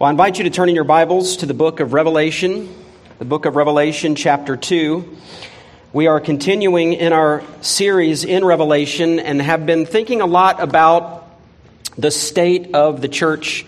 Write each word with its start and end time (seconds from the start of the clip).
Well, 0.00 0.06
I 0.06 0.12
invite 0.12 0.38
you 0.38 0.44
to 0.44 0.50
turn 0.50 0.70
in 0.70 0.74
your 0.74 0.84
Bibles 0.84 1.36
to 1.36 1.46
the 1.46 1.52
book 1.52 1.78
of 1.80 1.92
Revelation, 1.92 2.74
the 3.18 3.26
book 3.26 3.44
of 3.44 3.54
Revelation, 3.54 4.14
chapter 4.14 4.56
2. 4.56 5.18
We 5.92 6.06
are 6.06 6.20
continuing 6.20 6.94
in 6.94 7.12
our 7.12 7.44
series 7.60 8.24
in 8.24 8.42
Revelation 8.42 9.18
and 9.18 9.42
have 9.42 9.66
been 9.66 9.84
thinking 9.84 10.22
a 10.22 10.26
lot 10.26 10.62
about 10.62 11.30
the 11.98 12.10
state 12.10 12.74
of 12.74 13.02
the 13.02 13.08
church 13.08 13.66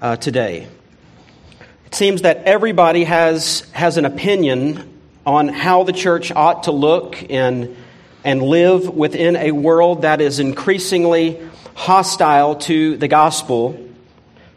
uh, 0.00 0.14
today. 0.14 0.68
It 1.86 1.94
seems 1.96 2.22
that 2.22 2.44
everybody 2.44 3.02
has, 3.02 3.68
has 3.72 3.96
an 3.96 4.04
opinion 4.04 4.88
on 5.26 5.48
how 5.48 5.82
the 5.82 5.92
church 5.92 6.30
ought 6.30 6.62
to 6.62 6.70
look 6.70 7.16
and, 7.30 7.76
and 8.22 8.40
live 8.40 8.88
within 8.90 9.34
a 9.34 9.50
world 9.50 10.02
that 10.02 10.20
is 10.20 10.38
increasingly 10.38 11.40
hostile 11.74 12.54
to 12.54 12.96
the 12.96 13.08
gospel 13.08 13.84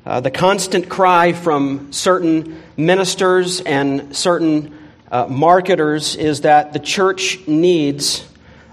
uh, 0.07 0.21
the 0.21 0.31
constant 0.31 0.87
cry 0.87 1.33
from 1.33 1.91
certain 1.91 2.63
ministers 2.77 3.59
and 3.59 4.15
certain 4.15 4.73
uh, 5.11 5.25
marketers 5.27 6.15
is 6.15 6.41
that 6.41 6.71
the 6.71 6.79
church 6.79 7.45
needs 7.45 8.25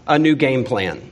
a 0.06 0.16
new 0.16 0.36
game 0.36 0.62
plan. 0.62 1.10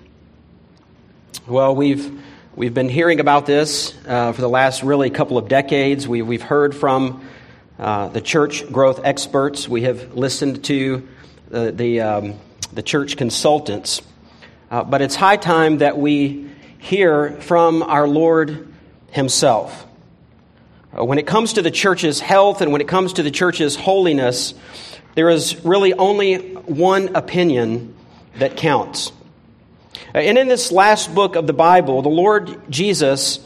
Well, 1.48 1.74
we've, 1.74 2.22
we've 2.54 2.72
been 2.72 2.88
hearing 2.88 3.18
about 3.18 3.46
this 3.46 3.98
uh, 4.06 4.30
for 4.30 4.40
the 4.40 4.48
last 4.48 4.84
really 4.84 5.10
couple 5.10 5.38
of 5.38 5.48
decades. 5.48 6.06
We, 6.06 6.22
we've 6.22 6.40
heard 6.40 6.72
from 6.72 7.28
uh, 7.76 8.06
the 8.06 8.20
church 8.20 8.70
growth 8.70 9.00
experts, 9.02 9.68
we 9.68 9.82
have 9.82 10.14
listened 10.14 10.62
to 10.66 11.08
the, 11.50 12.00
um, 12.00 12.34
the 12.72 12.84
church 12.84 13.16
consultants. 13.16 14.02
Uh, 14.70 14.84
but 14.84 15.02
it's 15.02 15.16
high 15.16 15.36
time 15.36 15.78
that 15.78 15.98
we 15.98 16.48
hear 16.78 17.32
from 17.40 17.82
our 17.82 18.06
Lord 18.06 18.72
Himself. 19.10 19.88
Uh, 20.94 21.02
when 21.02 21.18
it 21.18 21.26
comes 21.26 21.54
to 21.54 21.62
the 21.62 21.70
church's 21.70 22.20
health 22.20 22.60
and 22.60 22.70
when 22.70 22.82
it 22.82 22.88
comes 22.88 23.14
to 23.14 23.22
the 23.22 23.30
church's 23.30 23.76
holiness, 23.76 24.52
there 25.14 25.30
is 25.30 25.64
really 25.64 25.94
only 25.94 26.36
one 26.54 27.16
opinion 27.16 27.94
that 28.38 28.58
counts. 28.58 29.10
Uh, 30.14 30.18
and 30.18 30.36
in 30.36 30.48
this 30.48 30.70
last 30.70 31.14
book 31.14 31.34
of 31.34 31.46
the 31.46 31.54
Bible, 31.54 32.02
the 32.02 32.10
Lord 32.10 32.60
Jesus 32.68 33.40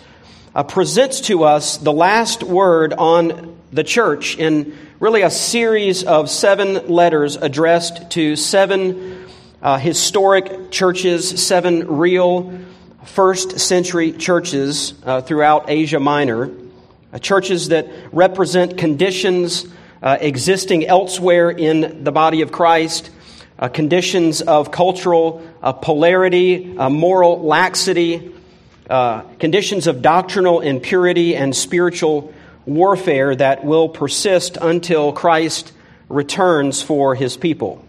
uh, 0.57 0.65
presents 0.65 1.21
to 1.23 1.45
us 1.45 1.77
the 1.77 1.93
last 1.93 2.43
word 2.43 2.93
on 2.93 3.57
the 3.73 3.85
church 3.85 4.37
in 4.39 4.77
really 4.99 5.23
a 5.23 5.31
series 5.31 6.03
of 6.03 6.29
seven 6.29 6.89
letters 6.89 7.37
addressed 7.37 8.11
to 8.11 8.35
seven 8.35 9.25
uh, 9.63 9.79
historic 9.79 10.73
churches, 10.73 11.47
seven 11.47 11.87
real 11.99 12.59
first 13.05 13.61
century 13.61 14.11
churches 14.11 14.95
uh, 15.05 15.21
throughout 15.21 15.71
Asia 15.71 16.01
Minor. 16.01 16.51
Uh, 17.13 17.19
churches 17.19 17.69
that 17.69 17.89
represent 18.13 18.77
conditions 18.79 19.67
uh, 20.03 20.19
existing 20.21 20.87
elsewhere 20.87 21.51
in 21.51 22.05
the 22.05 22.13
body 22.13 22.43
of 22.43 22.53
Christ, 22.53 23.11
uh, 23.59 23.69
conditions 23.69 24.43
of 24.43 24.71
cultural 24.71 25.47
uh, 25.63 25.73
polarity, 25.73 26.77
uh, 26.77 26.91
moral 26.91 27.43
laxity, 27.43 28.35
uh, 28.91 29.23
conditions 29.41 29.87
of 29.87 30.03
doctrinal 30.03 30.61
impurity 30.61 31.35
and 31.35 31.57
spiritual 31.57 32.33
warfare 32.67 33.35
that 33.35 33.65
will 33.65 33.89
persist 33.89 34.59
until 34.61 35.13
Christ 35.13 35.73
returns 36.09 36.83
for 36.83 37.15
his 37.15 37.37
people. 37.37 37.85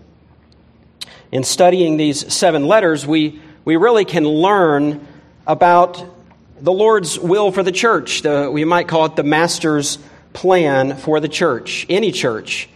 In 1.32 1.44
studying 1.44 1.98
these 1.98 2.34
seven 2.34 2.68
letters, 2.68 3.06
we, 3.06 3.42
we 3.66 3.76
really 3.76 4.06
can 4.06 4.26
learn 4.26 5.06
about 5.46 6.04
the 6.60 6.72
Lord's 6.72 7.20
will 7.20 7.52
for 7.52 7.64
the 7.64 7.72
church. 7.72 8.22
The, 8.22 8.50
we 8.52 8.66
might 8.66 8.88
call 8.88 9.06
it 9.06 9.16
the 9.16 9.24
Master's 9.24 10.00
plan 10.34 10.98
for 10.98 11.20
the 11.20 11.28
church, 11.28 11.86
any 11.90 12.12
church. 12.12 12.70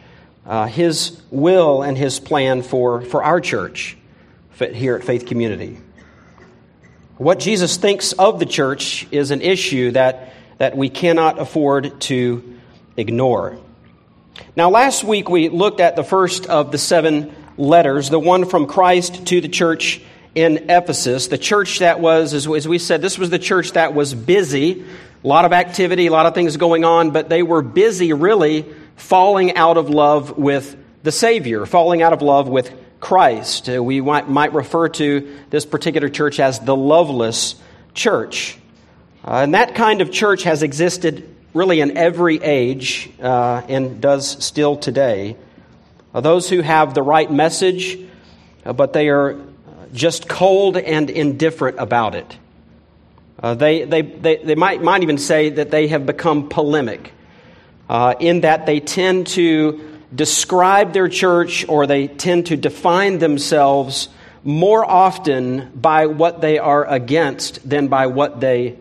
Uh, 0.46 0.66
his 0.66 1.22
will 1.30 1.84
and 1.84 1.98
his 1.98 2.20
plan 2.20 2.64
for, 2.64 3.02
for 3.02 3.23
our 3.23 3.40
church 3.40 3.98
here 4.58 4.96
at 4.96 5.04
Faith 5.04 5.26
Community. 5.26 5.80
What 7.17 7.39
Jesus 7.39 7.78
thinks 7.78 8.14
of 8.14 8.39
the 8.39 8.45
church 8.45 9.08
is 9.11 9.32
an 9.32 9.42
issue 9.42 9.92
that, 9.92 10.34
that 10.58 10.76
we 10.76 10.89
cannot 10.89 11.39
afford 11.39 12.02
to 12.02 12.60
ignore. 12.98 13.60
Now, 14.55 14.70
last 14.70 15.04
week 15.04 15.30
we 15.30 15.50
looked 15.50 15.80
at 15.80 15.95
the 15.95 16.04
first 16.04 16.48
of 16.48 16.72
the 16.72 16.78
seven 16.78 17.34
letters, 17.58 18.10
the 18.10 18.20
one 18.20 18.45
from 18.45 18.66
Christ 18.66 19.28
to 19.28 19.42
the 19.42 19.50
church 19.50 20.02
in 20.33 20.69
Ephesus, 20.69 21.27
the 21.27 21.37
church 21.37 21.80
that 21.80 21.99
was, 21.99 22.33
as 22.33 22.47
we 22.47 22.77
said, 22.77 23.02
this 23.02 23.17
was 23.17 23.30
the 23.30 23.39
church 23.39 23.73
that 23.73 23.93
was 23.93 24.14
busy, 24.14 24.86
a 25.23 25.27
lot 25.27 25.45
of 25.45 25.53
activity, 25.53 26.08
a 26.08 26.11
lot 26.11 26.25
of 26.25 26.33
things 26.33 26.55
going 26.58 26.86
on, 26.86 27.11
but 27.11 27.30
they 27.30 27.43
were 27.43 27.61
busy 27.61 28.14
really 28.14 28.65
falling 28.95 29.55
out 29.55 29.77
of 29.77 29.89
love 29.89 30.37
with 30.37 30.77
the 31.03 31.11
Savior, 31.11 31.65
falling 31.65 32.02
out 32.02 32.14
of 32.14 32.21
love 32.21 32.47
with 32.47 32.73
Christ. 32.99 33.69
Uh, 33.69 33.83
we 33.83 33.99
might, 33.99 34.53
refer 34.53 34.87
to 34.89 35.37
this 35.49 35.65
particular 35.65 36.08
church 36.08 36.39
as 36.39 36.59
the 36.59 36.75
loveless 36.75 37.55
church. 37.93 38.58
Uh, 39.25 39.42
and 39.43 39.53
that 39.53 39.75
kind 39.75 40.02
of 40.02 40.11
church 40.11 40.43
has 40.43 40.63
existed 40.63 41.27
really 41.53 41.81
in 41.81 41.98
every 41.98 42.42
age 42.42 43.09
uh, 43.21 43.61
and 43.67 43.99
does 43.99 44.43
still 44.43 44.77
today. 44.77 45.36
Uh, 46.13 46.21
those 46.21 46.49
who 46.49 46.61
have 46.61 46.93
the 46.93 47.03
right 47.03 47.30
message, 47.30 47.98
uh, 48.65 48.71
but 48.71 48.93
they 48.93 49.09
are 49.09 49.37
just 49.94 50.28
cold 50.28 50.78
and 50.78 51.10
indifferent 51.10 51.78
about 51.80 52.16
it. 52.16 52.38
Uh, 53.42 53.56
they, 53.56 53.84
they, 53.86 54.02
they, 54.02 54.38
they 54.38 54.56
might, 54.56 54.82
might 54.82 55.02
even 55.04 55.18
say 55.18 55.50
that 55.50 55.72
they 55.72 55.88
have 55.88 56.06
become 56.06 56.50
polemic 56.50 57.12
uh, 57.90 58.14
in 58.20 58.42
that 58.42 58.66
they 58.66 58.80
tend 58.80 59.28
to 59.28 60.00
describe 60.14 60.94
their 60.94 61.10
church 61.10 61.68
or 61.68 61.88
they 61.88 62.08
tend 62.08 62.48
to 62.48 62.58
define 62.58 63.18
themselves 63.20 64.10
more 64.44 64.86
often 64.86 65.72
by 65.76 66.08
what 66.08 66.42
they 66.42 66.60
are 66.60 66.86
against 66.86 67.68
than 67.68 67.88
by 67.88 68.08
what 68.08 68.40
they 68.40 68.78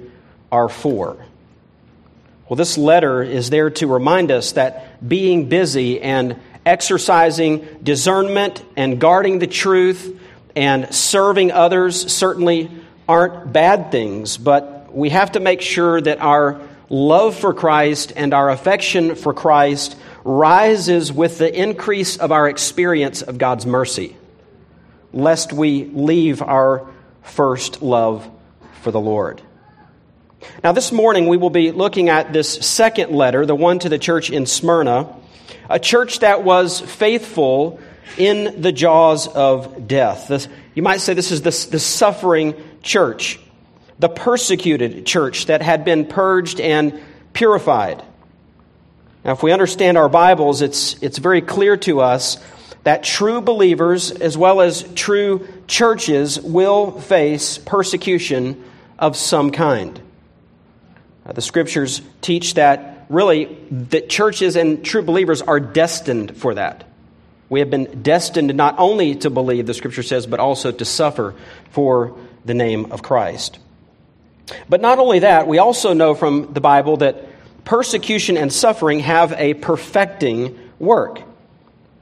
are 0.53 0.69
for. 0.69 1.16
Well, 2.48 2.56
this 2.56 2.77
letter 2.77 3.22
is 3.22 3.50
there 3.50 3.71
to 3.71 3.87
remind 3.87 4.31
us 4.31 4.53
that 4.53 5.06
being 5.06 5.48
busy 5.48 6.00
and 6.00 6.37
exercising 6.66 7.66
discernment 7.82 8.62
and 8.77 9.00
guarding 9.00 9.38
the 9.38 9.47
truth 9.47 10.19
and 10.56 10.92
serving 10.94 11.52
others 11.52 12.12
certainly 12.12 12.70
aren't 13.08 13.52
bad 13.52 13.90
things, 13.90 14.36
but 14.36 14.94
we 14.94 15.10
have 15.10 15.32
to 15.32 15.40
make 15.40 15.60
sure 15.60 16.00
that 16.00 16.20
our 16.20 16.60
love 16.88 17.36
for 17.36 17.54
Christ 17.54 18.12
and 18.16 18.34
our 18.34 18.50
affection 18.50 19.14
for 19.14 19.32
Christ 19.32 19.96
rises 20.24 21.12
with 21.12 21.38
the 21.38 21.52
increase 21.52 22.16
of 22.16 22.32
our 22.32 22.48
experience 22.48 23.22
of 23.22 23.38
God's 23.38 23.66
mercy, 23.66 24.16
lest 25.12 25.52
we 25.52 25.84
leave 25.84 26.42
our 26.42 26.88
first 27.22 27.82
love 27.82 28.28
for 28.82 28.90
the 28.90 29.00
Lord. 29.00 29.40
Now, 30.64 30.72
this 30.72 30.90
morning 30.90 31.28
we 31.28 31.36
will 31.36 31.50
be 31.50 31.70
looking 31.70 32.08
at 32.08 32.32
this 32.32 32.50
second 32.66 33.12
letter, 33.12 33.44
the 33.46 33.54
one 33.54 33.78
to 33.80 33.88
the 33.88 33.98
church 33.98 34.30
in 34.30 34.46
Smyrna, 34.46 35.14
a 35.68 35.78
church 35.78 36.20
that 36.20 36.42
was 36.44 36.80
faithful 36.80 37.78
in 38.16 38.60
the 38.60 38.72
jaws 38.72 39.26
of 39.28 39.87
death. 39.87 40.28
This, 40.28 40.48
you 40.75 40.82
might 40.82 41.00
say 41.00 41.15
this 41.15 41.31
is 41.31 41.43
the, 41.43 41.71
the 41.71 41.78
suffering 41.78 42.54
church, 42.82 43.38
the 43.98 44.09
persecuted 44.09 45.06
church 45.06 45.47
that 45.47 45.62
had 45.62 45.84
been 45.84 46.06
purged 46.06 46.60
and 46.60 47.00
purified. 47.32 48.03
Now, 49.25 49.32
if 49.32 49.43
we 49.43 49.53
understand 49.53 49.98
our 49.98 50.09
Bibles, 50.09 50.62
it's, 50.62 51.00
it's 51.03 51.19
very 51.19 51.43
clear 51.43 51.76
to 51.78 52.00
us 52.00 52.38
that 52.84 53.04
true 53.04 53.41
believers, 53.43 54.10
as 54.10 54.38
well 54.38 54.60
as 54.60 54.82
true 54.94 55.47
churches, 55.66 56.41
will 56.41 56.98
face 57.00 57.59
persecution 57.59 58.65
of 58.98 59.16
some 59.16 59.50
kind. 59.50 60.00
Uh, 61.27 61.32
the 61.32 61.42
scriptures 61.42 62.00
teach 62.22 62.54
that 62.54 63.06
really 63.10 63.56
that 63.71 64.09
churches 64.09 64.56
and 64.56 64.84
true 64.84 65.03
believers 65.03 65.42
are 65.42 65.60
destined 65.60 66.36
for 66.36 66.54
that. 66.54 66.84
We 67.50 67.60
have 67.60 67.68
been 67.68 68.02
destined 68.02 68.54
not 68.54 68.76
only 68.78 69.16
to 69.16 69.28
believe, 69.28 69.66
the 69.66 69.74
scripture 69.74 70.04
says, 70.04 70.26
but 70.26 70.41
also 70.41 70.72
to 70.72 70.84
suffer 70.84 71.34
for 71.72 72.16
the 72.44 72.54
name 72.54 72.92
of 72.92 73.02
Christ. 73.02 73.58
But 74.68 74.80
not 74.80 74.98
only 74.98 75.18
that, 75.18 75.47
we 75.47 75.58
also 75.58 75.92
know 75.92 76.14
from 76.14 76.52
the 76.54 76.60
Bible 76.60 76.98
that 76.98 77.26
persecution 77.64 78.36
and 78.36 78.52
suffering 78.52 79.00
have 79.00 79.32
a 79.32 79.54
perfecting 79.54 80.58
work. 80.78 81.22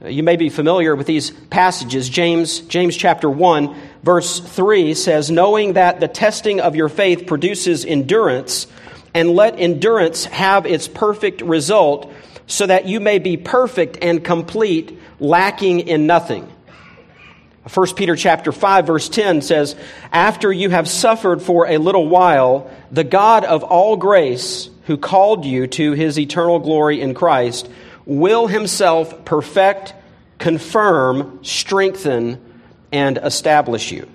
You 0.05 0.23
may 0.23 0.35
be 0.35 0.49
familiar 0.49 0.95
with 0.95 1.07
these 1.07 1.31
passages. 1.31 2.07
James, 2.07 2.59
James 2.59 2.95
chapter 2.95 3.29
1, 3.29 3.75
verse 4.03 4.39
3 4.39 4.93
says, 4.93 5.29
Knowing 5.29 5.73
that 5.73 5.99
the 5.99 6.07
testing 6.07 6.61
of 6.61 6.75
your 6.75 6.89
faith 6.89 7.25
produces 7.27 7.85
endurance, 7.85 8.67
and 9.15 9.31
let 9.31 9.59
endurance 9.59 10.25
have 10.25 10.67
its 10.67 10.87
perfect 10.87 11.41
result, 11.41 12.13
so 12.45 12.67
that 12.67 12.85
you 12.85 12.99
may 12.99 13.17
be 13.19 13.35
perfect 13.35 13.97
and 14.01 14.23
complete, 14.23 14.98
lacking 15.19 15.81
in 15.81 16.07
nothing. 16.07 16.51
1 17.71 17.87
Peter 17.95 18.15
chapter 18.15 18.51
5 18.51 18.87
verse 18.87 19.09
10 19.09 19.41
says, 19.41 19.75
"After 20.11 20.51
you 20.51 20.69
have 20.69 20.87
suffered 20.87 21.41
for 21.41 21.67
a 21.67 21.77
little 21.77 22.07
while, 22.07 22.67
the 22.91 23.03
God 23.03 23.45
of 23.45 23.63
all 23.63 23.95
grace, 23.95 24.69
who 24.85 24.97
called 24.97 25.45
you 25.45 25.67
to 25.67 25.91
his 25.91 26.17
eternal 26.17 26.59
glory 26.59 26.99
in 26.99 27.13
Christ, 27.13 27.69
will 28.05 28.47
himself 28.47 29.23
perfect, 29.23 29.93
confirm, 30.39 31.39
strengthen, 31.43 32.39
and 32.91 33.19
establish 33.21 33.91
you. 33.91 34.07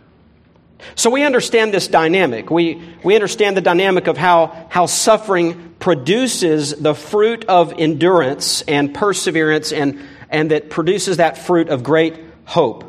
So 0.97 1.11
we 1.11 1.23
understand 1.23 1.73
this 1.73 1.87
dynamic. 1.89 2.51
We, 2.51 2.83
we 3.05 3.15
understand 3.15 3.57
the 3.57 3.61
dynamic 3.61 4.07
of 4.07 4.17
how, 4.17 4.67
how 4.69 4.87
suffering 4.87 5.75
produces 5.79 6.75
the 6.75 6.95
fruit 6.95 7.45
of 7.47 7.75
endurance 7.79 8.63
and 8.63 8.93
perseverance, 8.93 9.73
and, 9.73 10.01
and 10.31 10.51
that 10.51 10.71
produces 10.71 11.19
that 11.19 11.39
fruit 11.39 11.69
of 11.69 11.83
great 11.83 12.19
hope. 12.45 12.85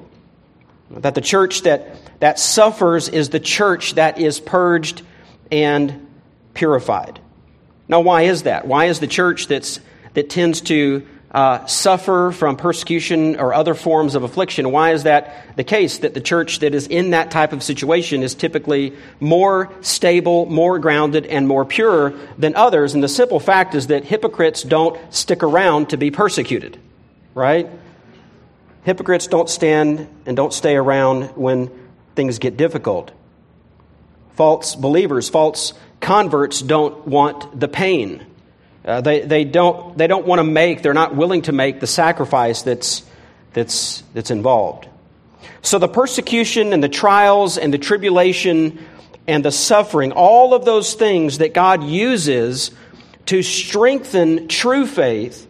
That 0.92 1.16
the 1.16 1.22
church 1.22 1.64
that, 1.64 1.96
that 2.20 2.40
suffers 2.40 3.10
is 3.10 3.30
the 3.30 3.40
church 3.40 3.96
that 3.96 4.20
is 4.20 4.40
purged 4.40 5.02
and 5.52 6.08
purified. 6.54 7.20
Now, 7.88 8.02
why 8.02 8.24
is 8.24 8.44
that? 8.44 8.68
Why 8.68 8.86
is 8.86 9.00
the 9.00 9.08
church 9.08 9.48
that's, 9.48 9.80
that 10.14 10.30
tends 10.30 10.62
to 10.62 11.06
uh, 11.36 11.66
suffer 11.66 12.32
from 12.32 12.56
persecution 12.56 13.38
or 13.38 13.54
other 13.54 13.74
forms 13.74 14.16
of 14.16 14.24
affliction, 14.24 14.72
why 14.72 14.94
is 14.94 15.04
that 15.04 15.36
the 15.58 15.66
case? 15.66 15.98
That 15.98 16.14
the 16.14 16.22
church 16.22 16.60
that 16.60 16.74
is 16.74 16.88
in 16.88 17.10
that 17.10 17.30
type 17.30 17.52
of 17.52 17.62
situation 17.62 18.24
is 18.24 18.34
typically 18.34 18.94
more 19.20 19.70
stable, 19.82 20.46
more 20.46 20.80
grounded, 20.80 21.26
and 21.26 21.46
more 21.46 21.66
pure 21.66 22.12
than 22.38 22.56
others. 22.56 22.94
And 22.94 23.04
the 23.04 23.10
simple 23.10 23.42
fact 23.42 23.76
is 23.76 23.88
that 23.88 24.06
hypocrites 24.06 24.64
don't 24.64 24.98
stick 25.14 25.44
around 25.44 25.90
to 25.90 25.98
be 25.98 26.10
persecuted, 26.10 26.80
right? 27.36 27.70
Hypocrites 28.84 29.28
don't 29.28 29.50
stand 29.50 30.08
and 30.26 30.36
don't 30.36 30.54
stay 30.54 30.76
around 30.76 31.36
when 31.36 31.70
things 32.16 32.40
get 32.40 32.58
difficult. 32.58 33.12
False 34.34 34.74
believers, 34.74 35.30
false 35.30 35.74
converts 36.00 36.62
don't 36.62 37.08
want 37.08 37.60
the 37.60 37.68
pain. 37.68 38.26
Uh, 38.84 39.02
they, 39.02 39.22
they 39.22 39.44
don't, 39.44 39.98
they 39.98 40.08
don't 40.08 40.26
want 40.26 40.40
to 40.40 40.44
make, 40.44 40.82
they're 40.82 40.94
not 40.94 41.16
willing 41.16 41.42
to 41.44 41.52
make 41.52 41.80
the 41.80 41.88
sacrifice 41.88 42.62
that's, 42.62 43.04
that's, 43.54 44.04
that's 44.14 44.32
involved. 44.32 44.88
So 45.62 45.80
the 45.80 45.88
persecution 45.88 46.74
and 46.74 46.84
the 46.84 46.90
trials 46.90 47.58
and 47.58 47.74
the 47.74 47.78
tribulation 47.78 48.86
and 49.28 49.44
the 49.44 49.52
suffering, 49.52 50.12
all 50.12 50.54
of 50.54 50.64
those 50.64 50.94
things 50.94 51.40
that 51.40 51.54
God 51.54 51.84
uses 51.84 52.72
to 53.26 53.42
strengthen 53.42 54.48
true 54.48 54.86
faith, 54.86 55.48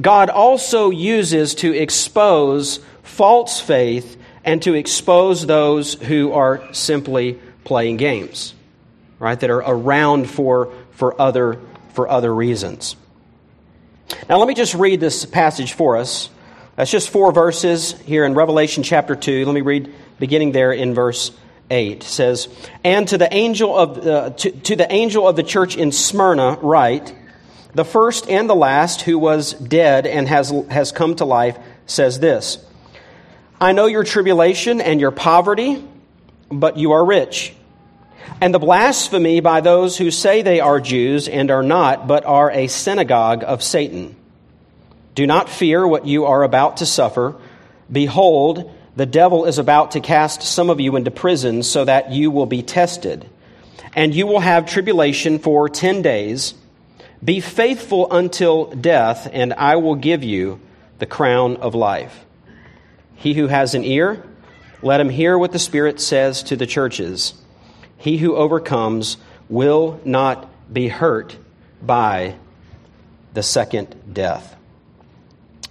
God 0.00 0.30
also 0.30 0.90
uses 0.90 1.54
to 1.56 1.72
expose 1.74 2.80
false 3.02 3.60
faith 3.60 4.16
and 4.44 4.62
to 4.62 4.74
expose 4.74 5.46
those 5.46 5.94
who 5.94 6.32
are 6.32 6.62
simply 6.72 7.38
playing 7.64 7.96
games 7.96 8.54
right, 9.18 9.38
that 9.38 9.50
are 9.50 9.58
around 9.58 10.28
for, 10.28 10.72
for, 10.92 11.20
other, 11.20 11.60
for 11.94 12.08
other 12.08 12.34
reasons. 12.34 12.96
Now, 14.28 14.38
let 14.38 14.48
me 14.48 14.54
just 14.54 14.74
read 14.74 15.00
this 15.00 15.24
passage 15.24 15.72
for 15.72 15.96
us. 15.96 16.30
That's 16.76 16.90
just 16.90 17.10
four 17.10 17.32
verses 17.32 17.98
here 18.02 18.24
in 18.24 18.34
Revelation 18.34 18.82
chapter 18.82 19.16
2. 19.16 19.44
Let 19.46 19.54
me 19.54 19.62
read 19.62 19.92
beginning 20.18 20.52
there 20.52 20.72
in 20.72 20.94
verse 20.94 21.32
8. 21.70 21.96
It 21.96 22.02
says, 22.02 22.48
And 22.84 23.08
to 23.08 23.18
the 23.18 23.32
angel 23.32 23.76
of, 23.76 24.06
uh, 24.06 24.30
to, 24.30 24.50
to 24.50 24.76
the, 24.76 24.92
angel 24.92 25.26
of 25.26 25.36
the 25.36 25.42
church 25.42 25.76
in 25.76 25.90
Smyrna, 25.90 26.58
write, 26.60 27.14
The 27.76 27.84
first 27.84 28.28
and 28.28 28.48
the 28.48 28.54
last 28.54 29.02
who 29.02 29.18
was 29.18 29.52
dead 29.52 30.06
and 30.06 30.26
has, 30.26 30.50
has 30.70 30.92
come 30.92 31.14
to 31.16 31.24
life 31.24 31.58
says 31.86 32.18
this 32.18 32.58
I 33.60 33.72
know 33.72 33.86
your 33.86 34.02
tribulation 34.02 34.80
and 34.80 35.00
your 35.00 35.10
poverty, 35.12 35.84
but 36.50 36.78
you 36.78 36.92
are 36.92 37.04
rich 37.04 37.54
and 38.40 38.52
the 38.52 38.58
blasphemy 38.58 39.40
by 39.40 39.60
those 39.60 39.96
who 39.96 40.10
say 40.10 40.42
they 40.42 40.60
are 40.60 40.80
Jews 40.80 41.28
and 41.28 41.50
are 41.50 41.62
not, 41.62 42.06
but 42.06 42.24
are 42.24 42.50
a 42.50 42.66
synagogue 42.66 43.42
of 43.44 43.62
Satan. 43.62 44.14
Do 45.14 45.26
not 45.26 45.48
fear 45.48 45.86
what 45.86 46.06
you 46.06 46.26
are 46.26 46.42
about 46.42 46.78
to 46.78 46.86
suffer. 46.86 47.36
Behold, 47.90 48.72
the 48.94 49.06
devil 49.06 49.46
is 49.46 49.58
about 49.58 49.92
to 49.92 50.00
cast 50.00 50.42
some 50.42 50.68
of 50.68 50.80
you 50.80 50.96
into 50.96 51.10
prison 51.10 51.62
so 51.62 51.84
that 51.84 52.12
you 52.12 52.30
will 52.30 52.46
be 52.46 52.62
tested. 52.62 53.28
And 53.94 54.14
you 54.14 54.26
will 54.26 54.40
have 54.40 54.66
tribulation 54.66 55.38
for 55.38 55.68
ten 55.70 56.02
days. 56.02 56.54
Be 57.26 57.40
faithful 57.40 58.06
until 58.12 58.66
death, 58.66 59.28
and 59.32 59.52
I 59.54 59.74
will 59.76 59.96
give 59.96 60.22
you 60.22 60.60
the 61.00 61.06
crown 61.06 61.56
of 61.56 61.74
life. 61.74 62.24
He 63.16 63.34
who 63.34 63.48
has 63.48 63.74
an 63.74 63.82
ear, 63.82 64.24
let 64.80 65.00
him 65.00 65.08
hear 65.08 65.36
what 65.36 65.50
the 65.50 65.58
Spirit 65.58 66.00
says 66.00 66.44
to 66.44 66.54
the 66.54 66.68
churches. 66.68 67.34
He 67.98 68.18
who 68.18 68.36
overcomes 68.36 69.16
will 69.48 70.00
not 70.04 70.72
be 70.72 70.86
hurt 70.86 71.36
by 71.82 72.36
the 73.34 73.42
second 73.42 74.14
death. 74.14 74.54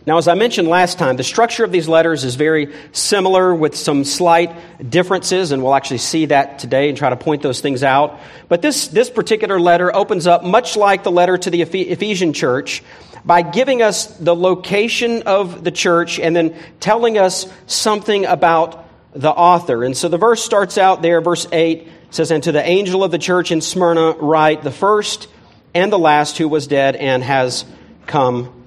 Now, 0.07 0.19
as 0.19 0.27
I 0.27 0.35
mentioned 0.35 0.67
last 0.67 0.99
time, 0.99 1.15
the 1.17 1.23
structure 1.23 1.63
of 1.63 1.71
these 1.71 1.87
letters 1.87 2.23
is 2.23 2.35
very 2.35 2.71
similar 2.91 3.55
with 3.55 3.75
some 3.75 4.03
slight 4.03 4.55
differences, 4.87 5.51
and 5.51 5.63
we'll 5.63 5.73
actually 5.73 5.97
see 5.97 6.27
that 6.27 6.59
today 6.59 6.89
and 6.89 6.97
try 6.97 7.09
to 7.09 7.15
point 7.15 7.41
those 7.41 7.59
things 7.59 7.81
out. 7.81 8.19
But 8.47 8.61
this, 8.61 8.87
this 8.87 9.09
particular 9.09 9.59
letter 9.59 9.93
opens 9.95 10.27
up 10.27 10.43
much 10.43 10.77
like 10.77 11.03
the 11.03 11.11
letter 11.11 11.39
to 11.39 11.49
the 11.49 11.63
Ephesian 11.63 12.33
church 12.33 12.83
by 13.25 13.41
giving 13.41 13.81
us 13.81 14.05
the 14.05 14.35
location 14.35 15.23
of 15.23 15.63
the 15.63 15.71
church 15.71 16.19
and 16.19 16.35
then 16.35 16.55
telling 16.79 17.17
us 17.17 17.51
something 17.65 18.25
about 18.25 18.85
the 19.13 19.31
author. 19.31 19.83
And 19.83 19.97
so 19.97 20.07
the 20.07 20.19
verse 20.19 20.43
starts 20.43 20.77
out 20.77 21.01
there, 21.01 21.19
verse 21.19 21.47
8 21.51 21.87
says, 22.11 22.29
And 22.29 22.43
to 22.43 22.51
the 22.51 22.63
angel 22.63 23.03
of 23.03 23.09
the 23.09 23.17
church 23.17 23.51
in 23.51 23.59
Smyrna, 23.59 24.11
write, 24.11 24.61
the 24.61 24.71
first 24.71 25.27
and 25.73 25.91
the 25.91 25.97
last 25.97 26.37
who 26.37 26.47
was 26.47 26.67
dead 26.67 26.95
and 26.95 27.23
has 27.23 27.65
come 28.05 28.65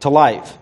to 0.00 0.08
life. 0.08 0.56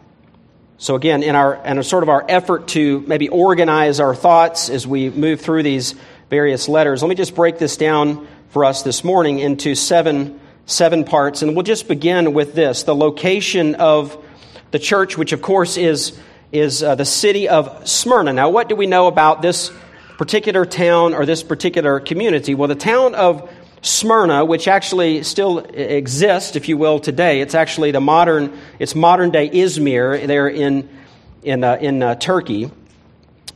So, 0.83 0.95
again, 0.95 1.23
in 1.23 1.37
our, 1.37 1.63
in 1.63 1.77
a 1.77 1.85
sort 1.85 2.05
of 2.05 2.09
our 2.09 2.25
effort 2.27 2.69
to 2.69 3.01
maybe 3.01 3.29
organize 3.29 4.01
our 4.01 4.15
thoughts 4.15 4.71
as 4.71 4.87
we 4.87 5.11
move 5.11 5.43
through 5.43 5.63
these 5.63 5.95
various 6.31 6.71
letters, 6.71 7.03
let 7.03 7.11
me 7.11 7.15
just 7.15 7.35
break 7.35 7.59
this 7.59 7.77
down 7.77 8.27
for 8.49 8.65
us 8.65 8.83
this 8.83 9.05
morning 9.05 9.41
into 9.41 9.75
seven, 9.75 10.41
seven 10.65 11.05
parts. 11.05 11.43
And 11.43 11.55
we'll 11.55 11.65
just 11.65 11.87
begin 11.87 12.33
with 12.33 12.55
this 12.55 12.85
the 12.85 12.95
location 12.95 13.75
of 13.75 14.17
the 14.71 14.79
church, 14.79 15.19
which, 15.19 15.33
of 15.35 15.43
course, 15.43 15.77
is, 15.77 16.19
is 16.51 16.83
uh, 16.83 16.95
the 16.95 17.05
city 17.05 17.47
of 17.47 17.87
Smyrna. 17.87 18.33
Now, 18.33 18.49
what 18.49 18.71
do 18.71 18.75
we 18.75 18.87
know 18.87 19.07
about 19.07 19.43
this 19.43 19.71
particular 20.17 20.65
town 20.65 21.13
or 21.13 21.27
this 21.27 21.43
particular 21.43 22.01
community? 22.01 22.55
Well, 22.55 22.69
the 22.69 22.75
town 22.75 23.15
of 23.15 23.51
Smyrna, 23.83 24.45
which 24.45 24.69
actually 24.69 25.23
still 25.23 25.59
exists, 25.59 26.55
if 26.55 26.69
you 26.69 26.77
will, 26.77 26.99
today, 26.99 27.41
it's 27.41 27.55
actually 27.55 27.93
the 27.93 28.01
modern, 28.01 28.59
it's 28.79 28.95
modern 28.95 29.31
day 29.31 29.49
Izmir 29.49 30.27
there 30.27 30.49
in, 30.49 30.89
in, 31.43 31.65
uh, 31.65 31.79
in 31.81 32.03
uh, 32.03 32.15
Turkey. 32.17 32.71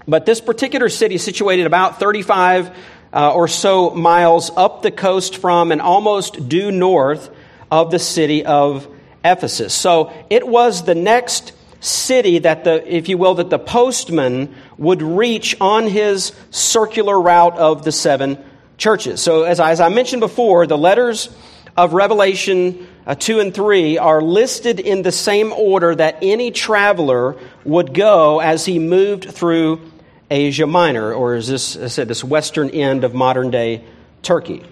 But 0.08 0.24
this 0.24 0.40
particular 0.40 0.88
city 0.88 1.16
is 1.16 1.24
situated 1.24 1.66
about 1.66 1.98
35 1.98 2.74
uh, 3.12 3.32
or 3.32 3.48
so 3.48 3.90
miles 3.90 4.50
up 4.56 4.82
the 4.82 4.90
coast 4.90 5.36
from 5.36 5.72
and 5.72 5.80
almost 5.80 6.48
due 6.48 6.72
north 6.72 7.30
of 7.70 7.90
the 7.90 7.98
city 7.98 8.44
of 8.44 8.88
Ephesus. 9.24 9.74
So 9.74 10.12
it 10.30 10.46
was 10.46 10.84
the 10.84 10.94
next 10.94 11.52
city 11.80 12.38
that 12.40 12.64
the, 12.64 12.94
if 12.94 13.08
you 13.10 13.18
will, 13.18 13.34
that 13.34 13.50
the 13.50 13.58
postman 13.58 14.54
would 14.78 15.02
reach 15.02 15.54
on 15.60 15.86
his 15.86 16.32
circular 16.50 17.20
route 17.20 17.56
of 17.56 17.84
the 17.84 17.92
seven 17.92 18.42
churches. 18.84 19.22
So, 19.22 19.44
as 19.44 19.60
I, 19.60 19.70
as 19.70 19.80
I 19.80 19.88
mentioned 19.88 20.20
before, 20.20 20.66
the 20.66 20.76
letters 20.76 21.30
of 21.74 21.94
Revelation 21.94 22.86
uh, 23.06 23.14
2 23.14 23.40
and 23.40 23.54
3 23.54 23.96
are 23.96 24.20
listed 24.20 24.78
in 24.78 25.00
the 25.00 25.10
same 25.10 25.54
order 25.54 25.94
that 25.94 26.18
any 26.20 26.50
traveler 26.50 27.34
would 27.64 27.94
go 27.94 28.40
as 28.40 28.66
he 28.66 28.78
moved 28.78 29.24
through 29.24 29.80
Asia 30.30 30.66
Minor, 30.66 31.14
or 31.14 31.34
as 31.34 31.48
this, 31.48 31.78
I 31.78 31.86
said, 31.86 32.08
this 32.08 32.22
western 32.22 32.68
end 32.68 33.04
of 33.04 33.14
modern 33.14 33.50
day 33.50 33.82
Turkey. 34.20 34.62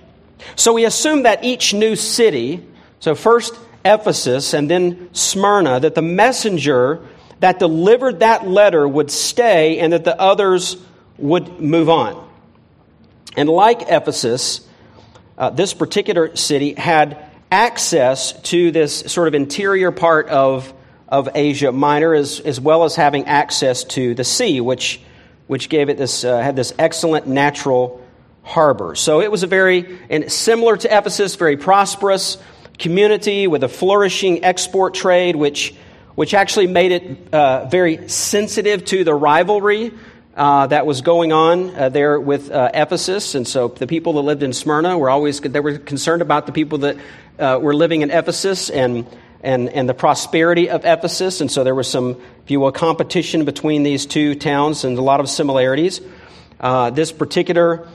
So 0.56 0.74
we 0.74 0.84
assume 0.84 1.22
that 1.22 1.42
each 1.42 1.72
new 1.72 1.96
city, 1.96 2.62
so 3.00 3.14
first 3.14 3.58
Ephesus 3.82 4.52
and 4.52 4.68
then 4.68 5.08
Smyrna, 5.14 5.80
that 5.80 5.94
the 5.94 6.02
messenger 6.02 7.00
that 7.40 7.58
delivered 7.58 8.20
that 8.20 8.46
letter 8.46 8.86
would 8.86 9.10
stay 9.10 9.78
and 9.78 9.94
that 9.94 10.04
the 10.04 10.20
others 10.20 10.76
would 11.16 11.60
move 11.60 11.88
on. 11.88 12.28
And 13.36 13.48
like 13.48 13.82
Ephesus, 13.88 14.66
uh, 15.38 15.50
this 15.50 15.72
particular 15.74 16.36
city 16.36 16.74
had 16.74 17.24
access 17.50 18.32
to 18.42 18.70
this 18.70 19.00
sort 19.00 19.28
of 19.28 19.34
interior 19.34 19.90
part 19.90 20.28
of, 20.28 20.72
of 21.08 21.28
Asia 21.34 21.72
Minor, 21.72 22.14
as, 22.14 22.40
as 22.40 22.60
well 22.60 22.84
as 22.84 22.96
having 22.96 23.26
access 23.26 23.84
to 23.84 24.14
the 24.14 24.24
sea, 24.24 24.60
which, 24.60 25.00
which 25.46 25.68
gave 25.68 25.88
it 25.88 25.98
this, 25.98 26.24
uh, 26.24 26.38
had 26.38 26.56
this 26.56 26.74
excellent 26.78 27.26
natural 27.26 28.04
harbor. 28.42 28.94
So 28.94 29.20
it 29.20 29.30
was 29.30 29.42
a 29.42 29.46
very, 29.46 29.98
and 30.10 30.30
similar 30.30 30.76
to 30.76 30.96
Ephesus, 30.96 31.36
very 31.36 31.56
prosperous 31.56 32.38
community 32.78 33.46
with 33.46 33.62
a 33.64 33.68
flourishing 33.68 34.44
export 34.44 34.94
trade, 34.94 35.36
which, 35.36 35.74
which 36.14 36.34
actually 36.34 36.66
made 36.66 36.92
it 36.92 37.34
uh, 37.34 37.66
very 37.66 38.08
sensitive 38.08 38.84
to 38.86 39.04
the 39.04 39.14
rivalry 39.14 39.92
uh, 40.34 40.66
that 40.66 40.86
was 40.86 41.02
going 41.02 41.32
on 41.32 41.74
uh, 41.74 41.88
there 41.88 42.18
with 42.18 42.50
uh, 42.50 42.70
Ephesus, 42.72 43.34
and 43.34 43.46
so 43.46 43.68
the 43.68 43.86
people 43.86 44.14
that 44.14 44.22
lived 44.22 44.42
in 44.42 44.52
Smyrna 44.52 44.96
were 44.96 45.10
always 45.10 45.40
they 45.40 45.60
were 45.60 45.78
concerned 45.78 46.22
about 46.22 46.46
the 46.46 46.52
people 46.52 46.78
that 46.78 46.96
uh, 47.38 47.58
were 47.60 47.74
living 47.74 48.02
in 48.02 48.10
Ephesus 48.10 48.70
and, 48.70 49.06
and, 49.42 49.68
and 49.68 49.88
the 49.88 49.94
prosperity 49.94 50.70
of 50.70 50.84
Ephesus. 50.84 51.40
And 51.40 51.50
so 51.50 51.64
there 51.64 51.74
was 51.74 51.88
some, 51.88 52.20
if 52.44 52.50
you 52.50 52.60
will, 52.60 52.72
competition 52.72 53.44
between 53.44 53.82
these 53.82 54.06
two 54.06 54.34
towns 54.34 54.84
and 54.84 54.96
a 54.96 55.02
lot 55.02 55.20
of 55.20 55.28
similarities. 55.28 56.00
Uh, 56.60 56.90
this 56.90 57.12
particular 57.12 57.88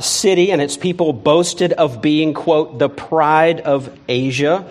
city 0.00 0.52
and 0.52 0.60
its 0.60 0.76
people 0.76 1.12
boasted 1.12 1.72
of 1.72 2.00
being, 2.00 2.34
quote, 2.34 2.78
the 2.78 2.88
pride 2.88 3.60
of 3.60 3.96
Asia. 4.08 4.64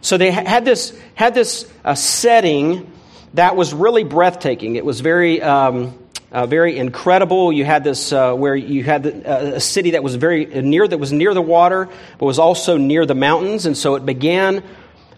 So 0.00 0.16
they 0.16 0.30
had 0.30 0.64
this, 0.64 0.98
had 1.14 1.34
this 1.34 1.70
uh, 1.84 1.94
setting 1.94 2.90
that 3.34 3.56
was 3.56 3.74
really 3.74 4.04
breathtaking. 4.04 4.76
It 4.76 4.84
was 4.84 5.00
very, 5.00 5.42
um, 5.42 5.98
uh, 6.30 6.46
very 6.46 6.76
incredible. 6.76 7.52
You 7.52 7.64
had 7.64 7.84
this 7.84 8.12
uh, 8.12 8.34
where 8.34 8.54
you 8.54 8.84
had 8.84 9.02
the, 9.02 9.30
uh, 9.30 9.56
a 9.56 9.60
city 9.60 9.92
that 9.92 10.02
was 10.02 10.14
very 10.16 10.44
near 10.44 10.86
that 10.86 10.98
was 10.98 11.12
near 11.12 11.32
the 11.32 11.42
water, 11.42 11.88
but 12.18 12.26
was 12.26 12.38
also 12.38 12.76
near 12.76 13.06
the 13.06 13.14
mountains, 13.14 13.64
and 13.66 13.76
so 13.76 13.94
it 13.94 14.04
began 14.04 14.62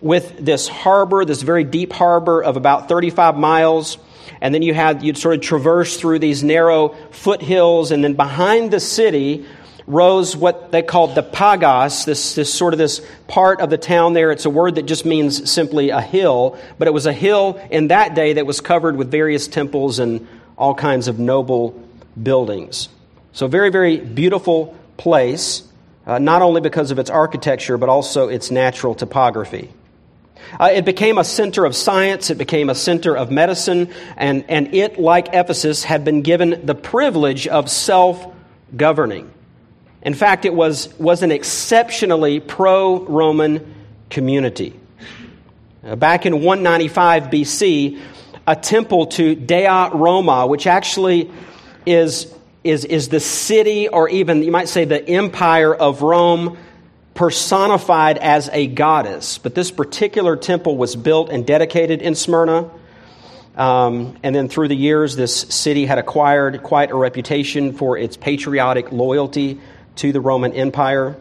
with 0.00 0.38
this 0.38 0.68
harbor, 0.68 1.24
this 1.24 1.42
very 1.42 1.64
deep 1.64 1.92
harbor 1.92 2.42
of 2.42 2.56
about 2.56 2.88
35 2.88 3.36
miles. 3.36 3.98
And 4.40 4.54
then 4.54 4.62
you 4.62 4.72
had 4.72 5.02
you'd 5.02 5.18
sort 5.18 5.34
of 5.34 5.40
traverse 5.42 5.98
through 5.98 6.20
these 6.20 6.42
narrow 6.42 6.90
foothills, 7.10 7.90
and 7.90 8.04
then 8.04 8.14
behind 8.14 8.70
the 8.70 8.80
city 8.80 9.46
rose 9.86 10.36
what 10.36 10.70
they 10.70 10.82
called 10.82 11.16
the 11.16 11.22
Pagos, 11.22 12.04
this, 12.04 12.36
this 12.36 12.54
sort 12.54 12.72
of 12.72 12.78
this 12.78 13.04
part 13.26 13.60
of 13.60 13.70
the 13.70 13.78
town 13.78 14.12
there. 14.12 14.30
It's 14.30 14.44
a 14.44 14.50
word 14.50 14.76
that 14.76 14.86
just 14.86 15.04
means 15.04 15.50
simply 15.50 15.90
a 15.90 16.00
hill, 16.00 16.56
but 16.78 16.86
it 16.86 16.92
was 16.92 17.06
a 17.06 17.12
hill 17.12 17.60
in 17.70 17.88
that 17.88 18.14
day 18.14 18.34
that 18.34 18.46
was 18.46 18.60
covered 18.60 18.96
with 18.96 19.10
various 19.10 19.48
temples 19.48 19.98
and 19.98 20.26
all 20.60 20.74
kinds 20.74 21.08
of 21.08 21.18
noble 21.18 21.74
buildings. 22.22 22.90
So, 23.32 23.48
very, 23.48 23.70
very 23.70 23.96
beautiful 23.96 24.76
place, 24.98 25.62
uh, 26.06 26.18
not 26.18 26.42
only 26.42 26.60
because 26.60 26.90
of 26.90 26.98
its 26.98 27.08
architecture, 27.08 27.78
but 27.78 27.88
also 27.88 28.28
its 28.28 28.50
natural 28.50 28.94
topography. 28.94 29.70
Uh, 30.58 30.70
it 30.72 30.84
became 30.84 31.16
a 31.16 31.24
center 31.24 31.64
of 31.64 31.74
science, 31.74 32.28
it 32.28 32.36
became 32.36 32.68
a 32.68 32.74
center 32.74 33.16
of 33.16 33.30
medicine, 33.30 33.90
and, 34.16 34.44
and 34.48 34.74
it, 34.74 34.98
like 34.98 35.28
Ephesus, 35.32 35.82
had 35.82 36.04
been 36.04 36.20
given 36.20 36.60
the 36.66 36.74
privilege 36.74 37.46
of 37.46 37.70
self 37.70 38.26
governing. 38.76 39.32
In 40.02 40.12
fact, 40.12 40.44
it 40.44 40.54
was, 40.54 40.92
was 40.98 41.22
an 41.22 41.30
exceptionally 41.30 42.38
pro 42.40 43.04
Roman 43.04 43.74
community. 44.10 44.74
Uh, 45.82 45.96
back 45.96 46.26
in 46.26 46.42
195 46.42 47.24
BC, 47.24 48.00
a 48.50 48.56
temple 48.56 49.06
to 49.06 49.36
Dea 49.36 49.90
Roma, 49.94 50.44
which 50.44 50.66
actually 50.66 51.30
is, 51.86 52.34
is, 52.64 52.84
is 52.84 53.08
the 53.08 53.20
city 53.20 53.86
or 53.86 54.08
even, 54.08 54.42
you 54.42 54.50
might 54.50 54.68
say, 54.68 54.84
the 54.84 55.08
empire 55.08 55.72
of 55.72 56.02
Rome 56.02 56.58
personified 57.14 58.18
as 58.18 58.50
a 58.52 58.66
goddess. 58.66 59.38
But 59.38 59.54
this 59.54 59.70
particular 59.70 60.36
temple 60.36 60.76
was 60.76 60.96
built 60.96 61.30
and 61.30 61.46
dedicated 61.46 62.02
in 62.02 62.16
Smyrna. 62.16 62.68
Um, 63.56 64.18
and 64.24 64.34
then 64.34 64.48
through 64.48 64.66
the 64.66 64.74
years, 64.74 65.14
this 65.14 65.32
city 65.32 65.86
had 65.86 65.98
acquired 65.98 66.60
quite 66.64 66.90
a 66.90 66.96
reputation 66.96 67.72
for 67.72 67.96
its 67.96 68.16
patriotic 68.16 68.90
loyalty 68.90 69.60
to 69.96 70.10
the 70.10 70.20
Roman 70.20 70.52
Empire. 70.54 71.14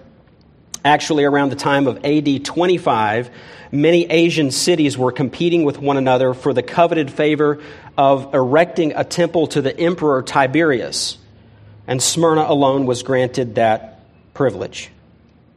Actually, 0.84 1.26
around 1.26 1.50
the 1.50 1.58
time 1.58 1.88
of 1.88 2.06
AD 2.06 2.46
25, 2.46 3.30
many 3.72 4.06
Asian 4.10 4.50
cities 4.50 4.98
were 4.98 5.12
competing 5.12 5.64
with 5.64 5.78
one 5.78 5.98
another 5.98 6.34
for 6.34 6.54
the 6.54 6.64
coveted 6.64 7.12
favor 7.12 7.62
of 7.98 8.34
erecting 8.34 8.94
a 8.96 9.04
temple 9.04 9.48
to 9.48 9.62
the 9.62 9.78
Emperor 9.78 10.22
Tiberius. 10.22 11.18
And 11.86 12.02
Smyrna 12.02 12.46
alone 12.48 12.86
was 12.86 13.04
granted 13.04 13.56
that 13.56 14.00
privilege. 14.34 14.90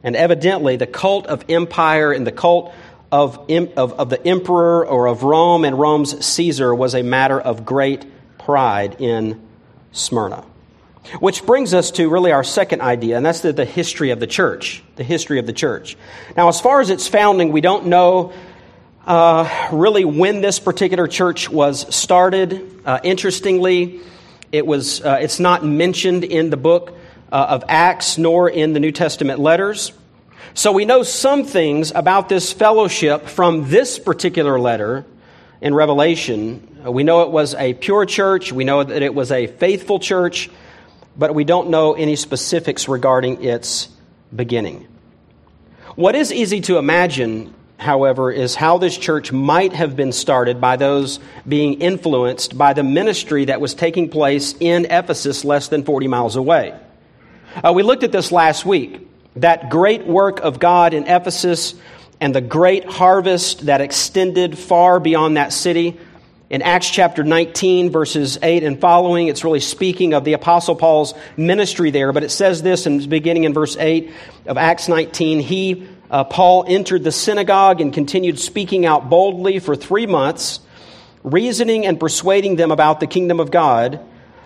And 0.03 0.15
evidently, 0.17 0.75
the 0.75 0.87
cult 0.87 1.27
of 1.27 1.45
empire 1.47 2.11
and 2.11 2.27
the 2.27 2.31
cult 2.31 2.73
of, 3.09 3.49
of, 3.49 3.93
of 3.93 4.09
the 4.09 4.27
emperor 4.27 4.85
or 4.85 5.07
of 5.07 5.23
Rome 5.23 5.63
and 5.63 5.79
Rome's 5.79 6.25
Caesar 6.25 6.75
was 6.75 6.95
a 6.95 7.03
matter 7.03 7.39
of 7.39 7.63
great 7.63 8.05
pride 8.39 8.99
in 8.99 9.41
Smyrna. 9.93 10.43
Which 11.19 11.45
brings 11.45 11.73
us 11.73 11.91
to 11.91 12.09
really 12.09 12.31
our 12.31 12.43
second 12.43 12.81
idea, 12.81 13.17
and 13.17 13.25
that's 13.25 13.41
the, 13.41 13.51
the 13.51 13.65
history 13.65 14.11
of 14.11 14.19
the 14.19 14.27
church. 14.27 14.81
The 14.95 15.03
history 15.03 15.37
of 15.37 15.45
the 15.45 15.53
church. 15.53 15.97
Now, 16.37 16.47
as 16.47 16.61
far 16.61 16.79
as 16.79 16.89
its 16.89 17.07
founding, 17.07 17.51
we 17.51 17.61
don't 17.61 17.87
know 17.87 18.33
uh, 19.05 19.69
really 19.73 20.05
when 20.05 20.41
this 20.41 20.59
particular 20.59 21.07
church 21.07 21.49
was 21.49 21.93
started. 21.93 22.81
Uh, 22.85 22.99
interestingly, 23.03 23.99
it 24.51 24.65
was, 24.65 25.01
uh, 25.01 25.17
it's 25.19 25.39
not 25.39 25.65
mentioned 25.65 26.23
in 26.23 26.49
the 26.49 26.57
book 26.57 26.95
uh, 27.31 27.47
of 27.49 27.65
Acts 27.67 28.17
nor 28.17 28.49
in 28.49 28.73
the 28.73 28.79
New 28.79 28.91
Testament 28.91 29.39
letters. 29.39 29.91
So 30.53 30.71
we 30.71 30.85
know 30.85 31.03
some 31.03 31.43
things 31.43 31.91
about 31.91 32.29
this 32.29 32.53
fellowship 32.53 33.27
from 33.27 33.69
this 33.69 33.99
particular 33.99 34.59
letter 34.59 35.05
in 35.59 35.73
Revelation. 35.73 36.85
We 36.85 37.03
know 37.03 37.23
it 37.23 37.31
was 37.31 37.55
a 37.55 37.73
pure 37.73 38.05
church, 38.05 38.53
we 38.53 38.63
know 38.63 38.83
that 38.83 39.01
it 39.01 39.13
was 39.15 39.31
a 39.31 39.47
faithful 39.47 39.99
church 39.99 40.49
but 41.17 41.35
we 41.35 41.43
don't 41.43 41.69
know 41.69 41.93
any 41.93 42.15
specifics 42.15 42.87
regarding 42.87 43.43
its 43.43 43.89
beginning. 44.35 44.87
What 45.95 46.15
is 46.15 46.33
easy 46.33 46.61
to 46.61 46.77
imagine, 46.77 47.53
however, 47.77 48.31
is 48.31 48.55
how 48.55 48.79
this 48.79 48.97
church 48.97 49.31
might 49.31 49.73
have 49.73 49.95
been 49.95 50.11
started 50.11 50.59
by 50.59 50.75
those 50.75 51.19
being 51.47 51.81
influenced 51.81 52.57
by 52.57 52.73
the 52.73 52.83
ministry 52.83 53.45
that 53.45 53.61
was 53.61 53.75
taking 53.75 54.09
place 54.09 54.55
in 54.59 54.85
Ephesus, 54.85 55.45
less 55.45 55.67
than 55.67 55.83
40 55.83 56.07
miles 56.07 56.35
away. 56.35 56.77
Uh, 57.63 57.73
we 57.73 57.83
looked 57.83 58.03
at 58.03 58.11
this 58.11 58.31
last 58.31 58.65
week. 58.65 59.07
That 59.35 59.69
great 59.69 60.05
work 60.05 60.39
of 60.39 60.59
God 60.59 60.93
in 60.93 61.05
Ephesus 61.05 61.75
and 62.19 62.33
the 62.33 62.41
great 62.41 62.85
harvest 62.85 63.65
that 63.65 63.81
extended 63.81 64.57
far 64.57 64.99
beyond 64.99 65.37
that 65.37 65.53
city 65.53 65.99
in 66.53 66.61
Acts 66.61 66.87
chapter 66.87 67.23
19, 67.23 67.89
verses 67.89 68.37
8 68.43 68.63
and 68.63 68.79
following, 68.79 69.27
it's 69.27 69.43
really 69.43 69.59
speaking 69.59 70.13
of 70.13 70.23
the 70.23 70.33
Apostle 70.33 70.75
Paul's 70.75 71.15
ministry 71.35 71.89
there, 71.89 72.13
but 72.13 72.21
it 72.21 72.29
says 72.29 72.61
this 72.61 72.85
in 72.85 73.09
beginning 73.09 73.45
in 73.45 73.55
verse 73.55 73.75
8 73.75 74.11
of 74.45 74.55
Acts 74.59 74.87
19. 74.87 75.39
He, 75.39 75.87
uh, 76.11 76.25
Paul, 76.25 76.63
entered 76.67 77.03
the 77.03 77.11
synagogue 77.11 77.81
and 77.81 77.91
continued 77.91 78.37
speaking 78.37 78.85
out 78.85 79.09
boldly 79.09 79.57
for 79.57 79.75
three 79.75 80.05
months, 80.05 80.59
reasoning 81.23 81.87
and 81.87 81.99
persuading 81.99 82.55
them 82.55 82.69
about 82.69 82.99
the 82.99 83.07
kingdom 83.07 83.39
of 83.39 83.49
God. 83.49 83.99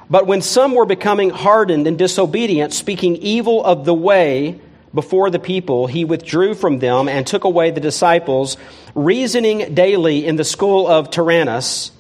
But 0.10 0.28
when 0.28 0.42
some 0.42 0.76
were 0.76 0.86
becoming 0.86 1.30
hardened 1.30 1.88
and 1.88 1.98
disobedient, 1.98 2.72
speaking 2.72 3.18
evil 3.18 3.62
of 3.62 3.84
the 3.84 3.94
way, 3.94 4.62
before 4.94 5.30
the 5.30 5.40
people, 5.40 5.88
he 5.88 6.06
withdrew 6.06 6.54
from 6.56 6.80
them 6.80 7.10
and 7.10 7.28
took 7.28 7.44
away 7.44 7.72
the 7.72 7.82
disciples, 7.82 8.56
reasoning 8.96 9.76
daily 9.76 10.26
in 10.26 10.38
the 10.38 10.46
school 10.46 10.88
of 10.88 11.12
Tyrannus. 11.12 11.92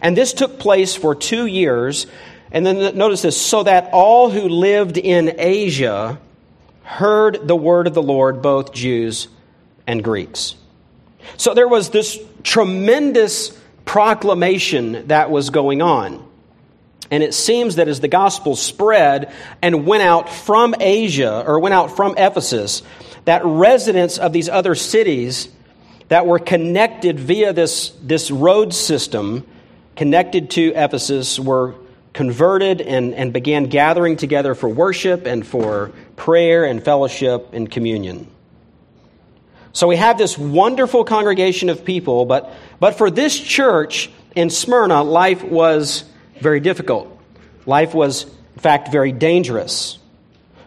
And 0.00 0.16
this 0.16 0.32
took 0.32 0.58
place 0.58 0.94
for 0.94 1.14
two 1.14 1.46
years. 1.46 2.06
And 2.50 2.64
then 2.64 2.96
notice 2.96 3.22
this 3.22 3.40
so 3.40 3.62
that 3.62 3.90
all 3.92 4.30
who 4.30 4.48
lived 4.48 4.98
in 4.98 5.36
Asia 5.38 6.18
heard 6.82 7.46
the 7.46 7.56
word 7.56 7.86
of 7.86 7.94
the 7.94 8.02
Lord, 8.02 8.42
both 8.42 8.72
Jews 8.72 9.28
and 9.86 10.02
Greeks. 10.02 10.54
So 11.36 11.54
there 11.54 11.68
was 11.68 11.90
this 11.90 12.18
tremendous 12.42 13.50
proclamation 13.84 15.08
that 15.08 15.30
was 15.30 15.50
going 15.50 15.82
on. 15.82 16.24
And 17.10 17.22
it 17.22 17.34
seems 17.34 17.76
that 17.76 17.88
as 17.88 18.00
the 18.00 18.08
gospel 18.08 18.56
spread 18.56 19.32
and 19.62 19.86
went 19.86 20.02
out 20.02 20.28
from 20.28 20.74
Asia, 20.80 21.44
or 21.46 21.60
went 21.60 21.74
out 21.74 21.94
from 21.94 22.14
Ephesus, 22.16 22.82
that 23.26 23.42
residents 23.44 24.18
of 24.18 24.32
these 24.32 24.48
other 24.48 24.74
cities 24.74 25.48
that 26.08 26.26
were 26.26 26.38
connected 26.38 27.18
via 27.18 27.52
this, 27.52 27.90
this 28.02 28.30
road 28.30 28.72
system 28.72 29.46
connected 29.96 30.50
to 30.50 30.72
Ephesus 30.74 31.40
were 31.40 31.74
converted 32.12 32.80
and, 32.80 33.14
and 33.14 33.32
began 33.32 33.64
gathering 33.64 34.16
together 34.16 34.54
for 34.54 34.68
worship 34.68 35.26
and 35.26 35.46
for 35.46 35.92
prayer 36.16 36.64
and 36.64 36.82
fellowship 36.82 37.48
and 37.52 37.70
communion. 37.70 38.26
So 39.72 39.86
we 39.86 39.96
have 39.96 40.16
this 40.16 40.38
wonderful 40.38 41.04
congregation 41.04 41.68
of 41.68 41.84
people, 41.84 42.24
but, 42.24 42.50
but 42.80 42.96
for 42.96 43.10
this 43.10 43.38
church 43.38 44.10
in 44.34 44.48
Smyrna, 44.48 45.02
life 45.02 45.42
was 45.42 46.04
very 46.40 46.60
difficult. 46.60 47.20
Life 47.66 47.92
was, 47.92 48.24
in 48.24 48.60
fact, 48.60 48.90
very 48.90 49.12
dangerous. 49.12 49.98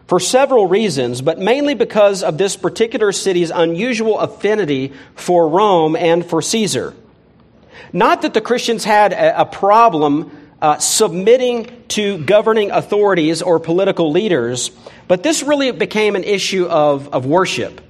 For 0.06 0.20
several 0.20 0.68
reasons, 0.68 1.22
but 1.22 1.40
mainly 1.40 1.74
because 1.74 2.22
of 2.22 2.38
this 2.38 2.56
particular 2.56 3.12
city's 3.12 3.50
unusual 3.50 4.20
affinity 4.20 4.94
for 5.16 5.48
Rome 5.48 5.96
and 5.96 6.24
for 6.24 6.42
Caesar. 6.44 6.94
Not 7.92 8.22
that 8.22 8.34
the 8.34 8.42
Christians 8.42 8.84
had 8.84 9.14
a, 9.14 9.46
problem 9.46 10.32
uh, 10.62 10.78
submitting 10.78 11.84
to 11.90 12.24
governing 12.24 12.72
authorities 12.72 13.42
or 13.42 13.60
political 13.60 14.12
leaders, 14.12 14.72
but 15.08 15.24
this 15.24 15.42
really 15.44 15.72
became 15.72 16.16
an 16.16 16.24
issue 16.24 16.66
of, 16.66 17.08
of 17.14 17.26
worship 17.26 17.82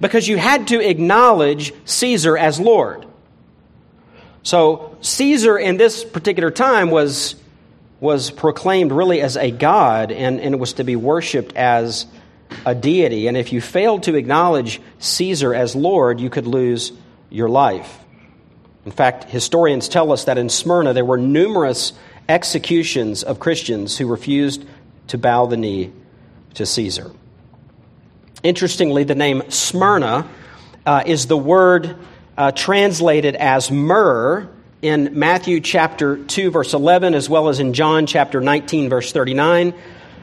because 0.00 0.26
you 0.26 0.36
had 0.36 0.68
to 0.68 0.80
acknowledge 0.80 1.72
Caesar 1.84 2.36
as 2.36 2.58
Lord. 2.58 3.06
So, 4.42 4.96
Caesar 5.02 5.56
in 5.56 5.76
this 5.76 6.04
particular 6.04 6.50
time 6.50 6.90
was, 6.90 7.36
was 8.00 8.30
proclaimed 8.30 8.90
really 8.90 9.20
as 9.20 9.36
a 9.36 9.52
god, 9.52 10.10
and, 10.10 10.40
and 10.40 10.58
was 10.58 10.72
to 10.74 10.84
be 10.84 10.96
worshiped 10.96 11.54
as, 11.54 12.06
a 12.66 12.74
deity. 12.74 13.26
And 13.26 13.36
if 13.36 13.52
you 13.52 13.60
failed 13.60 14.04
to 14.04 14.14
acknowledge 14.14 14.80
Caesar 14.98 15.54
as 15.54 15.74
Lord, 15.74 16.20
you 16.20 16.30
could 16.30 16.46
lose 16.46 16.92
your 17.30 17.48
life. 17.48 17.98
In 18.84 18.92
fact, 18.92 19.24
historians 19.24 19.88
tell 19.88 20.12
us 20.12 20.24
that 20.24 20.38
in 20.38 20.48
Smyrna 20.48 20.92
there 20.92 21.04
were 21.04 21.18
numerous 21.18 21.92
executions 22.28 23.22
of 23.22 23.38
Christians 23.38 23.96
who 23.96 24.06
refused 24.06 24.64
to 25.08 25.18
bow 25.18 25.46
the 25.46 25.56
knee 25.56 25.92
to 26.54 26.66
Caesar. 26.66 27.12
Interestingly, 28.42 29.04
the 29.04 29.14
name 29.14 29.42
Smyrna 29.50 30.28
uh, 30.84 31.02
is 31.06 31.26
the 31.26 31.36
word 31.36 31.96
uh, 32.36 32.50
translated 32.52 33.36
as 33.36 33.70
myrrh 33.70 34.48
in 34.80 35.16
Matthew 35.16 35.60
chapter 35.60 36.16
2, 36.16 36.50
verse 36.50 36.74
11, 36.74 37.14
as 37.14 37.28
well 37.28 37.48
as 37.48 37.60
in 37.60 37.72
John 37.72 38.06
chapter 38.06 38.40
19, 38.40 38.88
verse 38.88 39.12
39, 39.12 39.74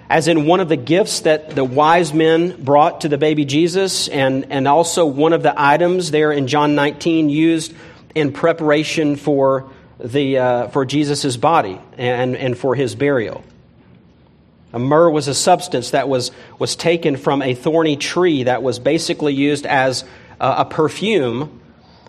as 0.10 0.28
in 0.28 0.46
one 0.46 0.60
of 0.60 0.68
the 0.68 0.76
gifts 0.76 1.22
that 1.22 1.52
the 1.52 1.64
wise 1.64 2.14
men 2.14 2.62
brought 2.62 3.02
to 3.02 3.08
the 3.08 3.18
baby 3.18 3.46
Jesus, 3.46 4.10
and, 4.10 4.52
and 4.52 4.68
also 4.68 5.06
one 5.06 5.32
of 5.32 5.44
the 5.44 5.54
items 5.56 6.12
there 6.12 6.34
in 6.34 6.48
John 6.48 6.76
19 6.76 7.30
used 7.30 7.74
in 8.16 8.32
preparation 8.32 9.16
for, 9.16 9.70
the, 10.00 10.38
uh, 10.38 10.68
for 10.70 10.86
Jesus' 10.86 11.38
body 11.38 11.80
and, 11.98 12.36
and 12.36 12.58
for 12.58 12.76
his 12.76 12.96
burial. 12.96 13.44
A 14.72 14.80
myrrh 14.80 15.10
was 15.10 15.28
a 15.28 15.34
substance 15.34 15.92
that 15.92 16.08
was, 16.08 16.32
was 16.60 16.76
taken 16.76 17.18
from 17.18 17.42
a 17.42 17.56
thorny 17.56 17.96
tree 17.96 18.44
that 18.44 18.62
was 18.62 18.78
basically 18.78 19.34
used 19.34 19.66
as 19.66 20.04
a, 20.40 20.58
a 20.60 20.66
perfume, 20.66 21.60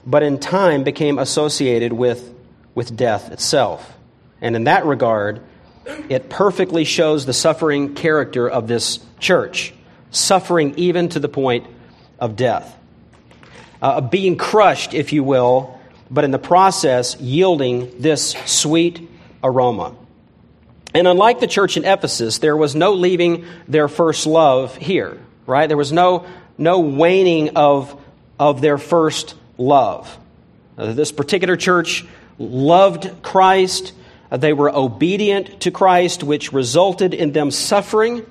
but 0.06 0.22
in 0.22 0.38
time 0.38 0.84
became 0.84 1.18
associated 1.18 1.92
with, 1.92 2.34
with 2.74 2.96
death 2.96 3.30
itself. 3.32 3.96
And 4.42 4.56
in 4.56 4.64
that 4.64 4.84
regard, 4.84 5.40
it 6.08 6.28
perfectly 6.28 6.84
shows 6.84 7.26
the 7.26 7.32
suffering 7.32 7.94
character 7.94 8.48
of 8.48 8.68
this 8.68 9.00
church, 9.18 9.72
suffering 10.10 10.74
even 10.76 11.08
to 11.10 11.20
the 11.20 11.28
point 11.28 11.66
of 12.18 12.36
death. 12.36 12.76
Uh, 13.80 14.02
being 14.02 14.36
crushed, 14.36 14.92
if 14.92 15.12
you 15.12 15.24
will, 15.24 15.79
but 16.10 16.24
in 16.24 16.30
the 16.30 16.38
process 16.38 17.18
yielding 17.20 18.00
this 18.00 18.32
sweet 18.46 19.08
aroma. 19.42 19.94
And 20.92 21.06
unlike 21.06 21.40
the 21.40 21.46
church 21.46 21.76
in 21.76 21.84
Ephesus, 21.84 22.38
there 22.38 22.56
was 22.56 22.74
no 22.74 22.94
leaving 22.94 23.44
their 23.68 23.86
first 23.86 24.26
love 24.26 24.76
here, 24.76 25.18
right? 25.46 25.68
There 25.68 25.76
was 25.76 25.92
no, 25.92 26.26
no 26.58 26.80
waning 26.80 27.50
of, 27.56 27.98
of 28.38 28.60
their 28.60 28.76
first 28.76 29.36
love. 29.56 30.18
Uh, 30.76 30.92
this 30.92 31.12
particular 31.12 31.56
church 31.56 32.04
loved 32.38 33.22
Christ. 33.22 33.92
Uh, 34.30 34.36
they 34.36 34.52
were 34.52 34.74
obedient 34.74 35.60
to 35.60 35.70
Christ, 35.70 36.24
which 36.24 36.52
resulted 36.52 37.14
in 37.14 37.32
them 37.32 37.52
suffering 37.52 38.26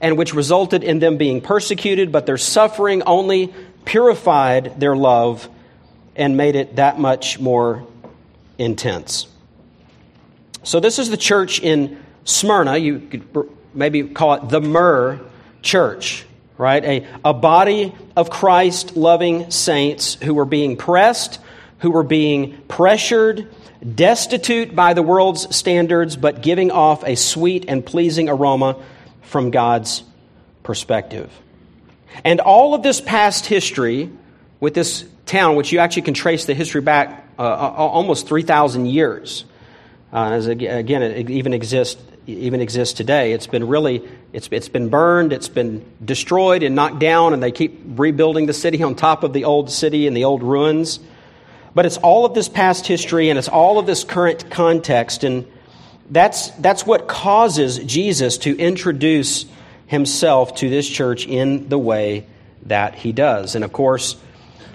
and 0.00 0.18
which 0.18 0.34
resulted 0.34 0.84
in 0.84 0.98
them 0.98 1.16
being 1.16 1.40
persecuted, 1.40 2.12
but 2.12 2.26
their 2.26 2.36
suffering 2.36 3.02
only 3.06 3.54
purified 3.86 4.78
their 4.78 4.94
love 4.94 5.48
and 6.16 6.36
made 6.36 6.56
it 6.56 6.76
that 6.76 6.98
much 6.98 7.38
more 7.38 7.86
intense. 8.58 9.26
So, 10.62 10.80
this 10.80 10.98
is 10.98 11.10
the 11.10 11.16
church 11.16 11.60
in 11.60 12.02
Smyrna. 12.24 12.78
You 12.78 13.00
could 13.00 13.48
maybe 13.74 14.04
call 14.04 14.34
it 14.34 14.48
the 14.48 14.60
Myrrh 14.60 15.20
Church, 15.62 16.24
right? 16.56 16.84
A, 16.84 17.06
a 17.24 17.34
body 17.34 17.94
of 18.16 18.30
Christ 18.30 18.96
loving 18.96 19.50
saints 19.50 20.14
who 20.14 20.34
were 20.34 20.44
being 20.44 20.76
pressed, 20.76 21.38
who 21.78 21.90
were 21.90 22.02
being 22.02 22.62
pressured, 22.68 23.48
destitute 23.94 24.74
by 24.74 24.94
the 24.94 25.02
world's 25.02 25.54
standards, 25.54 26.16
but 26.16 26.40
giving 26.40 26.70
off 26.70 27.04
a 27.04 27.16
sweet 27.16 27.66
and 27.68 27.84
pleasing 27.84 28.28
aroma 28.28 28.82
from 29.22 29.50
God's 29.50 30.02
perspective. 30.62 31.30
And 32.22 32.40
all 32.40 32.74
of 32.74 32.82
this 32.82 33.00
past 33.00 33.46
history 33.46 34.10
with 34.60 34.74
this 34.74 35.04
town, 35.26 35.56
which 35.56 35.72
you 35.72 35.78
actually 35.78 36.02
can 36.02 36.14
trace 36.14 36.44
the 36.44 36.54
history 36.54 36.80
back 36.80 37.28
uh, 37.38 37.42
almost 37.42 38.28
3,000 38.28 38.86
years, 38.86 39.44
uh, 40.12 40.30
as 40.30 40.46
again, 40.46 41.02
it 41.02 41.30
even 41.30 41.52
exists 41.52 42.00
even 42.26 42.60
exists 42.60 42.94
today. 42.94 43.32
It's 43.32 43.46
been 43.46 43.68
really 43.68 44.02
it's, 44.32 44.48
it's 44.50 44.68
been 44.68 44.88
burned, 44.88 45.32
it's 45.32 45.48
been 45.48 45.84
destroyed 46.02 46.62
and 46.62 46.74
knocked 46.74 46.98
down, 46.98 47.34
and 47.34 47.42
they 47.42 47.52
keep 47.52 47.80
rebuilding 47.84 48.46
the 48.46 48.54
city 48.54 48.82
on 48.82 48.94
top 48.94 49.24
of 49.24 49.32
the 49.32 49.44
old 49.44 49.70
city 49.70 50.06
and 50.06 50.16
the 50.16 50.24
old 50.24 50.42
ruins. 50.42 51.00
But 51.74 51.86
it's 51.86 51.96
all 51.98 52.24
of 52.24 52.34
this 52.34 52.48
past 52.48 52.86
history 52.86 53.30
and 53.30 53.38
it's 53.38 53.48
all 53.48 53.78
of 53.78 53.86
this 53.86 54.04
current 54.04 54.50
context, 54.50 55.24
and 55.24 55.46
that's 56.10 56.50
that's 56.52 56.86
what 56.86 57.08
causes 57.08 57.78
Jesus 57.78 58.38
to 58.38 58.56
introduce 58.56 59.46
himself 59.86 60.54
to 60.56 60.70
this 60.70 60.88
church 60.88 61.26
in 61.26 61.68
the 61.68 61.78
way 61.78 62.26
that 62.66 62.94
he 62.94 63.12
does. 63.12 63.54
And 63.54 63.64
of 63.64 63.72
course, 63.72 64.16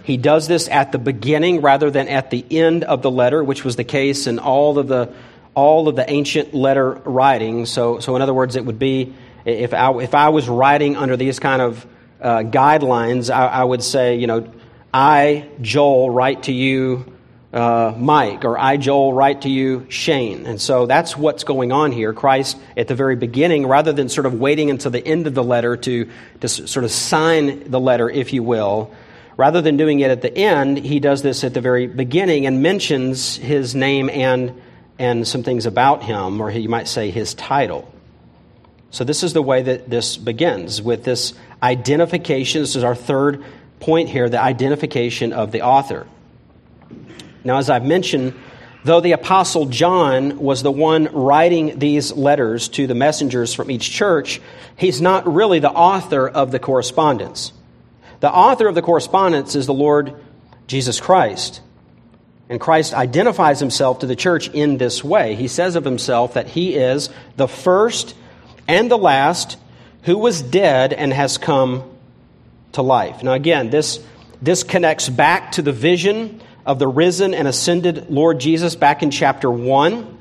he 0.09 0.17
does 0.17 0.47
this 0.47 0.67
at 0.67 0.91
the 0.91 0.97
beginning 0.97 1.61
rather 1.61 1.89
than 1.89 2.07
at 2.07 2.31
the 2.31 2.45
end 2.51 2.83
of 2.83 3.01
the 3.01 3.11
letter, 3.11 3.43
which 3.43 3.63
was 3.63 3.75
the 3.75 3.83
case 3.83 4.27
in 4.27 4.39
all 4.39 4.77
of 4.77 4.87
the 4.87 5.13
all 5.55 5.87
of 5.87 5.95
the 5.95 6.09
ancient 6.09 6.53
letter 6.53 6.91
writing. 6.91 7.65
So, 7.65 7.99
so 7.99 8.15
in 8.15 8.21
other 8.21 8.33
words, 8.33 8.55
it 8.55 8.65
would 8.65 8.79
be 8.79 9.13
if 9.45 9.73
I, 9.73 9.91
if 9.99 10.15
I 10.15 10.29
was 10.29 10.47
writing 10.47 10.95
under 10.95 11.17
these 11.17 11.39
kind 11.39 11.61
of 11.61 11.85
uh, 12.21 12.39
guidelines, 12.39 13.33
I, 13.33 13.47
I, 13.47 13.63
would 13.63 13.83
say, 13.83 14.15
you 14.15 14.27
know, 14.27 14.51
I, 14.93 15.49
Joel, 15.61 16.09
write 16.09 16.43
to 16.43 16.53
you, 16.53 17.13
uh, 17.51 17.93
Mike, 17.97 18.45
or 18.45 18.57
I, 18.57 18.77
Joel, 18.77 19.13
write 19.13 19.41
to 19.41 19.49
you, 19.49 19.85
Shane. 19.89 20.45
And 20.45 20.61
so 20.61 20.85
that's 20.85 21.17
what's 21.17 21.43
going 21.43 21.71
on 21.71 21.91
here. 21.91 22.13
Christ, 22.13 22.57
at 22.77 22.87
the 22.87 22.95
very 22.95 23.15
beginning, 23.15 23.65
rather 23.65 23.91
than 23.91 24.09
sort 24.09 24.27
of 24.27 24.33
waiting 24.35 24.69
until 24.69 24.91
the 24.91 25.05
end 25.05 25.27
of 25.27 25.33
the 25.33 25.43
letter 25.43 25.77
to, 25.77 26.09
to 26.41 26.47
sort 26.47 26.83
of 26.83 26.91
sign 26.91 27.69
the 27.69 27.79
letter, 27.79 28.09
if 28.09 28.33
you 28.33 28.43
will, 28.43 28.93
rather 29.39 29.61
than 29.61 29.77
doing 29.77 30.01
it 30.01 30.11
at 30.11 30.21
the 30.21 30.37
end, 30.37 30.77
he 30.77 30.99
does 30.99 31.21
this 31.21 31.45
at 31.45 31.53
the 31.53 31.61
very 31.61 31.87
beginning 31.87 32.45
and 32.45 32.61
mentions 32.61 33.37
his 33.37 33.73
name 33.73 34.09
and 34.09 34.61
and 34.99 35.25
some 35.25 35.43
things 35.43 35.65
about 35.65 36.03
him, 36.03 36.41
or 36.41 36.51
you 36.51 36.67
might 36.67 36.89
say 36.89 37.09
his 37.09 37.33
title. 37.35 37.89
So, 38.91 39.05
this 39.05 39.23
is 39.23 39.31
the 39.31 39.41
way 39.41 39.61
that 39.61 39.89
this 39.89 40.17
begins 40.17 40.81
with 40.81 41.05
this 41.05 41.33
identification. 41.63 42.63
This 42.63 42.75
is 42.75 42.83
our 42.83 42.95
third 42.95 43.45
point 43.79 44.09
here 44.09 44.27
the 44.27 44.41
identification 44.41 45.31
of 45.31 45.53
the 45.53 45.61
author. 45.61 46.05
Now, 47.45 47.59
as 47.59 47.69
I've 47.69 47.85
mentioned, 47.85 48.33
though 48.83 48.99
the 48.99 49.13
Apostle 49.13 49.67
John 49.67 50.37
was 50.37 50.63
the 50.63 50.71
one 50.71 51.05
writing 51.13 51.79
these 51.79 52.11
letters 52.11 52.67
to 52.69 52.87
the 52.87 52.95
messengers 52.95 53.53
from 53.53 53.71
each 53.71 53.89
church, 53.89 54.41
he's 54.75 54.99
not 54.99 55.33
really 55.33 55.59
the 55.59 55.71
author 55.71 56.27
of 56.27 56.51
the 56.51 56.59
correspondence. 56.59 57.53
The 58.19 58.31
author 58.31 58.67
of 58.67 58.75
the 58.75 58.81
correspondence 58.81 59.55
is 59.55 59.65
the 59.65 59.73
Lord 59.73 60.15
Jesus 60.67 60.99
Christ. 60.99 61.61
And 62.49 62.59
Christ 62.59 62.93
identifies 62.93 63.59
himself 63.59 63.99
to 63.99 64.07
the 64.07 64.15
church 64.15 64.49
in 64.49 64.77
this 64.77 65.03
way. 65.03 65.35
He 65.35 65.47
says 65.47 65.75
of 65.75 65.85
himself 65.85 66.33
that 66.33 66.47
he 66.47 66.75
is 66.75 67.09
the 67.37 67.47
first 67.47 68.15
and 68.67 68.89
the 68.89 68.97
last 68.97 69.57
who 70.03 70.17
was 70.17 70.41
dead 70.41 70.93
and 70.93 71.13
has 71.13 71.37
come 71.37 71.83
to 72.71 72.81
life. 72.81 73.23
Now, 73.23 73.33
again, 73.33 73.69
this, 73.69 74.03
this 74.41 74.63
connects 74.63 75.09
back 75.09 75.53
to 75.53 75.61
the 75.61 75.71
vision 75.71 76.41
of 76.65 76.79
the 76.79 76.87
risen 76.87 77.33
and 77.33 77.47
ascended 77.47 78.09
Lord 78.09 78.39
Jesus 78.39 78.75
back 78.75 79.03
in 79.03 79.11
chapter 79.11 79.49
1. 79.49 80.17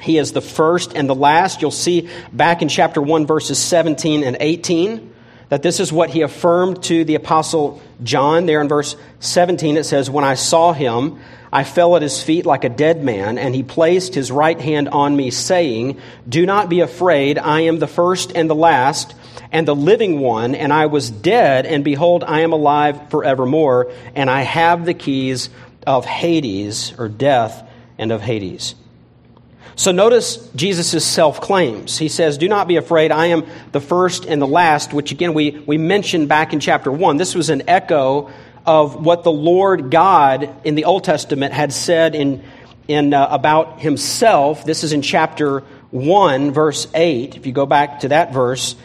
He 0.00 0.18
is 0.18 0.32
the 0.32 0.40
first 0.40 0.94
and 0.94 1.08
the 1.08 1.14
last. 1.14 1.62
You'll 1.62 1.70
see 1.70 2.08
back 2.32 2.62
in 2.62 2.68
chapter 2.68 3.00
1, 3.00 3.26
verses 3.26 3.58
17 3.58 4.24
and 4.24 4.36
18, 4.40 5.11
that 5.52 5.60
this 5.60 5.80
is 5.80 5.92
what 5.92 6.08
he 6.08 6.22
affirmed 6.22 6.82
to 6.82 7.04
the 7.04 7.14
apostle 7.14 7.82
John. 8.02 8.46
There 8.46 8.62
in 8.62 8.68
verse 8.68 8.96
17, 9.20 9.76
it 9.76 9.84
says, 9.84 10.08
When 10.08 10.24
I 10.24 10.32
saw 10.32 10.72
him, 10.72 11.20
I 11.52 11.62
fell 11.62 11.94
at 11.94 12.00
his 12.00 12.22
feet 12.22 12.46
like 12.46 12.64
a 12.64 12.70
dead 12.70 13.04
man, 13.04 13.36
and 13.36 13.54
he 13.54 13.62
placed 13.62 14.14
his 14.14 14.32
right 14.32 14.58
hand 14.58 14.88
on 14.88 15.14
me, 15.14 15.30
saying, 15.30 16.00
Do 16.26 16.46
not 16.46 16.70
be 16.70 16.80
afraid, 16.80 17.38
I 17.38 17.60
am 17.64 17.80
the 17.80 17.86
first 17.86 18.32
and 18.34 18.48
the 18.48 18.54
last, 18.54 19.14
and 19.52 19.68
the 19.68 19.74
living 19.74 20.20
one, 20.20 20.54
and 20.54 20.72
I 20.72 20.86
was 20.86 21.10
dead, 21.10 21.66
and 21.66 21.84
behold, 21.84 22.24
I 22.24 22.40
am 22.40 22.54
alive 22.54 23.10
forevermore, 23.10 23.92
and 24.14 24.30
I 24.30 24.40
have 24.40 24.86
the 24.86 24.94
keys 24.94 25.50
of 25.86 26.06
Hades, 26.06 26.94
or 26.96 27.10
death, 27.10 27.62
and 27.98 28.10
of 28.10 28.22
Hades. 28.22 28.74
So 29.82 29.90
notice 29.90 30.36
Jesus' 30.54 31.04
self 31.04 31.40
claims. 31.40 31.98
He 31.98 32.08
says, 32.08 32.38
Do 32.38 32.46
not 32.46 32.68
be 32.68 32.76
afraid, 32.76 33.10
I 33.10 33.26
am 33.26 33.44
the 33.72 33.80
first 33.80 34.26
and 34.26 34.40
the 34.40 34.46
last, 34.46 34.92
which 34.92 35.10
again 35.10 35.34
we, 35.34 35.50
we 35.66 35.76
mentioned 35.76 36.28
back 36.28 36.52
in 36.52 36.60
chapter 36.60 36.92
1. 36.92 37.16
This 37.16 37.34
was 37.34 37.50
an 37.50 37.68
echo 37.68 38.30
of 38.64 39.04
what 39.04 39.24
the 39.24 39.32
Lord 39.32 39.90
God 39.90 40.48
in 40.62 40.76
the 40.76 40.84
Old 40.84 41.02
Testament 41.02 41.52
had 41.52 41.72
said 41.72 42.14
in, 42.14 42.44
in, 42.86 43.12
uh, 43.12 43.26
about 43.28 43.80
himself. 43.80 44.64
This 44.64 44.84
is 44.84 44.92
in 44.92 45.02
chapter 45.02 45.64
1, 45.90 46.52
verse 46.52 46.86
8. 46.94 47.34
If 47.34 47.46
you 47.46 47.52
go 47.52 47.66
back 47.66 47.98
to 48.00 48.08
that 48.10 48.32
verse, 48.32 48.76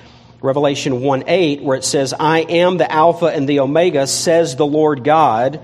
Revelation 0.41 1.01
1 1.01 1.25
8, 1.27 1.61
where 1.61 1.77
it 1.77 1.83
says, 1.83 2.11
I 2.19 2.39
am 2.39 2.77
the 2.77 2.91
Alpha 2.91 3.27
and 3.27 3.47
the 3.47 3.59
Omega, 3.59 4.07
says 4.07 4.55
the 4.55 4.65
Lord 4.65 5.03
God, 5.03 5.61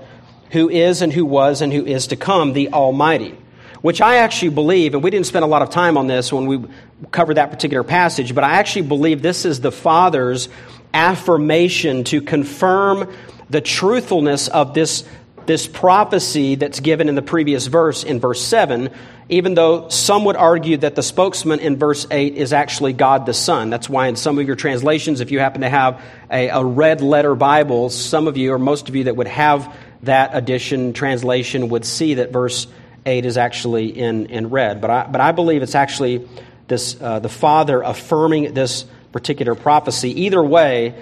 who 0.52 0.70
is 0.70 1.02
and 1.02 1.12
who 1.12 1.26
was 1.26 1.60
and 1.60 1.72
who 1.72 1.84
is 1.84 2.06
to 2.06 2.16
come, 2.16 2.52
the 2.52 2.72
Almighty. 2.72 3.36
Which 3.84 4.00
I 4.00 4.16
actually 4.16 4.48
believe, 4.48 4.94
and 4.94 5.04
we 5.04 5.10
didn't 5.10 5.26
spend 5.26 5.44
a 5.44 5.46
lot 5.46 5.60
of 5.60 5.68
time 5.68 5.98
on 5.98 6.06
this 6.06 6.32
when 6.32 6.46
we 6.46 6.64
covered 7.10 7.34
that 7.34 7.50
particular 7.50 7.84
passage, 7.84 8.34
but 8.34 8.42
I 8.42 8.52
actually 8.52 8.88
believe 8.88 9.20
this 9.20 9.44
is 9.44 9.60
the 9.60 9.70
Father's 9.70 10.48
affirmation 10.94 12.04
to 12.04 12.22
confirm 12.22 13.12
the 13.50 13.60
truthfulness 13.60 14.48
of 14.48 14.72
this, 14.72 15.04
this 15.44 15.66
prophecy 15.66 16.54
that's 16.54 16.80
given 16.80 17.10
in 17.10 17.14
the 17.14 17.20
previous 17.20 17.66
verse, 17.66 18.04
in 18.04 18.20
verse 18.20 18.40
7, 18.40 18.88
even 19.28 19.52
though 19.52 19.90
some 19.90 20.24
would 20.24 20.36
argue 20.36 20.78
that 20.78 20.94
the 20.94 21.02
spokesman 21.02 21.60
in 21.60 21.76
verse 21.76 22.06
8 22.10 22.36
is 22.36 22.54
actually 22.54 22.94
God 22.94 23.26
the 23.26 23.34
Son. 23.34 23.68
That's 23.68 23.90
why, 23.90 24.06
in 24.06 24.16
some 24.16 24.38
of 24.38 24.46
your 24.46 24.56
translations, 24.56 25.20
if 25.20 25.30
you 25.30 25.40
happen 25.40 25.60
to 25.60 25.68
have 25.68 26.00
a, 26.30 26.48
a 26.48 26.64
red 26.64 27.02
letter 27.02 27.34
Bible, 27.34 27.90
some 27.90 28.28
of 28.28 28.38
you, 28.38 28.54
or 28.54 28.58
most 28.58 28.88
of 28.88 28.96
you 28.96 29.04
that 29.04 29.16
would 29.16 29.28
have 29.28 29.76
that 30.04 30.30
edition 30.34 30.94
translation, 30.94 31.68
would 31.68 31.84
see 31.84 32.14
that 32.14 32.32
verse 32.32 32.66
8 33.06 33.26
is 33.26 33.36
actually 33.36 33.86
in, 33.98 34.26
in 34.26 34.50
red. 34.50 34.80
But 34.80 34.90
I, 34.90 35.06
but 35.06 35.20
I 35.20 35.32
believe 35.32 35.62
it's 35.62 35.74
actually 35.74 36.26
this, 36.68 37.00
uh, 37.00 37.20
the 37.20 37.28
Father 37.28 37.82
affirming 37.82 38.54
this 38.54 38.84
particular 39.12 39.54
prophecy. 39.54 40.22
Either 40.22 40.42
way, 40.42 40.94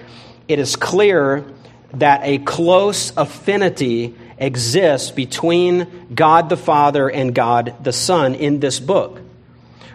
it 0.47 0.59
is 0.59 0.75
clear 0.75 1.45
that 1.93 2.21
a 2.23 2.39
close 2.39 3.15
affinity 3.15 4.15
exists 4.37 5.11
between 5.11 6.07
God 6.13 6.49
the 6.49 6.57
Father 6.57 7.09
and 7.09 7.33
God 7.33 7.75
the 7.81 7.93
Son 7.93 8.35
in 8.35 8.59
this 8.59 8.79
book, 8.79 9.21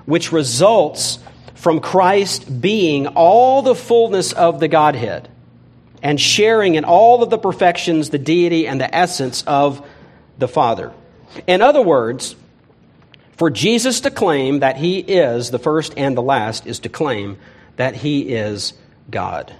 which 0.07 0.33
results 0.33 1.19
from 1.55 1.81
Christ 1.81 2.61
being 2.61 3.09
all 3.09 3.63
the 3.63 3.75
fullness 3.75 4.33
of 4.33 4.61
the 4.61 4.69
Godhead 4.69 5.29
and 6.03 6.21
sharing 6.21 6.77
in 6.77 6.85
all 6.85 7.23
of 7.23 7.31
the 7.31 7.39
perfections, 7.39 8.11
the 8.11 8.19
deity, 8.19 8.67
and 8.67 8.81
the 8.81 8.95
essence 8.95 9.43
of 9.43 9.87
the 10.39 10.49
Father. 10.49 10.93
In 11.47 11.63
other 11.63 11.83
words, 11.83 12.37
for 13.37 13.51
Jesus 13.51 14.01
to 14.01 14.11
claim 14.11 14.61
that 14.61 14.77
he 14.77 14.99
is 14.99 15.51
the 15.51 15.59
first 15.59 15.95
and 15.97 16.17
the 16.17 16.23
last 16.23 16.67
is 16.67 16.81
to 16.81 16.89
claim 16.89 17.39
that 17.77 17.95
he 17.95 18.35
is 18.35 18.73
God. 19.11 19.55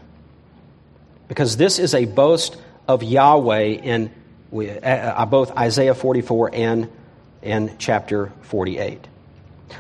Because 1.29 1.57
this 1.57 1.79
is 1.79 1.95
a 1.95 2.05
boast 2.05 2.57
of 2.89 3.03
Yahweh 3.03 3.63
in 3.63 4.11
uh, 4.53 4.63
uh, 4.63 5.27
both 5.27 5.57
Isaiah 5.57 5.95
44 5.95 6.55
and, 6.55 6.91
and 7.43 7.79
chapter 7.79 8.33
48. 8.43 9.07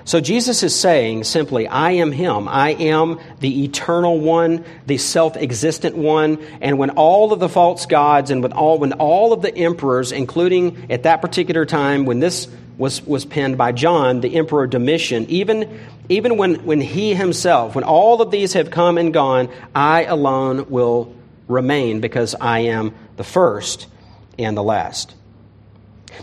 So 0.04 0.20
Jesus 0.20 0.62
is 0.62 0.74
saying 0.74 1.24
simply, 1.24 1.66
I 1.66 1.92
am 1.92 2.12
Him. 2.12 2.48
I 2.48 2.70
am 2.70 3.20
the 3.40 3.64
eternal 3.64 4.18
one, 4.18 4.64
the 4.86 4.98
self 4.98 5.36
existent 5.36 5.96
one. 5.96 6.38
And 6.60 6.78
when 6.78 6.90
all 6.90 7.32
of 7.32 7.40
the 7.40 7.48
false 7.48 7.86
gods 7.86 8.30
and 8.30 8.42
when 8.42 8.52
all, 8.52 8.78
when 8.78 8.92
all 8.94 9.32
of 9.32 9.42
the 9.42 9.54
emperors, 9.54 10.12
including 10.12 10.90
at 10.90 11.04
that 11.04 11.22
particular 11.22 11.64
time 11.64 12.04
when 12.04 12.20
this 12.20 12.48
was, 12.78 13.02
was 13.02 13.24
penned 13.24 13.58
by 13.58 13.72
John, 13.72 14.20
the 14.20 14.36
emperor 14.36 14.66
Domitian, 14.66 15.26
even, 15.28 15.80
even 16.08 16.36
when, 16.36 16.64
when 16.64 16.80
he 16.80 17.14
himself, 17.14 17.74
when 17.74 17.84
all 17.84 18.22
of 18.22 18.30
these 18.30 18.52
have 18.52 18.70
come 18.70 18.98
and 18.98 19.12
gone, 19.12 19.48
I 19.74 20.04
alone 20.04 20.70
will 20.70 21.14
remain 21.48 22.00
because 22.00 22.34
I 22.40 22.60
am 22.60 22.94
the 23.16 23.24
first 23.24 23.88
and 24.38 24.56
the 24.56 24.62
last. 24.62 25.14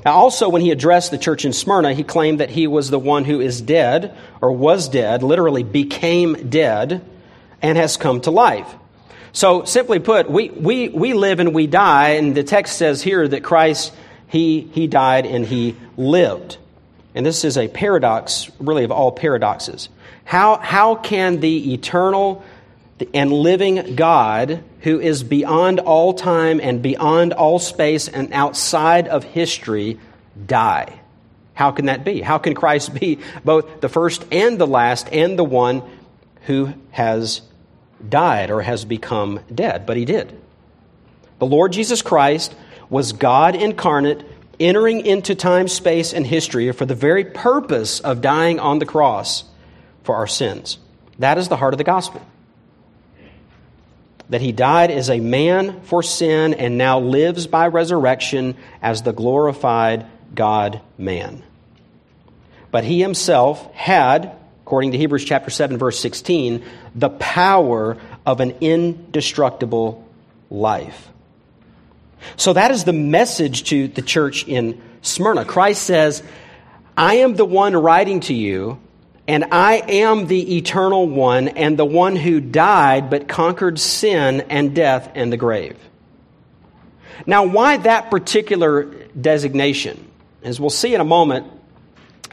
Now, 0.03 0.13
also, 0.13 0.49
when 0.49 0.61
he 0.61 0.71
addressed 0.71 1.11
the 1.11 1.17
church 1.17 1.45
in 1.45 1.53
Smyrna, 1.53 1.93
he 1.93 2.03
claimed 2.03 2.39
that 2.39 2.49
he 2.49 2.67
was 2.67 2.89
the 2.89 2.99
one 2.99 3.25
who 3.25 3.39
is 3.39 3.61
dead, 3.61 4.15
or 4.41 4.51
was 4.51 4.89
dead, 4.89 5.23
literally 5.23 5.63
became 5.63 6.49
dead, 6.49 7.03
and 7.61 7.77
has 7.77 7.97
come 7.97 8.21
to 8.21 8.31
life. 8.31 8.73
So, 9.31 9.63
simply 9.65 9.99
put, 9.99 10.29
we, 10.29 10.49
we, 10.49 10.89
we 10.89 11.13
live 11.13 11.39
and 11.39 11.53
we 11.53 11.67
die, 11.67 12.09
and 12.11 12.35
the 12.35 12.43
text 12.43 12.77
says 12.77 13.01
here 13.01 13.27
that 13.27 13.43
Christ, 13.43 13.93
he, 14.27 14.61
he 14.73 14.87
died 14.87 15.25
and 15.25 15.45
he 15.45 15.75
lived. 15.97 16.57
And 17.13 17.25
this 17.25 17.45
is 17.45 17.57
a 17.57 17.67
paradox, 17.67 18.51
really, 18.59 18.83
of 18.83 18.91
all 18.91 19.11
paradoxes. 19.11 19.89
How, 20.25 20.57
how 20.57 20.95
can 20.95 21.39
the 21.39 21.73
eternal 21.73 22.43
and 23.13 23.31
living 23.31 23.95
God 23.95 24.63
who 24.85 24.99
is 24.99 25.23
beyond 25.23 25.79
all 25.79 26.13
time 26.13 26.61
and 26.61 26.79
beyond 26.79 27.33
all 27.33 27.57
space 27.57 28.07
and 28.07 28.31
outside 28.31 29.07
of 29.07 29.23
history 29.23 29.99
die. 30.45 30.99
How 31.55 31.71
can 31.71 31.87
that 31.87 32.05
be? 32.05 32.21
How 32.21 32.37
can 32.37 32.53
Christ 32.53 32.93
be 32.93 33.17
both 33.43 33.81
the 33.81 33.89
first 33.89 34.23
and 34.31 34.59
the 34.59 34.67
last 34.67 35.09
and 35.11 35.39
the 35.39 35.43
one 35.43 35.81
who 36.43 36.71
has 36.91 37.41
died 38.07 38.51
or 38.51 38.61
has 38.61 38.85
become 38.85 39.39
dead? 39.53 39.87
But 39.87 39.97
he 39.97 40.05
did. 40.05 40.39
The 41.39 41.47
Lord 41.47 41.73
Jesus 41.73 42.03
Christ 42.03 42.53
was 42.87 43.11
God 43.11 43.55
incarnate, 43.55 44.23
entering 44.59 45.03
into 45.03 45.33
time, 45.33 45.67
space, 45.67 46.13
and 46.13 46.27
history 46.27 46.71
for 46.73 46.85
the 46.85 46.93
very 46.93 47.25
purpose 47.25 48.01
of 48.01 48.21
dying 48.21 48.59
on 48.59 48.77
the 48.77 48.85
cross 48.85 49.45
for 50.03 50.13
our 50.13 50.27
sins. 50.27 50.77
That 51.17 51.39
is 51.39 51.47
the 51.47 51.57
heart 51.57 51.73
of 51.73 51.79
the 51.79 51.83
gospel 51.83 52.21
that 54.29 54.41
he 54.41 54.51
died 54.51 54.91
as 54.91 55.09
a 55.09 55.19
man 55.19 55.81
for 55.81 56.01
sin 56.01 56.53
and 56.53 56.77
now 56.77 56.99
lives 56.99 57.47
by 57.47 57.67
resurrection 57.67 58.55
as 58.81 59.03
the 59.03 59.13
glorified 59.13 60.05
God 60.33 60.81
man. 60.97 61.43
But 62.71 62.83
he 62.83 63.01
himself 63.01 63.71
had, 63.73 64.35
according 64.63 64.91
to 64.91 64.97
Hebrews 64.97 65.25
chapter 65.25 65.49
7 65.49 65.77
verse 65.77 65.99
16, 65.99 66.63
the 66.95 67.09
power 67.09 67.97
of 68.25 68.39
an 68.39 68.55
indestructible 68.61 70.07
life. 70.49 71.09
So 72.37 72.53
that 72.53 72.71
is 72.71 72.83
the 72.83 72.93
message 72.93 73.65
to 73.65 73.87
the 73.87 74.01
church 74.01 74.47
in 74.47 74.81
Smyrna. 75.01 75.45
Christ 75.45 75.83
says, 75.83 76.23
I 76.97 77.15
am 77.15 77.35
the 77.35 77.45
one 77.45 77.75
writing 77.75 78.21
to 78.21 78.33
you 78.33 78.79
and 79.27 79.45
I 79.51 79.77
am 79.87 80.27
the 80.27 80.57
eternal 80.57 81.07
one 81.07 81.47
and 81.47 81.77
the 81.77 81.85
one 81.85 82.15
who 82.15 82.39
died 82.39 83.09
but 83.09 83.27
conquered 83.27 83.79
sin 83.79 84.41
and 84.49 84.75
death 84.75 85.11
and 85.15 85.31
the 85.31 85.37
grave. 85.37 85.77
Now, 87.25 87.45
why 87.45 87.77
that 87.77 88.11
particular 88.11 88.83
designation? 89.19 90.11
As 90.43 90.59
we'll 90.59 90.69
see 90.69 90.93
in 90.93 91.01
a 91.01 91.05
moment, 91.05 91.47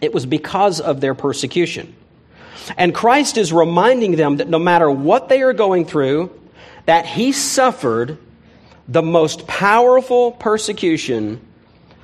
it 0.02 0.12
was 0.12 0.26
because 0.26 0.80
of 0.80 1.00
their 1.00 1.14
persecution. 1.14 1.94
And 2.76 2.94
Christ 2.94 3.38
is 3.38 3.52
reminding 3.52 4.16
them 4.16 4.36
that 4.36 4.48
no 4.48 4.58
matter 4.58 4.90
what 4.90 5.28
they 5.28 5.42
are 5.42 5.52
going 5.52 5.86
through, 5.86 6.30
that 6.86 7.06
he 7.06 7.32
suffered 7.32 8.18
the 8.86 9.02
most 9.02 9.46
powerful 9.46 10.32
persecution 10.32 11.40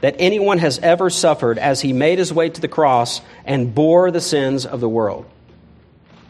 that 0.00 0.16
anyone 0.18 0.58
has 0.58 0.78
ever 0.78 1.10
suffered 1.10 1.58
as 1.58 1.80
he 1.80 1.92
made 1.92 2.18
his 2.18 2.32
way 2.32 2.48
to 2.48 2.60
the 2.60 2.68
cross 2.68 3.20
and 3.44 3.74
bore 3.74 4.10
the 4.10 4.20
sins 4.20 4.64
of 4.64 4.80
the 4.80 4.88
world. 4.88 5.26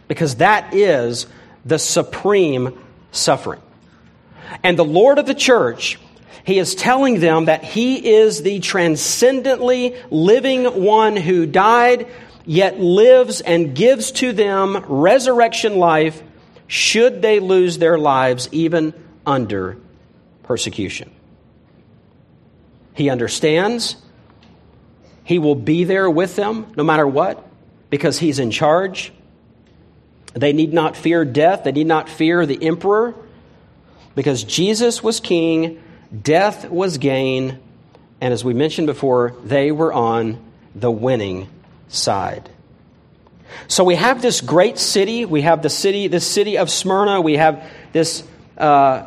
Because 0.06 0.36
that 0.36 0.74
is 0.74 1.26
the 1.64 1.78
supreme 1.78 2.78
suffering. 3.12 3.60
And 4.62 4.78
the 4.78 4.84
Lord 4.84 5.18
of 5.18 5.26
the 5.26 5.34
church, 5.34 5.98
he 6.44 6.58
is 6.58 6.74
telling 6.74 7.20
them 7.20 7.44
that 7.44 7.62
he 7.62 8.14
is 8.14 8.42
the 8.42 8.60
transcendently 8.60 9.96
living 10.10 10.64
one 10.82 11.16
who 11.16 11.44
died, 11.44 12.06
yet 12.46 12.80
lives 12.80 13.42
and 13.42 13.74
gives 13.74 14.10
to 14.12 14.32
them 14.32 14.82
resurrection 14.88 15.76
life 15.76 16.22
should 16.66 17.20
they 17.20 17.40
lose 17.40 17.76
their 17.76 17.98
lives 17.98 18.48
even 18.50 18.94
under 19.26 19.76
persecution. 20.44 21.10
He 22.98 23.10
understands. 23.10 23.94
He 25.22 25.38
will 25.38 25.54
be 25.54 25.84
there 25.84 26.10
with 26.10 26.34
them 26.34 26.72
no 26.76 26.82
matter 26.82 27.06
what 27.06 27.48
because 27.90 28.18
He's 28.18 28.40
in 28.40 28.50
charge. 28.50 29.12
They 30.34 30.52
need 30.52 30.72
not 30.72 30.96
fear 30.96 31.24
death, 31.24 31.62
they 31.62 31.70
need 31.70 31.86
not 31.86 32.08
fear 32.08 32.44
the 32.44 32.60
emperor 32.60 33.14
because 34.16 34.42
Jesus 34.42 35.00
was 35.00 35.20
king, 35.20 35.80
death 36.22 36.68
was 36.68 36.98
gain, 36.98 37.60
and 38.20 38.34
as 38.34 38.44
we 38.44 38.52
mentioned 38.52 38.88
before, 38.88 39.32
they 39.44 39.70
were 39.70 39.92
on 39.92 40.44
the 40.74 40.90
winning 40.90 41.48
side. 41.86 42.50
So 43.68 43.84
we 43.84 43.94
have 43.94 44.20
this 44.20 44.40
great 44.40 44.76
city. 44.76 45.24
We 45.24 45.42
have 45.42 45.62
the 45.62 45.70
city, 45.70 46.08
the 46.08 46.18
city 46.18 46.58
of 46.58 46.68
Smyrna. 46.68 47.20
We 47.20 47.36
have 47.36 47.64
this 47.92 48.24
uh, 48.58 49.06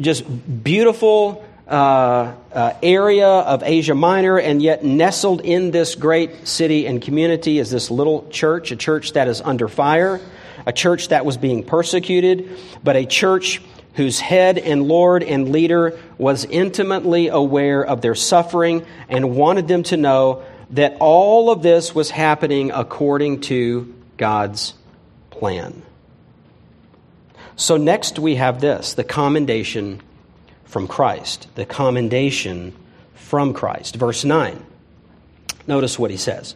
just 0.00 0.24
beautiful 0.62 1.44
uh, 1.68 2.34
uh, 2.52 2.72
area 2.82 3.28
of 3.28 3.62
Asia 3.62 3.94
Minor, 3.94 4.38
and 4.38 4.62
yet 4.62 4.84
nestled 4.84 5.42
in 5.42 5.70
this 5.70 5.94
great 5.94 6.48
city 6.48 6.86
and 6.86 7.02
community 7.02 7.58
is 7.58 7.70
this 7.70 7.90
little 7.90 8.26
church, 8.30 8.72
a 8.72 8.76
church 8.76 9.12
that 9.12 9.28
is 9.28 9.42
under 9.42 9.68
fire, 9.68 10.20
a 10.64 10.72
church 10.72 11.08
that 11.08 11.26
was 11.26 11.36
being 11.36 11.62
persecuted, 11.62 12.48
but 12.82 12.96
a 12.96 13.04
church 13.04 13.60
whose 13.94 14.18
head 14.18 14.58
and 14.58 14.88
Lord 14.88 15.22
and 15.22 15.50
leader 15.50 15.98
was 16.16 16.44
intimately 16.44 17.28
aware 17.28 17.84
of 17.84 18.00
their 18.00 18.14
suffering 18.14 18.86
and 19.08 19.36
wanted 19.36 19.68
them 19.68 19.82
to 19.84 19.96
know 19.96 20.44
that 20.70 20.96
all 21.00 21.50
of 21.50 21.62
this 21.62 21.94
was 21.94 22.10
happening 22.10 22.70
according 22.70 23.40
to 23.42 23.94
God's 24.16 24.74
plan. 25.30 25.82
So, 27.56 27.76
next 27.76 28.18
we 28.18 28.36
have 28.36 28.60
this 28.60 28.94
the 28.94 29.04
commendation 29.04 30.00
from 30.68 30.86
Christ, 30.86 31.48
the 31.54 31.66
commendation 31.66 32.74
from 33.14 33.52
Christ. 33.52 33.96
Verse 33.96 34.24
9. 34.24 34.64
Notice 35.66 35.98
what 35.98 36.10
he 36.10 36.16
says. 36.16 36.54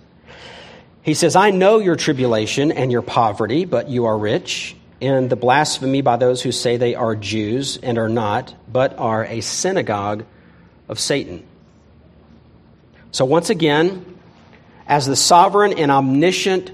He 1.03 1.15
says, 1.15 1.35
I 1.35 1.51
know 1.51 1.79
your 1.81 1.97
tribulation 1.97 2.71
and 2.73 2.93
your 2.93 3.03
poverty, 3.03 3.65
but 3.65 3.89
you 3.89 4.05
are 4.05 4.17
rich, 4.17 4.77
in 5.01 5.27
the 5.27 5.35
blasphemy 5.35 6.01
by 6.01 6.17
those 6.17 6.43
who 6.43 6.53
say 6.53 6.77
they 6.77 6.95
are 6.95 7.17
Jews 7.17 7.77
and 7.77 7.99
are 7.99 8.09
not, 8.09 8.55
but 8.73 8.97
are 9.01 9.25
a 9.25 9.41
synagogue 9.41 10.25
of 10.89 11.01
Satan. 11.01 11.45
So, 13.11 13.25
once 13.25 13.51
again, 13.51 14.17
as 14.87 15.07
the 15.07 15.17
sovereign 15.17 15.73
and 15.73 15.91
omniscient 15.91 16.71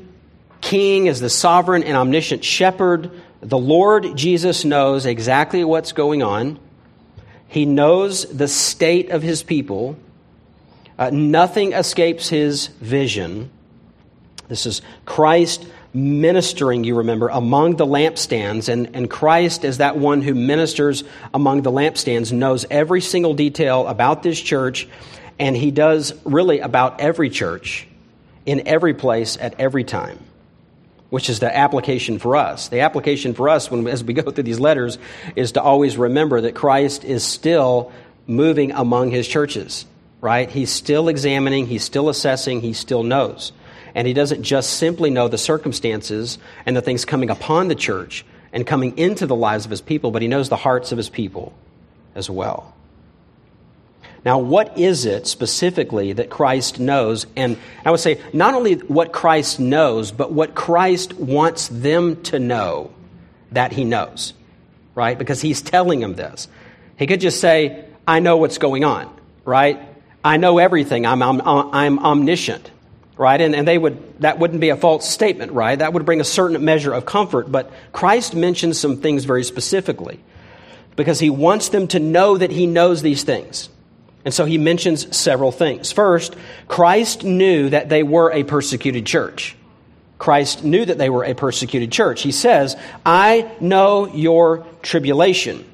king, 0.61 1.09
as 1.09 1.21
the 1.21 1.31
sovereign 1.31 1.83
and 1.83 1.97
omniscient 1.97 2.45
shepherd, 2.45 3.11
the 3.41 3.59
Lord 3.59 4.15
Jesus 4.15 4.63
knows 4.63 5.07
exactly 5.07 5.65
what's 5.65 5.93
going 5.93 6.23
on. 6.23 6.59
He 7.49 7.65
knows 7.65 8.25
the 8.25 8.47
state 8.47 9.11
of 9.11 9.23
his 9.23 9.43
people. 9.43 9.97
Uh, 10.99 11.11
nothing 11.11 11.73
escapes 11.73 12.29
his 12.29 12.67
vision. 12.67 13.51
This 14.49 14.67
is 14.67 14.83
Christ 15.07 15.67
ministering, 15.95 16.85
you 16.85 16.97
remember, 16.97 17.29
among 17.29 17.77
the 17.77 17.87
lampstands. 17.87 18.69
And, 18.69 18.95
and 18.95 19.11
Christ, 19.11 19.65
as 19.65 19.79
that 19.79 19.97
one 19.97 20.21
who 20.21 20.35
ministers 20.35 21.05
among 21.33 21.63
the 21.63 21.73
lampstands, 21.73 22.33
knows 22.33 22.67
every 22.71 23.01
single 23.01 23.35
detail 23.35 23.87
about 23.87 24.23
this 24.23 24.39
church, 24.39 24.87
and 25.39 25.57
he 25.57 25.71
does 25.71 26.15
really 26.25 26.61
about 26.61 27.01
every 27.01 27.31
church, 27.31 27.87
in 28.45 28.69
every 28.69 28.95
place, 28.95 29.39
at 29.41 29.59
every 29.59 29.85
time 29.85 30.19
which 31.11 31.31
is 31.31 31.41
the 31.41 31.57
application 31.57 32.19
for 32.19 32.37
us. 32.37 32.69
The 32.69 32.81
application 32.81 33.35
for 33.35 33.49
us, 33.49 33.71
when, 33.71 33.87
as 33.87 34.05
we 34.05 34.15
go 34.15 34.31
through 34.31 34.45
these 34.45 34.61
letters, 34.61 34.99
is 35.37 35.53
to 35.53 35.63
always 35.63 35.97
remember 35.97 36.43
that 36.43 36.55
Christ 36.55 37.05
is 37.05 37.25
still 37.25 37.93
moving 38.27 38.73
among 38.73 39.11
his 39.11 39.27
churches, 39.27 39.87
right? 40.21 40.51
He's 40.51 40.71
still 40.71 41.09
examining, 41.09 41.67
he's 41.67 41.85
still 41.85 42.09
assessing, 42.09 42.61
he 42.61 42.75
still 42.75 43.03
knows. 43.03 43.53
And 43.95 44.07
he 44.07 44.13
doesn't 44.13 44.43
just 44.43 44.75
simply 44.75 45.11
know 45.11 45.29
the 45.29 45.39
circumstances 45.39 46.39
and 46.67 46.77
the 46.77 46.83
things 46.83 47.05
coming 47.05 47.31
upon 47.31 47.69
the 47.69 47.75
church 47.75 48.25
and 48.53 48.67
coming 48.67 48.97
into 48.99 49.27
the 49.27 49.35
lives 49.35 49.65
of 49.65 49.71
his 49.71 49.81
people, 49.81 50.11
but 50.11 50.23
he 50.23 50.29
knows 50.29 50.51
the 50.51 50.57
hearts 50.57 50.93
of 50.93 50.99
his 50.99 51.09
people 51.09 51.55
as 52.15 52.29
well. 52.29 52.75
Now, 54.25 54.39
what 54.39 54.79
is 54.79 55.05
it 55.07 55.27
specifically 55.27 56.13
that 56.15 56.29
Christ 56.29 56.81
knows? 56.81 57.27
And 57.37 57.57
I 57.85 57.91
would 57.91 58.01
say 58.01 58.21
not 58.33 58.55
only 58.55 58.75
what 58.75 59.13
Christ 59.13 59.61
knows, 59.61 60.11
but 60.11 60.33
what 60.33 60.55
Christ 60.55 61.15
wants 61.15 61.69
them 61.69 62.23
to 62.25 62.39
know 62.39 62.91
that 63.53 63.73
he 63.73 63.85
knows, 63.85 64.35
right? 64.95 65.19
Because 65.19 65.41
he's 65.41 65.63
telling 65.63 66.01
them 66.01 66.15
this. 66.15 66.49
He 66.97 67.07
could 67.07 67.21
just 67.21 67.41
say, 67.41 67.85
I 68.07 68.21
know 68.21 68.39
what's 68.39 68.59
going 68.59 68.85
on, 68.85 69.15
right? 69.45 69.81
I 70.25 70.37
know 70.37 70.59
everything. 70.59 71.07
I'm, 71.07 71.23
I'm, 71.23 71.41
I'm 71.47 71.99
omniscient, 72.01 72.71
right? 73.17 73.41
And, 73.41 73.55
and 73.55 73.67
they 73.67 73.79
would, 73.79 74.21
that 74.21 74.39
wouldn't 74.39 74.61
be 74.61 74.71
a 74.71 74.77
false 74.77 75.09
statement, 75.09 75.53
right? 75.53 75.79
That 75.79 75.93
would 75.93 76.05
bring 76.05 76.21
a 76.21 76.25
certain 76.25 76.63
measure 76.65 76.93
of 76.93 77.07
comfort. 77.07 77.51
But 77.51 77.71
Christ 77.93 78.35
mentions 78.35 78.81
some 78.81 78.97
things 78.97 79.25
very 79.25 79.45
specifically 79.45 80.19
because 80.97 81.21
he 81.21 81.31
wants 81.31 81.69
them 81.69 81.87
to 81.89 82.01
know 82.01 82.37
that 82.37 82.51
he 82.51 82.67
knows 82.67 83.01
these 83.01 83.23
things. 83.23 83.69
And 84.29 84.35
so 84.35 84.45
he 84.45 84.59
mentions 84.59 85.17
several 85.17 85.51
things. 85.51 85.91
First, 85.91 86.37
Christ 86.67 87.25
knew 87.25 87.71
that 87.71 87.89
they 87.89 88.03
were 88.03 88.31
a 88.31 88.43
persecuted 88.43 89.07
church. 89.07 89.57
Christ 90.19 90.63
knew 90.63 90.85
that 90.85 90.99
they 90.99 91.09
were 91.09 91.25
a 91.25 91.33
persecuted 91.33 91.91
church. 91.91 92.21
He 92.21 92.31
says, 92.31 92.77
I 93.07 93.51
know 93.59 94.07
your 94.07 94.67
tribulation. 94.83 95.65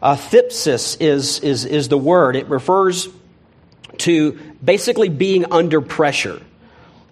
Uh, 0.00 0.16
thlipsis 0.16 0.96
is, 1.02 1.40
is, 1.40 1.66
is 1.66 1.90
the 1.90 1.98
word. 1.98 2.34
It 2.34 2.48
refers 2.48 3.10
to 3.98 4.40
basically 4.64 5.10
being 5.10 5.52
under 5.52 5.82
pressure. 5.82 6.40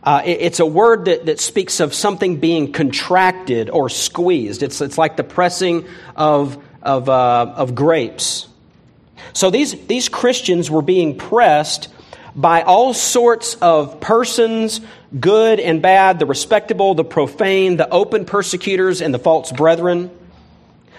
Uh, 0.03 0.22
it, 0.24 0.40
it's 0.40 0.61
a 0.61 0.66
word 0.66 1.05
that, 1.05 1.27
that 1.27 1.40
speaks 1.40 1.79
of 1.79 1.92
something 1.92 2.40
being 2.40 2.72
contracted 2.72 3.68
or 3.68 3.90
squeezed. 3.90 4.62
It's, 4.62 4.81
it's 4.81 4.96
like 4.96 5.18
the 5.18 5.24
pressing 5.24 5.85
of, 6.16 6.57
of, 6.81 7.11
uh, 7.11 7.53
of 7.55 7.74
grapes. 7.74 8.48
So 9.33 9.50
these, 9.50 9.87
these 9.87 10.09
Christians 10.09 10.70
were 10.70 10.83
being 10.83 11.18
pressed 11.18 11.88
by 12.37 12.62
all 12.62 12.94
sorts 12.94 13.55
of 13.57 14.00
persons, 14.00 14.81
good 15.18 15.61
and 15.61 15.81
bad, 15.81 16.18
the 16.18 16.27
respectable, 16.27 16.94
the 16.94 17.05
profane, 17.05 17.77
the 17.77 17.88
open 17.88 18.24
persecutors, 18.24 19.00
and 19.00 19.14
the 19.14 19.18
false 19.18 19.53
brethren. 19.53 20.11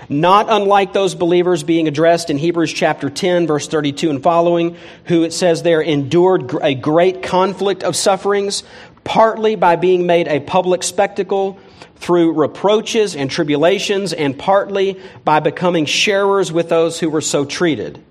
Not 0.08 0.47
unlike 0.49 0.93
those 0.93 1.15
believers 1.15 1.63
being 1.63 1.88
addressed 1.88 2.30
in 2.30 2.38
Hebrews 2.38 2.71
chapter 2.71 3.10
10, 3.10 3.47
verse 3.47 3.67
32 3.67 4.12
and 4.12 4.21
following, 4.23 4.78
who 5.06 5.23
it 5.23 5.34
says 5.34 5.63
there 5.63 5.82
endured 5.82 6.56
a 6.62 6.75
great 6.75 7.23
conflict 7.23 7.84
of 7.84 7.95
sufferings, 7.95 8.63
partly 9.06 9.56
by 9.56 9.78
being 9.78 10.06
made 10.06 10.28
a 10.28 10.41
public 10.41 10.84
spectacle 10.84 11.58
through 11.96 12.34
reproaches 12.34 13.15
and 13.15 13.32
tribulations, 13.32 14.12
and 14.12 14.38
partly 14.38 15.00
by 15.24 15.39
becoming 15.39 15.86
sharers 15.86 16.52
with 16.52 16.68
those 16.68 17.00
who 17.00 17.10
were 17.10 17.22
so 17.22 17.46
treated 17.46 18.04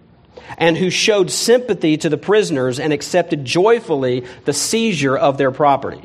and 0.57 0.79
who 0.79 0.89
showed 0.89 1.31
sympathy 1.31 1.97
to 1.99 2.09
the 2.09 2.17
prisoners 2.17 2.81
and 2.81 2.93
accepted 2.93 3.45
joyfully 3.45 4.25
the 4.45 4.53
seizure 4.53 5.17
of 5.17 5.37
their 5.37 5.51
property. 5.51 6.03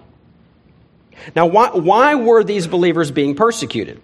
Now, 1.36 1.46
why, 1.46 1.70
why 1.70 2.16
were 2.16 2.44
these 2.44 2.68
believers 2.68 3.12
being 3.12 3.36
persecuted? 3.36 4.02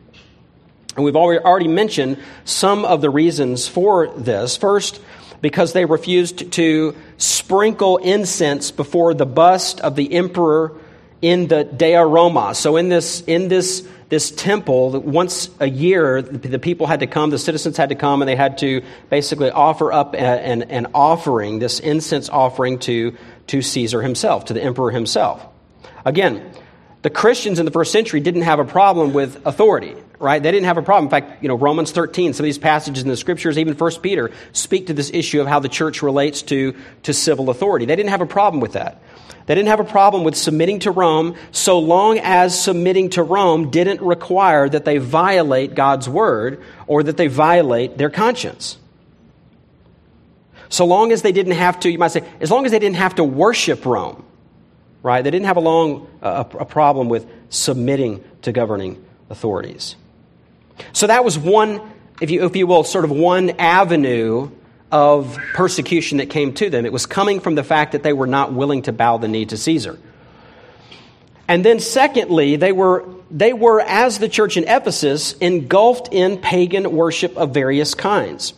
And 0.95 1.03
we've 1.03 1.15
already 1.15 1.67
mentioned 1.67 2.17
some 2.45 2.85
of 2.85 3.01
the 3.01 3.09
reasons 3.09 3.67
for 3.67 4.07
this. 4.15 4.55
First, 4.55 5.01
because 5.41 5.73
they 5.73 5.85
refused 5.85 6.51
to 6.53 6.95
sprinkle 7.17 7.97
incense 7.97 8.71
before 8.71 9.13
the 9.13 9.25
bust 9.25 9.79
of 9.81 9.95
the 9.95 10.13
emperor 10.13 10.73
in 11.21 11.47
the 11.47 11.63
Dea 11.63 11.95
Roma. 11.95 12.55
So 12.55 12.77
in 12.77 12.89
this, 12.89 13.21
in 13.21 13.47
this 13.47 13.87
this 14.09 14.29
temple 14.31 14.99
once 15.01 15.49
a 15.59 15.67
year 15.67 16.21
the 16.21 16.59
people 16.59 16.87
had 16.87 16.99
to 16.99 17.07
come, 17.07 17.31
the 17.31 17.39
citizens 17.39 17.77
had 17.77 17.89
to 17.89 17.95
come, 17.95 18.21
and 18.21 18.29
they 18.29 18.35
had 18.35 18.59
to 18.59 18.83
basically 19.09 19.49
offer 19.49 19.91
up 19.91 20.13
an, 20.13 20.63
an 20.63 20.87
offering, 20.93 21.59
this 21.59 21.79
incense 21.79 22.29
offering 22.29 22.79
to, 22.79 23.15
to 23.47 23.61
Caesar 23.61 24.01
himself, 24.01 24.45
to 24.45 24.53
the 24.53 24.61
emperor 24.61 24.91
himself. 24.91 25.45
Again, 26.05 26.51
the 27.01 27.09
Christians 27.09 27.59
in 27.59 27.65
the 27.65 27.71
first 27.71 27.91
century 27.91 28.19
didn't 28.19 28.43
have 28.43 28.59
a 28.59 28.65
problem 28.65 29.13
with 29.13 29.45
authority, 29.45 29.95
right? 30.19 30.41
They 30.41 30.51
didn't 30.51 30.65
have 30.65 30.77
a 30.77 30.81
problem. 30.81 31.05
In 31.05 31.09
fact, 31.09 31.43
you 31.43 31.47
know, 31.47 31.55
Romans 31.55 31.91
13, 31.91 32.33
some 32.33 32.43
of 32.43 32.45
these 32.45 32.57
passages 32.57 33.03
in 33.03 33.09
the 33.09 33.17
scriptures, 33.17 33.57
even 33.57 33.73
1 33.73 33.91
Peter, 34.01 34.31
speak 34.53 34.87
to 34.87 34.93
this 34.93 35.11
issue 35.13 35.41
of 35.41 35.47
how 35.47 35.59
the 35.59 35.69
church 35.69 36.01
relates 36.01 36.41
to, 36.43 36.75
to 37.03 37.13
civil 37.13 37.49
authority. 37.49 37.85
They 37.85 37.95
didn't 37.95 38.09
have 38.09 38.21
a 38.21 38.25
problem 38.25 38.61
with 38.61 38.73
that. 38.73 39.01
They 39.45 39.53
didn't 39.53 39.67
have 39.67 39.79
a 39.79 39.85
problem 39.85 40.23
with 40.23 40.35
submitting 40.35 40.79
to 40.79 40.91
Rome 40.91 41.35
so 41.51 41.79
long 41.79 42.17
as 42.19 42.59
submitting 42.59 43.11
to 43.11 43.23
Rome 43.23 43.69
didn't 43.69 44.01
require 44.01 44.67
that 44.67 44.85
they 44.85 44.97
violate 44.97 45.75
God's 45.75 46.09
word 46.09 46.63
or 46.87 47.03
that 47.03 47.17
they 47.17 47.27
violate 47.27 47.97
their 47.97 48.09
conscience. 48.09 48.77
So 50.69 50.85
long 50.85 51.11
as 51.11 51.21
they 51.21 51.31
didn't 51.31 51.53
have 51.53 51.79
to, 51.81 51.91
you 51.91 51.99
might 51.99 52.11
say, 52.11 52.23
as 52.39 52.49
long 52.49 52.65
as 52.65 52.71
they 52.71 52.79
didn't 52.79 52.95
have 52.95 53.15
to 53.15 53.23
worship 53.23 53.85
Rome, 53.85 54.25
right? 55.03 55.21
They 55.21 55.29
didn't 55.29 55.45
have 55.45 55.57
a 55.57 55.61
long 55.61 56.07
uh, 56.23 56.43
a 56.59 56.65
problem 56.65 57.07
with 57.07 57.27
submitting 57.49 58.23
to 58.41 58.51
governing 58.51 59.05
authorities. 59.29 59.95
So 60.93 61.07
that 61.07 61.23
was 61.23 61.37
one, 61.37 61.81
if 62.21 62.31
you, 62.31 62.45
if 62.45 62.55
you 62.55 62.67
will, 62.67 62.83
sort 62.83 63.05
of 63.05 63.11
one 63.11 63.51
avenue 63.51 64.49
of 64.91 65.37
persecution 65.53 66.19
that 66.19 66.29
came 66.29 66.53
to 66.53 66.69
them. 66.69 66.85
It 66.85 66.93
was 66.93 67.05
coming 67.05 67.39
from 67.39 67.55
the 67.55 67.63
fact 67.63 67.93
that 67.93 68.03
they 68.03 68.13
were 68.13 68.27
not 68.27 68.53
willing 68.53 68.83
to 68.83 68.93
bow 68.93 69.17
the 69.17 69.27
knee 69.27 69.45
to 69.45 69.57
Caesar. 69.57 69.99
And 71.47 71.63
then, 71.63 71.79
secondly, 71.79 72.55
they 72.55 72.71
were, 72.71 73.05
they 73.29 73.53
were, 73.53 73.81
as 73.81 74.19
the 74.19 74.29
church 74.29 74.57
in 74.57 74.63
Ephesus, 74.63 75.33
engulfed 75.33 76.09
in 76.11 76.37
pagan 76.39 76.91
worship 76.91 77.37
of 77.37 77.53
various 77.53 77.93
kinds 77.93 78.53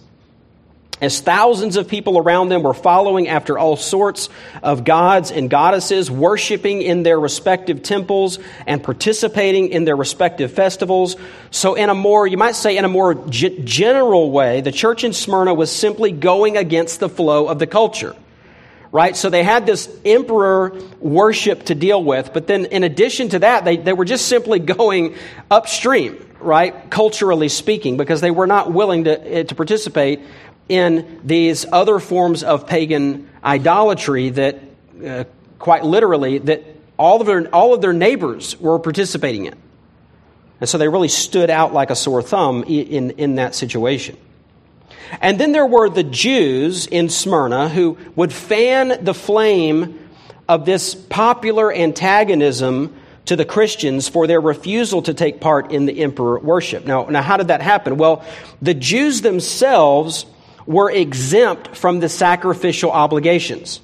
as 0.99 1.21
thousands 1.21 1.77
of 1.77 1.87
people 1.87 2.17
around 2.17 2.49
them 2.49 2.63
were 2.63 2.73
following 2.73 3.27
after 3.27 3.57
all 3.57 3.75
sorts 3.75 4.29
of 4.63 4.83
gods 4.83 5.29
and 5.29 5.49
goddesses, 5.49 6.09
worshiping 6.09 6.81
in 6.81 7.03
their 7.03 7.19
respective 7.19 7.83
temples 7.83 8.39
and 8.65 8.83
participating 8.83 9.69
in 9.69 9.85
their 9.85 9.95
respective 9.95 10.51
festivals. 10.51 11.15
So, 11.51 11.75
in 11.75 11.89
a 11.89 11.95
more, 11.95 12.25
you 12.25 12.37
might 12.37 12.55
say, 12.55 12.77
in 12.77 12.85
a 12.85 12.89
more 12.89 13.13
g- 13.13 13.61
general 13.63 14.31
way, 14.31 14.61
the 14.61 14.71
church 14.71 15.03
in 15.03 15.13
Smyrna 15.13 15.53
was 15.53 15.71
simply 15.71 16.11
going 16.11 16.57
against 16.57 16.99
the 16.99 17.09
flow 17.09 17.47
of 17.47 17.59
the 17.59 17.67
culture. 17.67 18.15
Right? 18.89 19.17
So 19.17 19.29
they 19.29 19.43
had 19.43 19.65
this 19.65 19.93
emperor 20.05 20.79
worship 20.99 21.65
to 21.65 21.75
deal 21.75 22.01
with, 22.01 22.31
but 22.33 22.47
then 22.47 22.65
in 22.65 22.83
addition 22.83 23.29
to 23.29 23.39
that, 23.39 23.65
they, 23.65 23.75
they 23.75 23.91
were 23.91 24.05
just 24.05 24.27
simply 24.27 24.59
going 24.77 25.15
upstream, 25.51 26.25
right? 26.39 26.89
Culturally 26.89 27.49
speaking, 27.49 27.97
because 27.97 28.21
they 28.21 28.31
were 28.31 28.47
not 28.47 28.71
willing 28.71 29.03
to, 29.03 29.39
eh, 29.39 29.43
to 29.43 29.55
participate 29.55 30.21
in 30.69 31.21
these 31.23 31.65
other 31.71 31.99
forms 31.99 32.43
of 32.43 32.67
pagan 32.67 33.29
idolatry 33.43 34.29
that, 34.31 34.59
uh, 35.05 35.23
quite 35.59 35.83
literally, 35.83 36.39
that 36.39 36.63
all 36.97 37.21
of, 37.21 37.27
their, 37.27 37.47
all 37.53 37.73
of 37.73 37.81
their 37.81 37.93
neighbors 37.93 38.59
were 38.59 38.79
participating 38.79 39.45
in. 39.45 39.55
And 40.59 40.69
so 40.69 40.77
they 40.77 40.87
really 40.87 41.07
stood 41.07 41.49
out 41.49 41.73
like 41.73 41.89
a 41.89 41.95
sore 41.95 42.21
thumb 42.21 42.63
in, 42.63 43.11
in 43.11 43.35
that 43.35 43.53
situation. 43.55 44.17
And 45.21 45.39
then 45.39 45.51
there 45.51 45.65
were 45.65 45.89
the 45.89 46.03
Jews 46.03 46.87
in 46.87 47.09
Smyrna 47.09 47.69
who 47.69 47.97
would 48.15 48.33
fan 48.33 49.03
the 49.05 49.13
flame 49.13 49.99
of 50.49 50.65
this 50.65 50.95
popular 50.95 51.71
antagonism 51.71 52.93
to 53.25 53.35
the 53.35 53.45
Christians 53.45 54.07
for 54.07 54.25
their 54.25 54.39
refusal 54.39 55.01
to 55.03 55.13
take 55.13 55.39
part 55.39 55.71
in 55.71 55.85
the 55.85 56.01
emperor 56.01 56.39
worship. 56.39 56.85
Now, 56.85 57.05
now 57.05 57.21
how 57.21 57.37
did 57.37 57.49
that 57.49 57.61
happen? 57.61 57.97
Well, 57.97 58.25
the 58.61 58.73
Jews 58.73 59.21
themselves 59.21 60.25
were 60.67 60.91
exempt 60.91 61.75
from 61.75 61.99
the 61.99 62.09
sacrificial 62.09 62.91
obligations. 62.91 63.81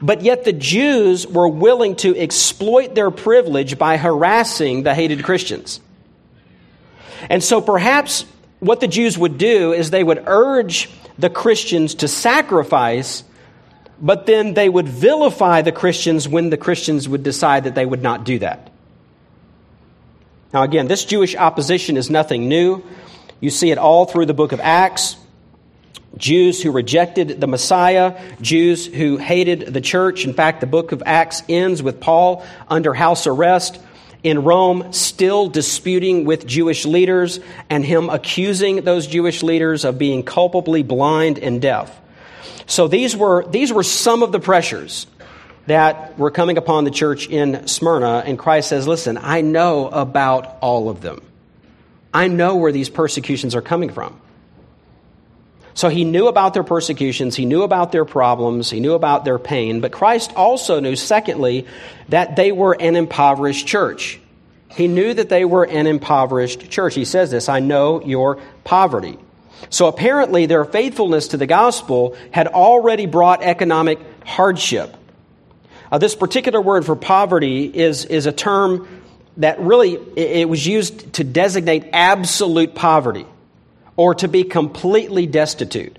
But 0.00 0.22
yet 0.22 0.44
the 0.44 0.52
Jews 0.52 1.26
were 1.26 1.48
willing 1.48 1.96
to 1.96 2.16
exploit 2.16 2.94
their 2.94 3.10
privilege 3.10 3.76
by 3.76 3.98
harassing 3.98 4.84
the 4.84 4.94
hated 4.94 5.24
Christians. 5.24 5.80
And 7.28 7.44
so 7.44 7.60
perhaps 7.60 8.24
what 8.60 8.80
the 8.80 8.88
Jews 8.88 9.18
would 9.18 9.36
do 9.36 9.72
is 9.72 9.90
they 9.90 10.04
would 10.04 10.22
urge 10.26 10.88
the 11.18 11.28
Christians 11.28 11.96
to 11.96 12.08
sacrifice, 12.08 13.24
but 14.00 14.24
then 14.24 14.54
they 14.54 14.68
would 14.68 14.88
vilify 14.88 15.60
the 15.60 15.72
Christians 15.72 16.26
when 16.26 16.48
the 16.48 16.56
Christians 16.56 17.08
would 17.08 17.22
decide 17.22 17.64
that 17.64 17.74
they 17.74 17.84
would 17.84 18.02
not 18.02 18.24
do 18.24 18.38
that. 18.38 18.70
Now, 20.54 20.62
again, 20.62 20.88
this 20.88 21.04
Jewish 21.04 21.36
opposition 21.36 21.96
is 21.96 22.08
nothing 22.08 22.48
new. 22.48 22.82
You 23.40 23.50
see 23.50 23.70
it 23.70 23.78
all 23.78 24.06
through 24.06 24.26
the 24.26 24.34
book 24.34 24.52
of 24.52 24.60
Acts. 24.60 25.16
Jews 26.16 26.62
who 26.62 26.72
rejected 26.72 27.40
the 27.40 27.46
Messiah, 27.46 28.20
Jews 28.40 28.86
who 28.86 29.16
hated 29.16 29.72
the 29.72 29.80
church. 29.80 30.24
In 30.24 30.34
fact, 30.34 30.60
the 30.60 30.66
book 30.66 30.92
of 30.92 31.02
Acts 31.06 31.42
ends 31.48 31.82
with 31.82 32.00
Paul 32.00 32.44
under 32.68 32.92
house 32.92 33.26
arrest 33.26 33.80
in 34.22 34.42
Rome, 34.42 34.92
still 34.92 35.48
disputing 35.48 36.24
with 36.24 36.46
Jewish 36.46 36.84
leaders 36.84 37.40
and 37.70 37.84
him 37.84 38.10
accusing 38.10 38.82
those 38.82 39.06
Jewish 39.06 39.42
leaders 39.42 39.84
of 39.84 39.98
being 39.98 40.22
culpably 40.22 40.82
blind 40.82 41.38
and 41.38 41.62
deaf. 41.62 41.98
So 42.66 42.86
these 42.86 43.16
were, 43.16 43.46
these 43.48 43.72
were 43.72 43.82
some 43.82 44.22
of 44.22 44.32
the 44.32 44.40
pressures 44.40 45.06
that 45.66 46.18
were 46.18 46.30
coming 46.30 46.58
upon 46.58 46.84
the 46.84 46.90
church 46.90 47.28
in 47.28 47.66
Smyrna. 47.66 48.22
And 48.26 48.38
Christ 48.38 48.68
says, 48.68 48.86
Listen, 48.86 49.18
I 49.20 49.40
know 49.40 49.88
about 49.88 50.58
all 50.60 50.88
of 50.88 51.00
them. 51.00 51.22
I 52.12 52.28
know 52.28 52.56
where 52.56 52.72
these 52.72 52.88
persecutions 52.88 53.54
are 53.54 53.62
coming 53.62 53.90
from. 53.90 54.19
So 55.80 55.88
he 55.88 56.04
knew 56.04 56.28
about 56.28 56.52
their 56.52 56.62
persecutions, 56.62 57.36
he 57.36 57.46
knew 57.46 57.62
about 57.62 57.90
their 57.90 58.04
problems, 58.04 58.68
he 58.68 58.80
knew 58.80 58.92
about 58.92 59.24
their 59.24 59.38
pain, 59.38 59.80
but 59.80 59.92
Christ 59.92 60.30
also 60.36 60.78
knew, 60.78 60.94
secondly, 60.94 61.66
that 62.10 62.36
they 62.36 62.52
were 62.52 62.76
an 62.78 62.96
impoverished 62.96 63.66
church. 63.66 64.20
He 64.68 64.88
knew 64.88 65.14
that 65.14 65.30
they 65.30 65.46
were 65.46 65.64
an 65.64 65.86
impoverished 65.86 66.68
church. 66.68 66.94
He 66.94 67.06
says 67.06 67.30
this 67.30 67.48
I 67.48 67.60
know 67.60 68.04
your 68.04 68.42
poverty. 68.62 69.16
So 69.70 69.86
apparently, 69.86 70.44
their 70.44 70.66
faithfulness 70.66 71.28
to 71.28 71.38
the 71.38 71.46
gospel 71.46 72.14
had 72.30 72.46
already 72.48 73.06
brought 73.06 73.42
economic 73.42 74.00
hardship. 74.26 74.94
Uh, 75.90 75.96
this 75.96 76.14
particular 76.14 76.60
word 76.60 76.84
for 76.84 76.94
poverty 76.94 77.64
is, 77.64 78.04
is 78.04 78.26
a 78.26 78.32
term 78.32 78.86
that 79.38 79.58
really 79.60 79.94
it 80.14 80.46
was 80.46 80.66
used 80.66 81.14
to 81.14 81.24
designate 81.24 81.86
absolute 81.94 82.74
poverty 82.74 83.24
or 83.96 84.14
to 84.16 84.28
be 84.28 84.44
completely 84.44 85.26
destitute. 85.26 85.98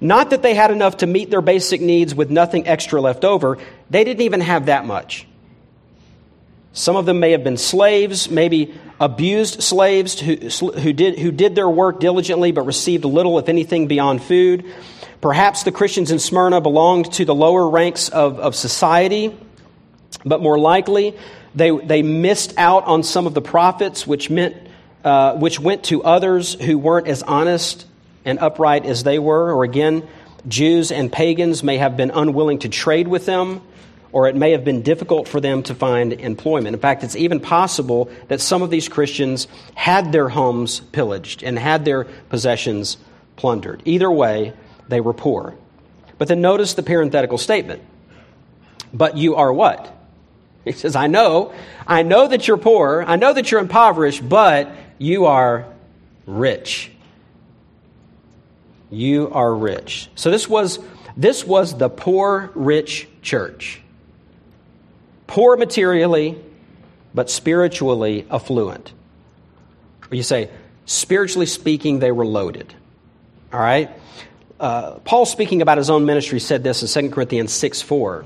Not 0.00 0.30
that 0.30 0.42
they 0.42 0.54
had 0.54 0.70
enough 0.70 0.98
to 0.98 1.06
meet 1.06 1.30
their 1.30 1.40
basic 1.40 1.80
needs 1.80 2.14
with 2.14 2.30
nothing 2.30 2.66
extra 2.66 3.00
left 3.00 3.24
over, 3.24 3.58
they 3.88 4.04
didn't 4.04 4.22
even 4.22 4.40
have 4.40 4.66
that 4.66 4.84
much. 4.84 5.26
Some 6.72 6.96
of 6.96 7.06
them 7.06 7.20
may 7.20 7.30
have 7.30 7.42
been 7.42 7.56
slaves, 7.56 8.30
maybe 8.30 8.74
abused 9.00 9.62
slaves 9.62 10.20
who, 10.20 10.36
who, 10.36 10.92
did, 10.92 11.18
who 11.18 11.32
did 11.32 11.54
their 11.54 11.68
work 11.68 12.00
diligently 12.00 12.52
but 12.52 12.62
received 12.62 13.04
little, 13.04 13.38
if 13.38 13.48
anything, 13.48 13.86
beyond 13.86 14.22
food. 14.22 14.64
Perhaps 15.22 15.62
the 15.62 15.72
Christians 15.72 16.10
in 16.10 16.18
Smyrna 16.18 16.60
belonged 16.60 17.12
to 17.14 17.24
the 17.24 17.34
lower 17.34 17.68
ranks 17.68 18.10
of, 18.10 18.38
of 18.38 18.54
society, 18.54 19.34
but 20.24 20.42
more 20.42 20.58
likely 20.58 21.16
they, 21.54 21.70
they 21.70 22.02
missed 22.02 22.52
out 22.58 22.84
on 22.84 23.02
some 23.02 23.26
of 23.26 23.32
the 23.32 23.40
profits, 23.40 24.06
which 24.06 24.28
meant 24.28 24.65
uh, 25.06 25.36
which 25.36 25.60
went 25.60 25.84
to 25.84 26.02
others 26.02 26.54
who 26.54 26.76
weren't 26.76 27.06
as 27.06 27.22
honest 27.22 27.86
and 28.24 28.40
upright 28.40 28.84
as 28.84 29.04
they 29.04 29.20
were, 29.20 29.54
or 29.54 29.62
again, 29.62 30.04
Jews 30.48 30.90
and 30.90 31.12
pagans 31.12 31.62
may 31.62 31.78
have 31.78 31.96
been 31.96 32.10
unwilling 32.10 32.58
to 32.58 32.68
trade 32.68 33.06
with 33.06 33.24
them, 33.24 33.62
or 34.10 34.26
it 34.26 34.34
may 34.34 34.50
have 34.50 34.64
been 34.64 34.82
difficult 34.82 35.28
for 35.28 35.40
them 35.40 35.62
to 35.62 35.76
find 35.76 36.12
employment. 36.12 36.74
In 36.74 36.80
fact, 36.80 37.04
it's 37.04 37.14
even 37.14 37.38
possible 37.38 38.10
that 38.26 38.40
some 38.40 38.62
of 38.62 38.70
these 38.70 38.88
Christians 38.88 39.46
had 39.76 40.10
their 40.10 40.28
homes 40.28 40.80
pillaged 40.80 41.44
and 41.44 41.56
had 41.56 41.84
their 41.84 42.02
possessions 42.02 42.96
plundered. 43.36 43.82
Either 43.84 44.10
way, 44.10 44.54
they 44.88 45.00
were 45.00 45.14
poor. 45.14 45.54
But 46.18 46.26
then 46.26 46.40
notice 46.40 46.74
the 46.74 46.82
parenthetical 46.82 47.38
statement. 47.38 47.80
But 48.92 49.16
you 49.16 49.36
are 49.36 49.52
what? 49.52 49.92
He 50.64 50.72
says, 50.72 50.96
I 50.96 51.06
know, 51.06 51.54
I 51.86 52.02
know 52.02 52.26
that 52.26 52.48
you're 52.48 52.56
poor, 52.56 53.04
I 53.06 53.14
know 53.14 53.32
that 53.32 53.52
you're 53.52 53.60
impoverished, 53.60 54.28
but 54.28 54.68
you 54.98 55.26
are 55.26 55.66
rich. 56.26 56.90
You 58.90 59.30
are 59.32 59.54
rich. 59.54 60.08
So 60.14 60.30
this 60.30 60.48
was 60.48 60.78
this 61.16 61.44
was 61.44 61.76
the 61.76 61.88
poor 61.88 62.50
rich 62.54 63.08
church. 63.22 63.80
Poor 65.26 65.56
materially, 65.56 66.38
but 67.14 67.30
spiritually 67.30 68.26
affluent. 68.30 68.92
You 70.10 70.22
say, 70.22 70.50
spiritually 70.84 71.46
speaking, 71.46 71.98
they 71.98 72.12
were 72.12 72.26
loaded. 72.26 72.72
All 73.52 73.60
right? 73.60 73.90
Uh, 74.60 74.92
Paul, 75.04 75.26
speaking 75.26 75.62
about 75.62 75.78
his 75.78 75.90
own 75.90 76.04
ministry, 76.04 76.40
said 76.40 76.62
this 76.62 76.82
in 76.96 77.08
2 77.08 77.14
Corinthians 77.14 77.52
6 77.52 77.82
4. 77.82 78.24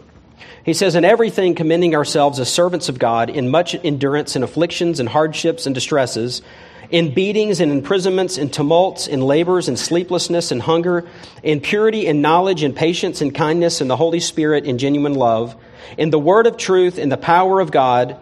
He 0.64 0.74
says, 0.74 0.94
In 0.94 1.04
everything, 1.04 1.54
commending 1.54 1.94
ourselves 1.94 2.38
as 2.38 2.52
servants 2.52 2.88
of 2.88 2.98
God, 2.98 3.30
in 3.30 3.50
much 3.50 3.74
endurance 3.74 4.36
in 4.36 4.42
afflictions 4.42 5.00
and 5.00 5.08
hardships 5.08 5.66
and 5.66 5.74
distresses, 5.74 6.42
in 6.90 7.14
beatings 7.14 7.60
and 7.60 7.70
imprisonments, 7.70 8.36
in 8.36 8.50
tumults, 8.50 9.06
in 9.06 9.20
labors 9.20 9.68
and 9.68 9.78
sleeplessness 9.78 10.50
and 10.50 10.60
hunger, 10.60 11.06
in 11.42 11.60
purity 11.60 12.06
and 12.06 12.20
knowledge 12.20 12.62
and 12.62 12.74
patience 12.74 13.20
and 13.20 13.34
kindness 13.34 13.80
and 13.80 13.88
the 13.88 13.96
Holy 13.96 14.20
Spirit 14.20 14.64
in 14.64 14.78
genuine 14.78 15.14
love, 15.14 15.56
in 15.96 16.10
the 16.10 16.18
word 16.18 16.46
of 16.46 16.56
truth, 16.56 16.98
in 16.98 17.08
the 17.08 17.16
power 17.16 17.60
of 17.60 17.70
God, 17.70 18.16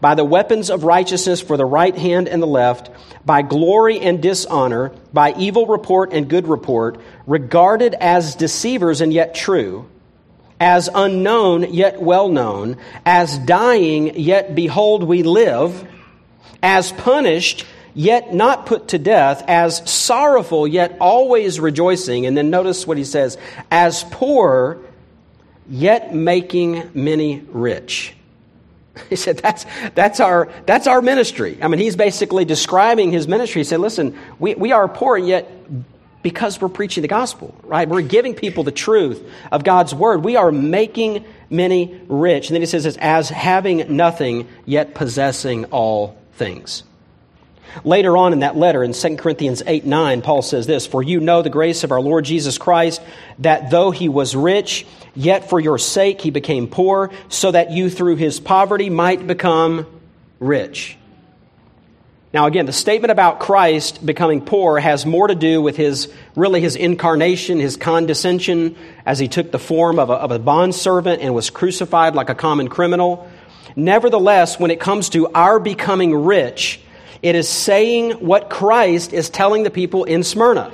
by 0.00 0.14
the 0.14 0.24
weapons 0.24 0.70
of 0.70 0.84
righteousness 0.84 1.40
for 1.40 1.56
the 1.56 1.64
right 1.64 1.96
hand 1.96 2.28
and 2.28 2.40
the 2.40 2.46
left, 2.46 2.90
by 3.26 3.42
glory 3.42 3.98
and 4.00 4.22
dishonor, 4.22 4.92
by 5.12 5.34
evil 5.36 5.66
report 5.66 6.12
and 6.12 6.28
good 6.28 6.46
report, 6.46 7.00
regarded 7.26 7.94
as 7.94 8.36
deceivers 8.36 9.00
and 9.00 9.12
yet 9.12 9.34
true 9.34 9.88
as 10.62 10.88
unknown 10.94 11.74
yet 11.74 12.00
well 12.00 12.28
known, 12.28 12.76
as 13.04 13.36
dying 13.36 14.14
yet 14.14 14.54
behold 14.54 15.02
we 15.02 15.24
live, 15.24 15.84
as 16.62 16.92
punished 16.92 17.66
yet 17.94 18.32
not 18.32 18.64
put 18.64 18.86
to 18.88 18.98
death, 18.98 19.42
as 19.48 19.90
sorrowful 19.90 20.68
yet 20.68 20.96
always 21.00 21.58
rejoicing. 21.58 22.26
And 22.26 22.36
then 22.36 22.50
notice 22.50 22.86
what 22.86 22.96
he 22.96 23.02
says 23.02 23.38
as 23.72 24.04
poor 24.12 24.78
yet 25.68 26.14
making 26.14 26.90
many 26.94 27.40
rich. 27.48 28.14
He 29.08 29.16
said, 29.16 29.38
that's, 29.38 29.64
that's, 29.94 30.20
our, 30.20 30.52
that's 30.66 30.86
our 30.86 31.00
ministry. 31.00 31.58
I 31.62 31.68
mean, 31.68 31.80
he's 31.80 31.96
basically 31.96 32.44
describing 32.44 33.10
his 33.10 33.26
ministry. 33.26 33.60
He 33.60 33.64
said, 33.64 33.80
listen, 33.80 34.16
we, 34.38 34.54
we 34.54 34.70
are 34.72 34.86
poor, 34.86 35.16
yet 35.16 35.50
because 36.22 36.60
we're 36.60 36.68
preaching 36.68 37.02
the 37.02 37.08
gospel, 37.08 37.54
right? 37.64 37.88
We're 37.88 38.02
giving 38.02 38.34
people 38.34 38.64
the 38.64 38.72
truth 38.72 39.28
of 39.50 39.64
God's 39.64 39.94
word. 39.94 40.24
We 40.24 40.36
are 40.36 40.52
making 40.52 41.24
many 41.50 42.00
rich. 42.08 42.48
And 42.48 42.54
then 42.54 42.62
he 42.62 42.66
says, 42.66 42.96
as 42.96 43.28
having 43.28 43.96
nothing, 43.96 44.48
yet 44.64 44.94
possessing 44.94 45.66
all 45.66 46.16
things. 46.34 46.84
Later 47.84 48.16
on 48.16 48.32
in 48.32 48.40
that 48.40 48.56
letter, 48.56 48.84
in 48.84 48.92
2 48.92 49.16
Corinthians 49.16 49.62
8 49.66 49.86
9, 49.86 50.22
Paul 50.22 50.42
says 50.42 50.66
this 50.66 50.86
For 50.86 51.02
you 51.02 51.20
know 51.20 51.42
the 51.42 51.50
grace 51.50 51.84
of 51.84 51.90
our 51.90 52.00
Lord 52.00 52.24
Jesus 52.24 52.58
Christ, 52.58 53.00
that 53.38 53.70
though 53.70 53.90
he 53.90 54.10
was 54.10 54.36
rich, 54.36 54.86
yet 55.14 55.48
for 55.48 55.58
your 55.58 55.78
sake 55.78 56.20
he 56.20 56.30
became 56.30 56.68
poor, 56.68 57.10
so 57.30 57.50
that 57.50 57.70
you 57.70 57.88
through 57.88 58.16
his 58.16 58.40
poverty 58.40 58.90
might 58.90 59.26
become 59.26 59.86
rich. 60.38 60.98
Now, 62.32 62.46
again, 62.46 62.64
the 62.64 62.72
statement 62.72 63.10
about 63.10 63.40
Christ 63.40 64.04
becoming 64.04 64.40
poor 64.40 64.78
has 64.78 65.04
more 65.04 65.26
to 65.26 65.34
do 65.34 65.60
with 65.60 65.76
his, 65.76 66.10
really 66.34 66.62
his 66.62 66.76
incarnation, 66.76 67.60
his 67.60 67.76
condescension, 67.76 68.74
as 69.04 69.18
he 69.18 69.28
took 69.28 69.50
the 69.50 69.58
form 69.58 69.98
of 69.98 70.08
a, 70.08 70.14
of 70.14 70.30
a 70.30 70.38
bondservant 70.38 71.20
and 71.20 71.34
was 71.34 71.50
crucified 71.50 72.14
like 72.14 72.30
a 72.30 72.34
common 72.34 72.68
criminal. 72.68 73.30
Nevertheless, 73.76 74.58
when 74.58 74.70
it 74.70 74.80
comes 74.80 75.10
to 75.10 75.28
our 75.28 75.60
becoming 75.60 76.14
rich, 76.14 76.80
it 77.20 77.34
is 77.34 77.50
saying 77.50 78.12
what 78.12 78.48
Christ 78.48 79.12
is 79.12 79.28
telling 79.28 79.62
the 79.62 79.70
people 79.70 80.04
in 80.04 80.22
Smyrna, 80.22 80.72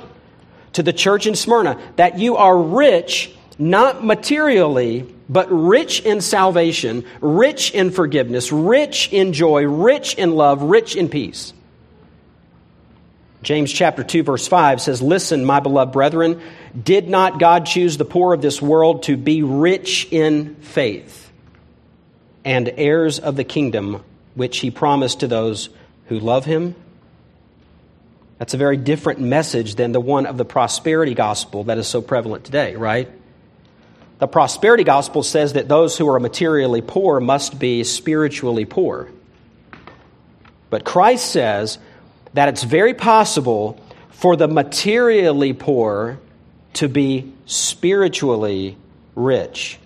to 0.73 0.83
the 0.83 0.93
church 0.93 1.27
in 1.27 1.35
Smyrna, 1.35 1.77
that 1.97 2.17
you 2.17 2.37
are 2.37 2.57
rich, 2.57 3.35
not 3.59 4.03
materially, 4.03 5.05
but 5.29 5.47
rich 5.51 6.01
in 6.01 6.21
salvation, 6.21 7.05
rich 7.21 7.71
in 7.71 7.91
forgiveness, 7.91 8.51
rich 8.51 9.09
in 9.11 9.33
joy, 9.33 9.65
rich 9.65 10.15
in 10.15 10.31
love, 10.31 10.63
rich 10.63 10.95
in 10.95 11.09
peace. 11.09 11.53
James 13.43 13.71
chapter 13.71 14.03
2 14.03 14.23
verse 14.23 14.47
5 14.47 14.81
says, 14.81 15.01
"Listen, 15.01 15.45
my 15.45 15.59
beloved 15.59 15.93
brethren, 15.93 16.41
did 16.81 17.07
not 17.07 17.39
God 17.39 17.65
choose 17.65 17.97
the 17.97 18.05
poor 18.05 18.33
of 18.33 18.41
this 18.41 18.61
world 18.61 19.03
to 19.03 19.15
be 19.15 19.43
rich 19.43 20.07
in 20.09 20.55
faith 20.61 21.29
and 22.43 22.73
heirs 22.77 23.19
of 23.19 23.35
the 23.35 23.43
kingdom 23.43 24.03
which 24.35 24.59
he 24.59 24.71
promised 24.71 25.19
to 25.19 25.27
those 25.27 25.69
who 26.07 26.19
love 26.19 26.45
him. 26.45 26.75
That's 28.37 28.53
a 28.53 28.57
very 28.57 28.77
different 28.77 29.19
message 29.19 29.75
than 29.75 29.91
the 29.91 29.99
one 29.99 30.25
of 30.25 30.37
the 30.37 30.45
prosperity 30.45 31.13
gospel 31.13 31.65
that 31.65 31.77
is 31.77 31.87
so 31.87 32.01
prevalent 32.01 32.45
today, 32.45 32.75
right? 32.75 33.09
The 34.19 34.27
prosperity 34.27 34.83
gospel 34.83 35.23
says 35.23 35.53
that 35.53 35.67
those 35.67 35.97
who 35.97 36.09
are 36.09 36.19
materially 36.19 36.81
poor 36.81 37.19
must 37.19 37.57
be 37.57 37.83
spiritually 37.83 38.65
poor. 38.65 39.09
But 40.69 40.83
Christ 40.83 41.31
says 41.31 41.79
that 42.33 42.49
it's 42.49 42.63
very 42.63 42.93
possible 42.93 43.79
for 44.11 44.35
the 44.35 44.47
materially 44.47 45.53
poor 45.53 46.19
to 46.73 46.89
be 46.89 47.31
spiritually 47.45 48.77
rich. 49.15 49.79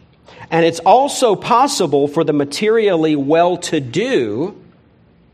And 0.49 0.65
it's 0.65 0.79
also 0.79 1.35
possible 1.35 2.07
for 2.07 2.23
the 2.23 2.33
materially 2.33 3.15
well 3.15 3.57
to 3.57 3.79
do 3.79 4.59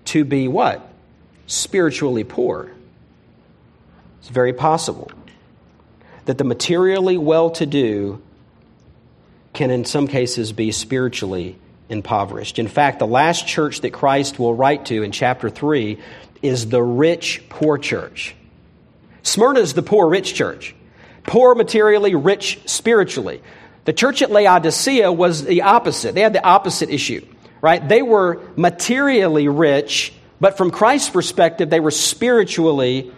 to 0.05 0.25
be 0.25 0.47
what? 0.47 0.87
Spiritually 1.47 2.25
poor. 2.25 2.71
It's 4.19 4.29
very 4.29 4.53
possible 4.53 5.11
that 6.25 6.37
the 6.37 6.43
materially 6.43 7.17
well 7.17 7.49
to 7.51 7.65
do 7.65 8.21
can, 9.59 9.71
in 9.71 9.83
some 9.83 10.07
cases, 10.07 10.53
be 10.53 10.71
spiritually 10.71 11.57
impoverished. 11.89 12.59
In 12.59 12.69
fact, 12.69 12.97
the 12.97 13.05
last 13.05 13.45
church 13.45 13.81
that 13.81 13.91
Christ 13.91 14.39
will 14.39 14.55
write 14.55 14.85
to 14.85 15.03
in 15.03 15.11
chapter 15.11 15.49
3 15.49 15.99
is 16.41 16.69
the 16.69 16.81
rich 16.81 17.43
poor 17.49 17.77
church. 17.77 18.35
Smyrna 19.21 19.59
is 19.59 19.73
the 19.73 19.83
poor 19.83 20.07
rich 20.07 20.33
church, 20.33 20.73
poor 21.23 21.55
materially, 21.55 22.15
rich 22.15 22.61
spiritually. 22.67 23.41
The 23.83 23.91
church 23.91 24.21
at 24.21 24.31
Laodicea 24.31 25.11
was 25.11 25.43
the 25.43 25.63
opposite. 25.63 26.15
They 26.15 26.21
had 26.21 26.31
the 26.31 26.45
opposite 26.45 26.89
issue, 26.89 27.27
right? 27.59 27.85
They 27.85 28.01
were 28.01 28.41
materially 28.55 29.49
rich, 29.49 30.13
but 30.39 30.55
from 30.55 30.71
Christ's 30.71 31.09
perspective, 31.09 31.69
they 31.69 31.81
were 31.81 31.91
spiritually 31.91 33.11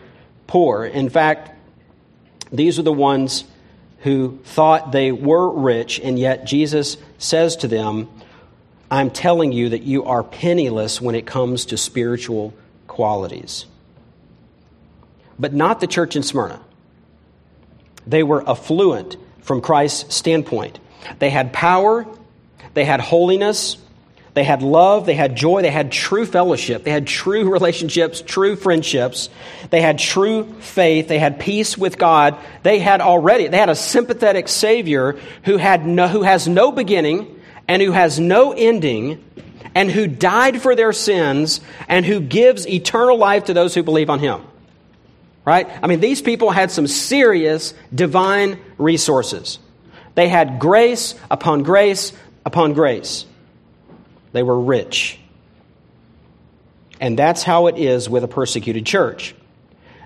poor. 0.47 0.85
In 0.85 1.09
fact, 1.09 1.51
these 2.51 2.79
are 2.79 2.83
the 2.83 2.91
ones 2.91 3.43
who 4.01 4.39
thought 4.43 4.91
they 4.91 5.11
were 5.11 5.49
rich, 5.49 5.99
and 5.99 6.17
yet 6.17 6.45
Jesus 6.45 6.97
says 7.17 7.55
to 7.57 7.67
them, 7.67 8.09
I'm 8.89 9.09
telling 9.09 9.51
you 9.51 9.69
that 9.69 9.83
you 9.83 10.05
are 10.05 10.23
penniless 10.23 10.99
when 10.99 11.15
it 11.15 11.25
comes 11.25 11.65
to 11.65 11.77
spiritual 11.77 12.53
qualities. 12.87 13.65
But 15.39 15.53
not 15.53 15.79
the 15.79 15.87
church 15.87 16.15
in 16.15 16.23
Smyrna. 16.23 16.61
They 18.05 18.23
were 18.23 18.47
affluent 18.47 19.17
from 19.41 19.61
Christ's 19.61 20.13
standpoint. 20.13 20.79
They 21.19 21.29
had 21.29 21.53
power, 21.53 22.05
they 22.73 22.85
had 22.85 22.99
holiness, 22.99 23.77
they 24.33 24.43
had 24.45 24.61
love, 24.61 25.05
they 25.05 25.13
had 25.13 25.35
joy, 25.35 25.61
they 25.61 25.71
had 25.71 25.91
true 25.91 26.25
fellowship, 26.25 26.85
they 26.85 26.91
had 26.91 27.05
true 27.05 27.49
relationships, 27.49 28.21
true 28.21 28.55
friendships, 28.55 29.29
they 29.69 29.81
had 29.81 29.99
true 29.99 30.53
faith, 30.61 31.09
they 31.09 31.19
had 31.19 31.39
peace 31.39 31.77
with 31.77 31.97
God. 31.97 32.37
They 32.63 32.79
had 32.79 33.01
already, 33.01 33.47
they 33.47 33.57
had 33.57 33.69
a 33.69 33.75
sympathetic 33.75 34.47
Savior 34.47 35.19
who, 35.43 35.57
had 35.57 35.85
no, 35.85 36.07
who 36.07 36.21
has 36.21 36.47
no 36.47 36.71
beginning 36.71 37.41
and 37.67 37.81
who 37.81 37.91
has 37.91 38.19
no 38.19 38.53
ending 38.53 39.23
and 39.75 39.91
who 39.91 40.07
died 40.07 40.61
for 40.61 40.75
their 40.75 40.93
sins 40.93 41.59
and 41.89 42.05
who 42.05 42.21
gives 42.21 42.67
eternal 42.67 43.17
life 43.17 43.45
to 43.45 43.53
those 43.53 43.75
who 43.75 43.83
believe 43.83 44.09
on 44.09 44.19
Him. 44.19 44.41
Right? 45.43 45.67
I 45.81 45.87
mean, 45.87 45.99
these 45.99 46.21
people 46.21 46.51
had 46.51 46.71
some 46.71 46.87
serious 46.87 47.73
divine 47.93 48.59
resources. 48.77 49.59
They 50.15 50.29
had 50.29 50.59
grace 50.59 51.15
upon 51.29 51.63
grace 51.63 52.13
upon 52.45 52.73
grace. 52.73 53.25
They 54.31 54.43
were 54.43 54.59
rich. 54.59 55.19
And 56.99 57.17
that's 57.17 57.43
how 57.43 57.67
it 57.67 57.77
is 57.77 58.09
with 58.09 58.23
a 58.23 58.27
persecuted 58.27 58.85
church. 58.85 59.35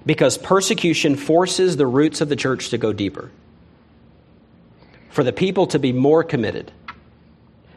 Because 0.06 0.38
persecution 0.38 1.16
forces 1.16 1.78
the 1.78 1.88
roots 1.88 2.22
of 2.22 2.30
the 2.30 2.36
church 2.36 2.70
to 2.70 2.78
go 2.78 2.94
deeper. 2.94 3.32
For 5.10 5.24
the 5.24 5.34
people 5.34 5.68
to 5.68 5.80
be 5.80 5.94
more 5.94 6.24
committed. 6.24 6.72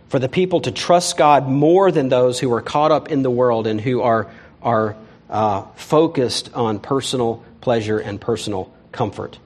For 0.08 0.18
the 0.18 0.28
people 0.28 0.60
to 0.62 0.72
trust 0.72 1.16
God 1.16 1.48
more 1.48 1.90
than 1.90 2.08
those 2.08 2.38
who 2.38 2.52
are 2.52 2.62
caught 2.62 2.92
up 2.92 3.10
in 3.10 3.22
the 3.22 3.30
world 3.30 3.66
and 3.66 3.80
who 3.80 4.00
are, 4.02 4.30
are 4.62 4.96
uh, 5.28 5.62
focused 5.74 6.54
on 6.54 6.78
personal 6.78 7.44
pleasure 7.60 7.98
and 7.98 8.20
personal 8.20 8.72
comfort. 8.92 9.38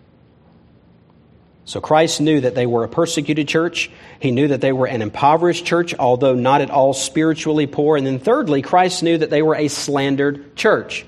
So 1.64 1.80
Christ 1.80 2.20
knew 2.20 2.40
that 2.40 2.54
they 2.54 2.66
were 2.66 2.84
a 2.84 2.88
persecuted 2.88 3.46
church. 3.46 3.90
He 4.18 4.32
knew 4.32 4.48
that 4.48 4.60
they 4.60 4.72
were 4.72 4.86
an 4.86 5.00
impoverished 5.00 5.64
church, 5.64 5.94
although 5.94 6.34
not 6.34 6.60
at 6.60 6.70
all 6.70 6.92
spiritually 6.92 7.66
poor. 7.66 7.96
And 7.96 8.06
then 8.06 8.18
thirdly, 8.18 8.62
Christ 8.62 9.02
knew 9.02 9.16
that 9.18 9.30
they 9.30 9.42
were 9.42 9.54
a 9.54 9.68
slandered 9.68 10.56
church. 10.56 11.06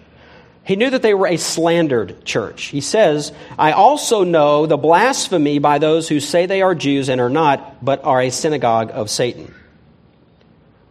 He 0.65 0.77
knew 0.77 0.89
that 0.91 1.03
they 1.03 1.13
were 1.13 1.27
a 1.27 1.37
slandered 1.37 2.25
church. 2.25 2.65
He 2.67 2.81
says, 2.81 3.33
I 3.59 3.73
also 3.73 4.25
know 4.25 4.65
the 4.65 4.79
blasphemy 4.79 5.59
by 5.59 5.79
those 5.79 6.09
who 6.09 6.21
say 6.21 6.47
they 6.47 6.63
are 6.63 6.75
Jews 6.75 7.11
and 7.11 7.21
are 7.21 7.29
not, 7.29 7.85
but 7.85 8.05
are 8.05 8.23
a 8.23 8.31
synagogue 8.31 8.91
of 8.93 9.11
Satan. 9.11 9.55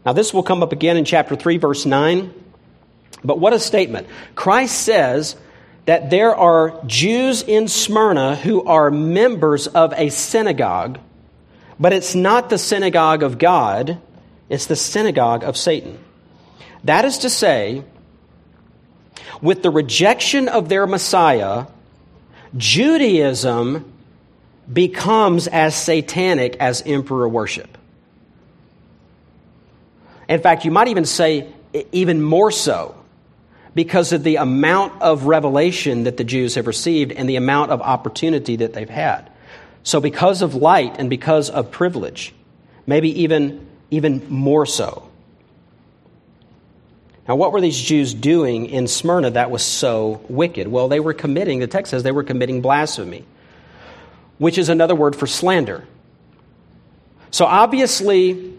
Now, 0.06 0.14
this 0.14 0.34
will 0.34 0.44
come 0.44 0.62
up 0.62 0.74
again 0.74 0.98
in 0.98 1.06
chapter 1.06 1.36
3, 1.36 1.58
verse 1.58 1.86
9. 1.86 2.34
But 3.24 3.40
what 3.40 3.54
a 3.54 3.60
statement. 3.60 4.08
Christ 4.36 4.80
says 4.80 5.36
that 5.86 6.10
there 6.10 6.36
are 6.36 6.80
Jews 6.86 7.44
in 7.44 7.68
Smyrna 7.68 8.36
who 8.36 8.64
are 8.64 8.90
members 8.90 9.68
of 9.68 9.94
a 9.94 10.10
synagogue, 10.10 11.00
but 11.80 11.94
it's 11.94 12.16
not 12.16 12.50
the 12.50 12.58
synagogue 12.58 13.24
of 13.24 13.38
God, 13.38 14.00
it's 14.50 14.68
the 14.68 14.76
synagogue 14.76 15.44
of 15.44 15.58
Satan. 15.58 16.00
That 16.86 17.06
is 17.06 17.20
to 17.20 17.30
say, 17.30 17.84
with 19.42 19.62
the 19.62 19.70
rejection 19.70 20.48
of 20.48 20.70
their 20.70 20.88
Messiah, 20.88 21.66
Judaism 22.56 23.92
becomes 24.72 25.48
as 25.48 25.76
satanic 25.76 26.56
as 26.58 26.82
emperor 26.86 27.28
worship. 27.28 27.78
In 30.30 30.40
fact, 30.40 30.64
you 30.64 30.72
might 30.72 30.88
even 30.88 31.06
say 31.06 31.52
even 31.92 32.22
more 32.22 32.52
so 32.52 32.96
because 33.76 34.14
of 34.14 34.24
the 34.24 34.36
amount 34.36 35.02
of 35.02 35.26
revelation 35.26 36.04
that 36.04 36.18
the 36.18 36.24
Jews 36.24 36.56
have 36.56 36.68
received 36.68 37.12
and 37.12 37.28
the 37.28 37.36
amount 37.36 37.72
of 37.72 37.82
opportunity 37.82 38.58
that 38.58 38.74
they've 38.74 38.90
had. 38.90 39.30
So, 39.84 40.00
because 40.00 40.42
of 40.42 40.56
light 40.56 40.96
and 41.00 41.10
because 41.10 41.50
of 41.50 41.72
privilege, 41.72 42.34
maybe 42.86 43.24
even, 43.24 43.68
even 43.92 44.26
more 44.30 44.66
so. 44.66 45.10
Now, 47.28 47.36
what 47.36 47.52
were 47.52 47.62
these 47.62 47.80
Jews 47.80 48.14
doing 48.14 48.68
in 48.68 48.88
Smyrna 48.88 49.32
that 49.32 49.50
was 49.50 49.64
so 49.64 50.22
wicked? 50.30 50.68
Well, 50.68 50.88
they 50.88 51.00
were 51.00 51.14
committing, 51.14 51.60
the 51.60 51.68
text 51.68 51.92
says 51.92 52.04
they 52.04 52.12
were 52.12 52.24
committing 52.24 52.62
blasphemy, 52.62 53.26
which 54.38 54.58
is 54.58 54.70
another 54.70 54.96
word 54.96 55.16
for 55.16 55.28
slander. 55.28 55.86
So, 57.32 57.46
obviously, 57.46 58.54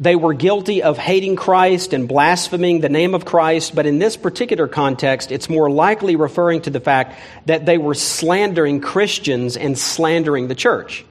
they 0.00 0.16
were 0.16 0.34
guilty 0.34 0.82
of 0.82 0.98
hating 0.98 1.36
Christ 1.36 1.92
and 1.92 2.08
blaspheming 2.08 2.80
the 2.80 2.88
name 2.88 3.14
of 3.14 3.24
Christ, 3.24 3.74
but 3.74 3.86
in 3.86 3.98
this 3.98 4.16
particular 4.16 4.66
context, 4.66 5.30
it's 5.30 5.48
more 5.48 5.70
likely 5.70 6.16
referring 6.16 6.62
to 6.62 6.70
the 6.70 6.80
fact 6.80 7.20
that 7.46 7.66
they 7.66 7.78
were 7.78 7.94
slandering 7.94 8.80
Christians 8.80 9.56
and 9.56 9.78
slandering 9.78 10.48
the 10.48 10.54
church. 10.54 11.04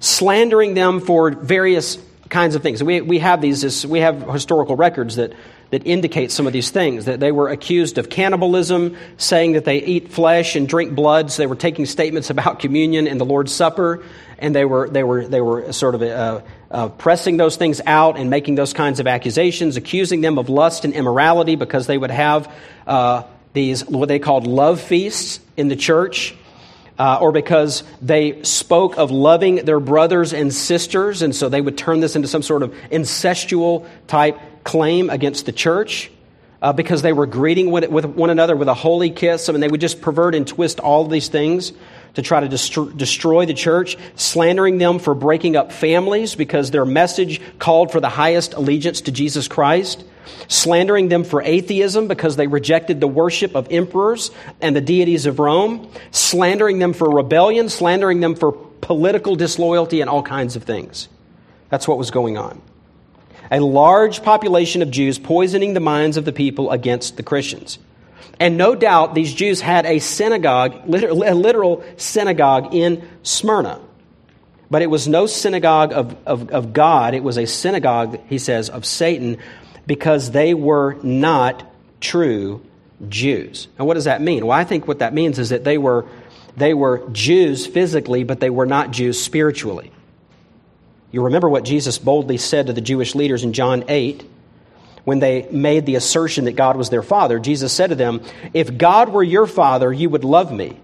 Slandering 0.00 0.74
them 0.74 1.00
for 1.00 1.30
various 1.30 1.98
kinds 2.28 2.54
of 2.54 2.62
things. 2.62 2.82
We, 2.82 3.00
we 3.00 3.18
have 3.18 3.40
these, 3.40 3.86
we 3.86 4.00
have 4.00 4.22
historical 4.28 4.76
records 4.76 5.16
that, 5.16 5.32
that 5.70 5.86
indicate 5.86 6.30
some 6.30 6.46
of 6.46 6.52
these 6.52 6.70
things. 6.70 7.04
That 7.04 7.20
they 7.20 7.32
were 7.32 7.48
accused 7.48 7.98
of 7.98 8.08
cannibalism, 8.08 8.96
saying 9.16 9.52
that 9.52 9.64
they 9.64 9.82
eat 9.82 10.10
flesh 10.10 10.56
and 10.56 10.68
drink 10.68 10.94
blood. 10.94 11.30
So 11.30 11.42
they 11.42 11.46
were 11.46 11.56
taking 11.56 11.86
statements 11.86 12.30
about 12.30 12.60
communion 12.60 13.06
and 13.06 13.20
the 13.20 13.24
Lord's 13.24 13.52
Supper, 13.54 14.02
and 14.38 14.54
they 14.54 14.64
were, 14.64 14.88
they 14.88 15.02
were, 15.02 15.26
they 15.26 15.40
were 15.40 15.72
sort 15.72 15.94
of 15.94 16.02
uh, 16.02 16.40
uh, 16.70 16.88
pressing 16.88 17.36
those 17.36 17.56
things 17.56 17.80
out 17.86 18.18
and 18.18 18.30
making 18.30 18.54
those 18.56 18.72
kinds 18.72 19.00
of 19.00 19.06
accusations, 19.06 19.76
accusing 19.76 20.20
them 20.20 20.38
of 20.38 20.48
lust 20.48 20.84
and 20.84 20.94
immorality 20.94 21.56
because 21.56 21.86
they 21.86 21.98
would 21.98 22.10
have 22.10 22.52
uh, 22.86 23.22
these, 23.52 23.86
what 23.86 24.08
they 24.08 24.18
called 24.18 24.46
love 24.46 24.80
feasts 24.80 25.40
in 25.56 25.68
the 25.68 25.76
church. 25.76 26.34
Uh, 26.96 27.18
or 27.20 27.32
because 27.32 27.82
they 28.00 28.40
spoke 28.44 28.96
of 28.98 29.10
loving 29.10 29.56
their 29.56 29.80
brothers 29.80 30.32
and 30.32 30.54
sisters, 30.54 31.22
and 31.22 31.34
so 31.34 31.48
they 31.48 31.60
would 31.60 31.76
turn 31.76 31.98
this 31.98 32.14
into 32.14 32.28
some 32.28 32.42
sort 32.42 32.62
of 32.62 32.72
incestual 32.92 33.86
type 34.06 34.38
claim 34.62 35.10
against 35.10 35.46
the 35.46 35.52
church. 35.52 36.10
Uh, 36.62 36.72
because 36.72 37.02
they 37.02 37.12
were 37.12 37.26
greeting 37.26 37.70
with, 37.70 37.86
with 37.90 38.06
one 38.06 38.30
another 38.30 38.56
with 38.56 38.68
a 38.68 38.74
holy 38.74 39.10
kiss. 39.10 39.50
I 39.50 39.52
mean, 39.52 39.60
they 39.60 39.68
would 39.68 39.82
just 39.82 40.00
pervert 40.00 40.34
and 40.34 40.46
twist 40.46 40.80
all 40.80 41.06
these 41.06 41.28
things 41.28 41.74
to 42.14 42.22
try 42.22 42.40
to 42.40 42.48
dest- 42.48 42.96
destroy 42.96 43.46
the 43.46 43.54
church, 43.54 43.96
slandering 44.16 44.78
them 44.78 44.98
for 44.98 45.14
breaking 45.14 45.56
up 45.56 45.72
families 45.72 46.34
because 46.34 46.70
their 46.70 46.84
message 46.84 47.40
called 47.58 47.90
for 47.90 48.00
the 48.00 48.08
highest 48.08 48.54
allegiance 48.54 49.02
to 49.02 49.12
Jesus 49.12 49.48
Christ, 49.48 50.04
slandering 50.48 51.08
them 51.08 51.24
for 51.24 51.42
atheism 51.42 52.08
because 52.08 52.36
they 52.36 52.46
rejected 52.46 53.00
the 53.00 53.08
worship 53.08 53.54
of 53.54 53.68
emperors 53.70 54.30
and 54.60 54.74
the 54.74 54.80
deities 54.80 55.26
of 55.26 55.38
Rome, 55.38 55.90
slandering 56.10 56.78
them 56.78 56.92
for 56.92 57.10
rebellion, 57.10 57.68
slandering 57.68 58.20
them 58.20 58.34
for 58.34 58.52
political 58.52 59.34
disloyalty, 59.34 60.00
and 60.00 60.10
all 60.10 60.22
kinds 60.22 60.56
of 60.56 60.64
things. 60.64 61.08
That's 61.70 61.88
what 61.88 61.98
was 61.98 62.10
going 62.10 62.36
on. 62.36 62.60
A 63.50 63.60
large 63.60 64.22
population 64.22 64.82
of 64.82 64.90
Jews 64.90 65.18
poisoning 65.18 65.74
the 65.74 65.80
minds 65.80 66.16
of 66.16 66.24
the 66.24 66.32
people 66.32 66.70
against 66.70 67.16
the 67.16 67.22
Christians. 67.22 67.78
And 68.40 68.56
no 68.56 68.74
doubt 68.74 69.14
these 69.14 69.32
Jews 69.32 69.60
had 69.60 69.86
a 69.86 69.98
synagogue, 69.98 70.74
a 70.86 71.34
literal 71.34 71.84
synagogue 71.96 72.74
in 72.74 73.08
Smyrna. 73.22 73.80
But 74.70 74.82
it 74.82 74.86
was 74.86 75.06
no 75.06 75.26
synagogue 75.26 75.92
of, 75.92 76.16
of, 76.26 76.50
of 76.50 76.72
God, 76.72 77.14
it 77.14 77.22
was 77.22 77.38
a 77.38 77.46
synagogue, 77.46 78.18
he 78.28 78.38
says, 78.38 78.70
of 78.70 78.84
Satan, 78.84 79.38
because 79.86 80.30
they 80.30 80.54
were 80.54 80.94
not 81.02 81.70
true 82.00 82.64
Jews. 83.08 83.68
And 83.78 83.86
what 83.86 83.94
does 83.94 84.04
that 84.04 84.20
mean? 84.20 84.46
Well, 84.46 84.58
I 84.58 84.64
think 84.64 84.88
what 84.88 84.98
that 84.98 85.14
means 85.14 85.38
is 85.38 85.50
that 85.50 85.64
they 85.64 85.78
were, 85.78 86.06
they 86.56 86.74
were 86.74 87.08
Jews 87.10 87.66
physically, 87.66 88.24
but 88.24 88.40
they 88.40 88.50
were 88.50 88.66
not 88.66 88.90
Jews 88.90 89.20
spiritually. 89.20 89.92
You 91.12 91.22
remember 91.22 91.48
what 91.48 91.64
Jesus 91.64 91.98
boldly 91.98 92.38
said 92.38 92.66
to 92.66 92.72
the 92.72 92.80
Jewish 92.80 93.14
leaders 93.14 93.44
in 93.44 93.52
John 93.52 93.84
8 93.86 94.24
when 95.04 95.18
they 95.18 95.48
made 95.50 95.86
the 95.86 95.96
assertion 95.96 96.46
that 96.46 96.52
God 96.52 96.76
was 96.76 96.90
their 96.90 97.02
father. 97.02 97.38
Jesus 97.38 97.72
said 97.72 97.88
to 97.88 97.94
them, 97.94 98.22
If 98.52 98.76
God 98.76 99.10
were 99.10 99.22
your 99.22 99.46
father, 99.46 99.92
you 99.92 100.08
would 100.10 100.24
love 100.24 100.52
me. 100.52 100.80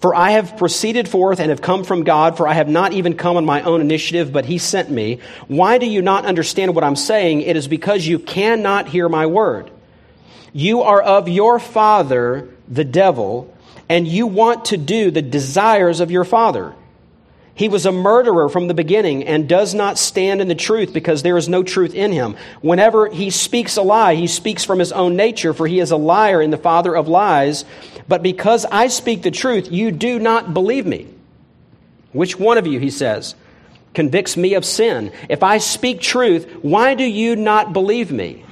For 0.00 0.14
I 0.14 0.30
have 0.30 0.56
proceeded 0.56 1.08
forth 1.08 1.40
and 1.40 1.50
have 1.50 1.60
come 1.60 1.82
from 1.82 2.04
God, 2.04 2.36
for 2.36 2.46
I 2.46 2.52
have 2.54 2.68
not 2.68 2.92
even 2.92 3.16
come 3.16 3.36
on 3.36 3.44
my 3.44 3.62
own 3.62 3.80
initiative, 3.80 4.32
but 4.32 4.44
he 4.44 4.58
sent 4.58 4.90
me. 4.90 5.18
Why 5.48 5.78
do 5.78 5.86
you 5.86 6.02
not 6.02 6.24
understand 6.24 6.74
what 6.74 6.84
I'm 6.84 6.96
saying? 6.96 7.42
It 7.42 7.56
is 7.56 7.66
because 7.66 8.06
you 8.06 8.20
cannot 8.20 8.88
hear 8.88 9.08
my 9.08 9.26
word. 9.26 9.72
You 10.52 10.82
are 10.82 11.02
of 11.02 11.28
your 11.28 11.58
father, 11.58 12.48
the 12.68 12.84
devil, 12.84 13.52
and 13.88 14.06
you 14.06 14.28
want 14.28 14.66
to 14.66 14.76
do 14.76 15.10
the 15.10 15.22
desires 15.22 15.98
of 15.98 16.12
your 16.12 16.24
father. 16.24 16.74
He 17.58 17.68
was 17.68 17.86
a 17.86 17.92
murderer 17.92 18.48
from 18.48 18.68
the 18.68 18.74
beginning 18.74 19.24
and 19.24 19.48
does 19.48 19.74
not 19.74 19.98
stand 19.98 20.40
in 20.40 20.46
the 20.46 20.54
truth 20.54 20.92
because 20.92 21.24
there 21.24 21.36
is 21.36 21.48
no 21.48 21.64
truth 21.64 21.92
in 21.92 22.12
him. 22.12 22.36
Whenever 22.60 23.08
he 23.08 23.30
speaks 23.30 23.76
a 23.76 23.82
lie, 23.82 24.14
he 24.14 24.28
speaks 24.28 24.62
from 24.62 24.78
his 24.78 24.92
own 24.92 25.16
nature, 25.16 25.52
for 25.52 25.66
he 25.66 25.80
is 25.80 25.90
a 25.90 25.96
liar 25.96 26.40
and 26.40 26.52
the 26.52 26.56
father 26.56 26.94
of 26.94 27.08
lies. 27.08 27.64
But 28.06 28.22
because 28.22 28.64
I 28.64 28.86
speak 28.86 29.22
the 29.22 29.32
truth, 29.32 29.72
you 29.72 29.90
do 29.90 30.20
not 30.20 30.54
believe 30.54 30.86
me. 30.86 31.08
Which 32.12 32.38
one 32.38 32.58
of 32.58 32.66
you, 32.68 32.78
he 32.78 32.90
says, 32.90 33.34
convicts 33.92 34.36
me 34.36 34.54
of 34.54 34.64
sin? 34.64 35.10
If 35.28 35.42
I 35.42 35.58
speak 35.58 36.00
truth, 36.00 36.48
why 36.62 36.94
do 36.94 37.02
you 37.02 37.34
not 37.34 37.72
believe 37.72 38.12
me? 38.12 38.44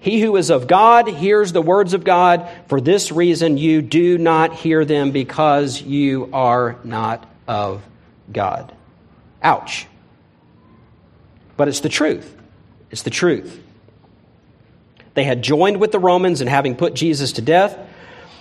He 0.00 0.22
who 0.22 0.34
is 0.36 0.48
of 0.48 0.66
God 0.66 1.08
hears 1.08 1.52
the 1.52 1.60
words 1.60 1.92
of 1.92 2.04
God. 2.04 2.48
For 2.68 2.80
this 2.80 3.12
reason, 3.12 3.58
you 3.58 3.82
do 3.82 4.16
not 4.16 4.54
hear 4.54 4.86
them 4.86 5.10
because 5.10 5.82
you 5.82 6.30
are 6.32 6.78
not 6.84 7.30
of 7.46 7.82
God. 8.32 8.74
Ouch. 9.42 9.86
But 11.56 11.68
it's 11.68 11.80
the 11.80 11.88
truth. 11.88 12.34
It's 12.90 13.02
the 13.02 13.10
truth. 13.10 13.60
They 15.14 15.24
had 15.24 15.42
joined 15.42 15.78
with 15.78 15.92
the 15.92 15.98
Romans 15.98 16.40
in 16.40 16.46
having 16.46 16.76
put 16.76 16.94
Jesus 16.94 17.32
to 17.32 17.42
death. 17.42 17.76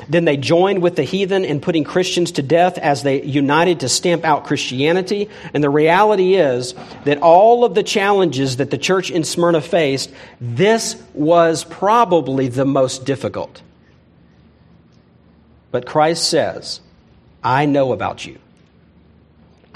Then 0.07 0.25
they 0.25 0.37
joined 0.37 0.83
with 0.83 0.95
the 0.95 1.03
heathen 1.03 1.43
in 1.43 1.59
putting 1.59 1.83
Christians 1.83 2.33
to 2.33 2.43
death 2.43 2.77
as 2.77 3.01
they 3.01 3.23
united 3.23 3.79
to 3.79 3.89
stamp 3.89 4.23
out 4.23 4.45
Christianity. 4.45 5.27
And 5.53 5.63
the 5.63 5.71
reality 5.71 6.35
is 6.35 6.75
that 7.03 7.19
all 7.21 7.65
of 7.65 7.73
the 7.73 7.81
challenges 7.81 8.57
that 8.57 8.69
the 8.69 8.77
church 8.77 9.09
in 9.09 9.23
Smyrna 9.23 9.61
faced, 9.61 10.11
this 10.39 11.01
was 11.13 11.63
probably 11.63 12.47
the 12.47 12.65
most 12.65 13.05
difficult. 13.05 13.61
But 15.71 15.87
Christ 15.87 16.29
says, 16.29 16.79
I 17.43 17.65
know 17.65 17.91
about 17.91 18.25
you. 18.25 18.37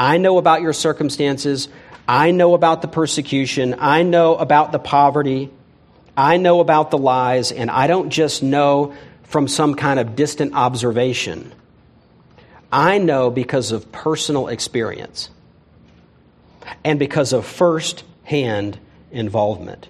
I 0.01 0.17
know 0.17 0.39
about 0.39 0.63
your 0.63 0.73
circumstances. 0.73 1.69
I 2.07 2.31
know 2.31 2.55
about 2.55 2.81
the 2.81 2.87
persecution. 2.87 3.75
I 3.77 4.01
know 4.01 4.35
about 4.35 4.71
the 4.71 4.79
poverty. 4.79 5.51
I 6.17 6.37
know 6.37 6.59
about 6.59 6.89
the 6.89 6.97
lies. 6.97 7.51
And 7.51 7.69
I 7.69 7.85
don't 7.85 8.09
just 8.09 8.41
know 8.41 8.95
from 9.25 9.47
some 9.47 9.75
kind 9.75 9.99
of 9.99 10.15
distant 10.15 10.55
observation. 10.55 11.53
I 12.71 12.97
know 12.97 13.29
because 13.29 13.71
of 13.71 13.91
personal 13.91 14.47
experience 14.47 15.29
and 16.83 16.97
because 16.97 17.31
of 17.31 17.45
first 17.45 18.03
hand 18.23 18.79
involvement. 19.11 19.87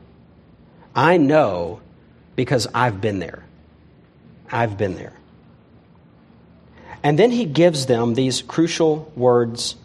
I 0.94 1.16
know 1.16 1.80
because 2.36 2.68
I've 2.74 3.00
been 3.00 3.20
there. 3.20 3.46
I've 4.52 4.78
been 4.78 4.96
there. 4.96 5.14
And 7.02 7.18
then 7.18 7.32
he 7.32 7.46
gives 7.46 7.86
them 7.86 8.14
these 8.14 8.42
crucial 8.42 9.10
words 9.16 9.78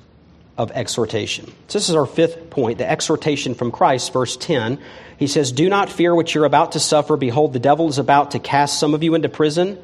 of 0.58 0.70
exhortation. 0.72 1.46
So 1.68 1.78
this 1.78 1.88
is 1.88 1.94
our 1.94 2.06
fifth 2.06 2.50
point, 2.50 2.78
the 2.78 2.90
exhortation 2.90 3.54
from 3.54 3.70
Christ, 3.70 4.12
verse 4.12 4.36
10. 4.36 4.78
He 5.18 5.26
says, 5.26 5.52
Do 5.52 5.68
not 5.68 5.90
fear 5.90 6.14
what 6.14 6.34
you're 6.34 6.44
about 6.44 6.72
to 6.72 6.80
suffer. 6.80 7.16
Behold, 7.16 7.52
the 7.52 7.58
devil 7.58 7.88
is 7.88 7.98
about 7.98 8.32
to 8.32 8.38
cast 8.38 8.78
some 8.78 8.94
of 8.94 9.02
you 9.02 9.14
into 9.14 9.28
prison 9.28 9.78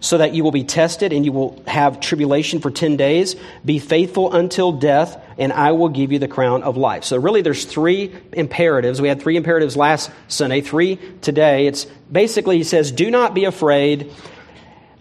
so 0.00 0.18
that 0.18 0.34
you 0.34 0.44
will 0.44 0.52
be 0.52 0.64
tested 0.64 1.12
and 1.12 1.24
you 1.24 1.32
will 1.32 1.62
have 1.66 2.00
tribulation 2.00 2.60
for 2.60 2.70
10 2.70 2.96
days. 2.96 3.36
Be 3.64 3.78
faithful 3.78 4.32
until 4.32 4.72
death, 4.72 5.20
and 5.38 5.52
I 5.52 5.72
will 5.72 5.88
give 5.88 6.12
you 6.12 6.18
the 6.18 6.28
crown 6.28 6.62
of 6.62 6.76
life. 6.76 7.04
So, 7.04 7.16
really, 7.16 7.42
there's 7.42 7.64
three 7.64 8.12
imperatives. 8.32 9.00
We 9.00 9.08
had 9.08 9.22
three 9.22 9.36
imperatives 9.36 9.76
last 9.76 10.10
Sunday, 10.28 10.60
three 10.60 10.98
today. 11.20 11.66
It's 11.66 11.86
basically, 12.10 12.58
he 12.58 12.64
says, 12.64 12.92
Do 12.92 13.10
not 13.10 13.34
be 13.34 13.44
afraid 13.44 14.12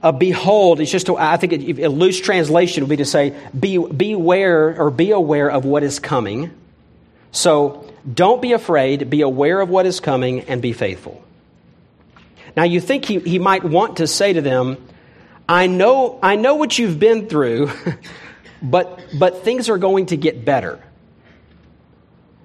behold, 0.10 0.80
it's 0.80 0.92
just, 0.92 1.10
I 1.10 1.38
think 1.38 1.54
a, 1.54 1.84
a 1.84 1.90
loose 1.90 2.20
translation 2.20 2.84
would 2.84 2.90
be 2.90 2.98
to 2.98 3.06
say, 3.06 3.36
be, 3.58 3.78
beware 3.78 4.76
or 4.82 4.90
be 4.90 5.12
aware 5.12 5.50
of 5.50 5.64
what 5.64 5.84
is 5.84 6.00
coming. 6.00 6.52
So 7.32 7.88
don't 8.12 8.42
be 8.42 8.54
afraid, 8.54 9.10
be 9.10 9.22
aware 9.22 9.62
of 9.62 9.70
what 9.70 9.86
is 9.86 10.00
coming, 10.00 10.42
and 10.42 10.62
be 10.62 10.74
faithful. 10.74 11.24
Now 12.58 12.64
you 12.64 12.82
think 12.82 13.06
he, 13.06 13.20
he 13.20 13.38
might 13.38 13.64
want 13.64 13.98
to 13.98 14.08
say 14.08 14.34
to 14.34 14.42
them, 14.42 14.84
I 15.48 15.68
know, 15.68 16.20
I 16.24 16.36
know 16.36 16.56
what 16.56 16.80
you've 16.80 17.00
been 17.00 17.28
through, 17.28 17.70
but, 18.62 19.00
but 19.18 19.44
things 19.44 19.70
are 19.70 19.78
going 19.78 20.08
to 20.08 20.18
get 20.18 20.44
better. 20.44 20.82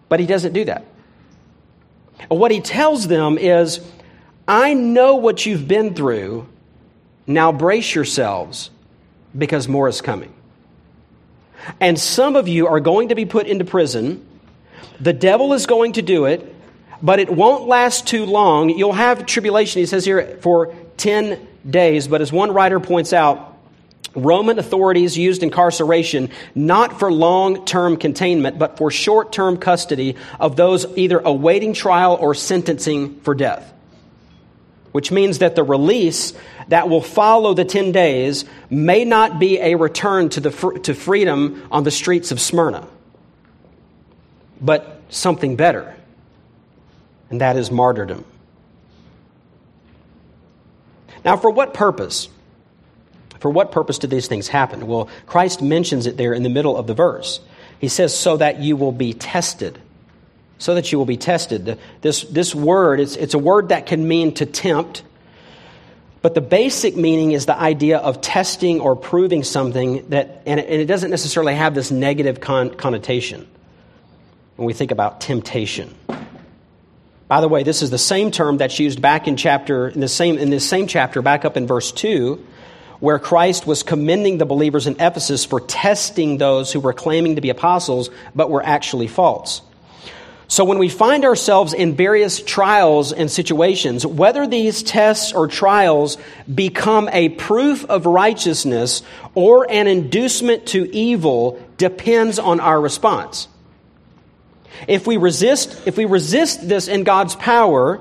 But 0.08 0.20
he 0.20 0.26
doesn't 0.26 0.52
do 0.52 0.66
that. 0.66 0.84
What 2.28 2.50
he 2.50 2.60
tells 2.60 3.08
them 3.08 3.38
is, 3.38 3.80
I 4.46 4.74
know 4.74 5.16
what 5.16 5.44
you've 5.46 5.66
been 5.66 5.94
through, 5.94 6.48
now 7.26 7.52
brace 7.52 7.94
yourselves 7.94 8.70
because 9.36 9.68
more 9.68 9.88
is 9.88 10.00
coming. 10.00 10.32
And 11.80 11.98
some 11.98 12.36
of 12.36 12.48
you 12.48 12.68
are 12.68 12.80
going 12.80 13.08
to 13.08 13.14
be 13.14 13.24
put 13.24 13.46
into 13.46 13.64
prison. 13.64 14.24
The 15.00 15.12
devil 15.12 15.52
is 15.52 15.66
going 15.66 15.94
to 15.94 16.02
do 16.02 16.26
it, 16.26 16.54
but 17.02 17.18
it 17.18 17.30
won't 17.30 17.66
last 17.66 18.06
too 18.06 18.24
long. 18.24 18.70
You'll 18.70 18.92
have 18.92 19.26
tribulation, 19.26 19.80
he 19.80 19.86
says 19.86 20.04
here, 20.04 20.38
for 20.40 20.74
10 20.96 21.46
days. 21.68 22.08
But 22.08 22.20
as 22.20 22.32
one 22.32 22.52
writer 22.52 22.80
points 22.80 23.12
out, 23.12 23.56
Roman 24.14 24.58
authorities 24.58 25.18
used 25.18 25.42
incarceration 25.42 26.30
not 26.54 26.98
for 26.98 27.12
long 27.12 27.66
term 27.66 27.98
containment, 27.98 28.58
but 28.58 28.78
for 28.78 28.90
short 28.90 29.30
term 29.30 29.58
custody 29.58 30.16
of 30.40 30.56
those 30.56 30.86
either 30.96 31.18
awaiting 31.18 31.74
trial 31.74 32.16
or 32.18 32.34
sentencing 32.34 33.20
for 33.20 33.34
death. 33.34 33.72
Which 34.92 35.12
means 35.12 35.40
that 35.40 35.54
the 35.54 35.62
release 35.62 36.32
that 36.68 36.88
will 36.88 37.00
follow 37.00 37.54
the 37.54 37.64
10 37.64 37.92
days 37.92 38.44
may 38.70 39.04
not 39.04 39.38
be 39.38 39.58
a 39.60 39.76
return 39.76 40.28
to, 40.30 40.40
the, 40.40 40.80
to 40.82 40.94
freedom 40.94 41.66
on 41.70 41.84
the 41.84 41.90
streets 41.90 42.32
of 42.32 42.40
Smyrna, 42.40 42.86
but 44.60 45.00
something 45.08 45.56
better, 45.56 45.94
and 47.30 47.40
that 47.40 47.56
is 47.56 47.70
martyrdom. 47.70 48.24
Now, 51.24 51.36
for 51.36 51.50
what 51.50 51.74
purpose? 51.74 52.28
For 53.40 53.50
what 53.50 53.72
purpose 53.72 53.98
did 53.98 54.10
these 54.10 54.28
things 54.28 54.48
happen? 54.48 54.86
Well, 54.86 55.08
Christ 55.26 55.60
mentions 55.60 56.06
it 56.06 56.16
there 56.16 56.32
in 56.32 56.42
the 56.42 56.48
middle 56.48 56.76
of 56.76 56.86
the 56.86 56.94
verse. 56.94 57.40
He 57.78 57.88
says, 57.88 58.16
so 58.16 58.36
that 58.38 58.60
you 58.60 58.76
will 58.76 58.92
be 58.92 59.12
tested. 59.12 59.78
So 60.58 60.74
that 60.74 60.90
you 60.90 60.98
will 60.98 61.06
be 61.06 61.16
tested. 61.16 61.78
This, 62.00 62.22
this 62.22 62.54
word, 62.54 63.00
it's, 63.00 63.16
it's 63.16 63.34
a 63.34 63.38
word 63.38 63.68
that 63.68 63.86
can 63.86 64.08
mean 64.08 64.34
to 64.34 64.46
tempt, 64.46 65.02
but 66.26 66.34
the 66.34 66.40
basic 66.40 66.96
meaning 66.96 67.30
is 67.30 67.46
the 67.46 67.56
idea 67.56 67.98
of 67.98 68.20
testing 68.20 68.80
or 68.80 68.96
proving 68.96 69.44
something 69.44 70.08
that, 70.08 70.42
and 70.44 70.58
it, 70.58 70.68
and 70.68 70.82
it 70.82 70.86
doesn't 70.86 71.12
necessarily 71.12 71.54
have 71.54 71.72
this 71.72 71.92
negative 71.92 72.40
con- 72.40 72.70
connotation 72.70 73.46
when 74.56 74.66
we 74.66 74.72
think 74.72 74.90
about 74.90 75.20
temptation. 75.20 75.94
By 77.28 77.40
the 77.40 77.46
way, 77.46 77.62
this 77.62 77.80
is 77.80 77.90
the 77.90 77.96
same 77.96 78.32
term 78.32 78.56
that's 78.56 78.80
used 78.80 79.00
back 79.00 79.28
in 79.28 79.36
chapter 79.36 79.86
in 79.86 80.00
the 80.00 80.08
same 80.08 80.36
in 80.36 80.50
this 80.50 80.68
same 80.68 80.88
chapter, 80.88 81.22
back 81.22 81.44
up 81.44 81.56
in 81.56 81.68
verse 81.68 81.92
two, 81.92 82.44
where 82.98 83.20
Christ 83.20 83.64
was 83.64 83.84
commending 83.84 84.38
the 84.38 84.46
believers 84.46 84.88
in 84.88 84.94
Ephesus 84.94 85.44
for 85.44 85.60
testing 85.60 86.38
those 86.38 86.72
who 86.72 86.80
were 86.80 86.92
claiming 86.92 87.36
to 87.36 87.40
be 87.40 87.50
apostles 87.50 88.10
but 88.34 88.50
were 88.50 88.64
actually 88.66 89.06
false. 89.06 89.62
So 90.48 90.64
when 90.64 90.78
we 90.78 90.88
find 90.88 91.24
ourselves 91.24 91.72
in 91.72 91.96
various 91.96 92.40
trials 92.40 93.12
and 93.12 93.30
situations, 93.30 94.06
whether 94.06 94.46
these 94.46 94.82
tests 94.82 95.32
or 95.32 95.48
trials 95.48 96.18
become 96.52 97.08
a 97.12 97.30
proof 97.30 97.84
of 97.84 98.06
righteousness 98.06 99.02
or 99.34 99.68
an 99.68 99.88
inducement 99.88 100.66
to 100.66 100.88
evil 100.94 101.60
depends 101.78 102.38
on 102.38 102.60
our 102.60 102.80
response. 102.80 103.48
If 104.86 105.06
we 105.06 105.16
resist, 105.16 105.82
if 105.86 105.96
we 105.96 106.04
resist 106.04 106.68
this 106.68 106.86
in 106.86 107.02
God's 107.02 107.34
power, 107.34 108.00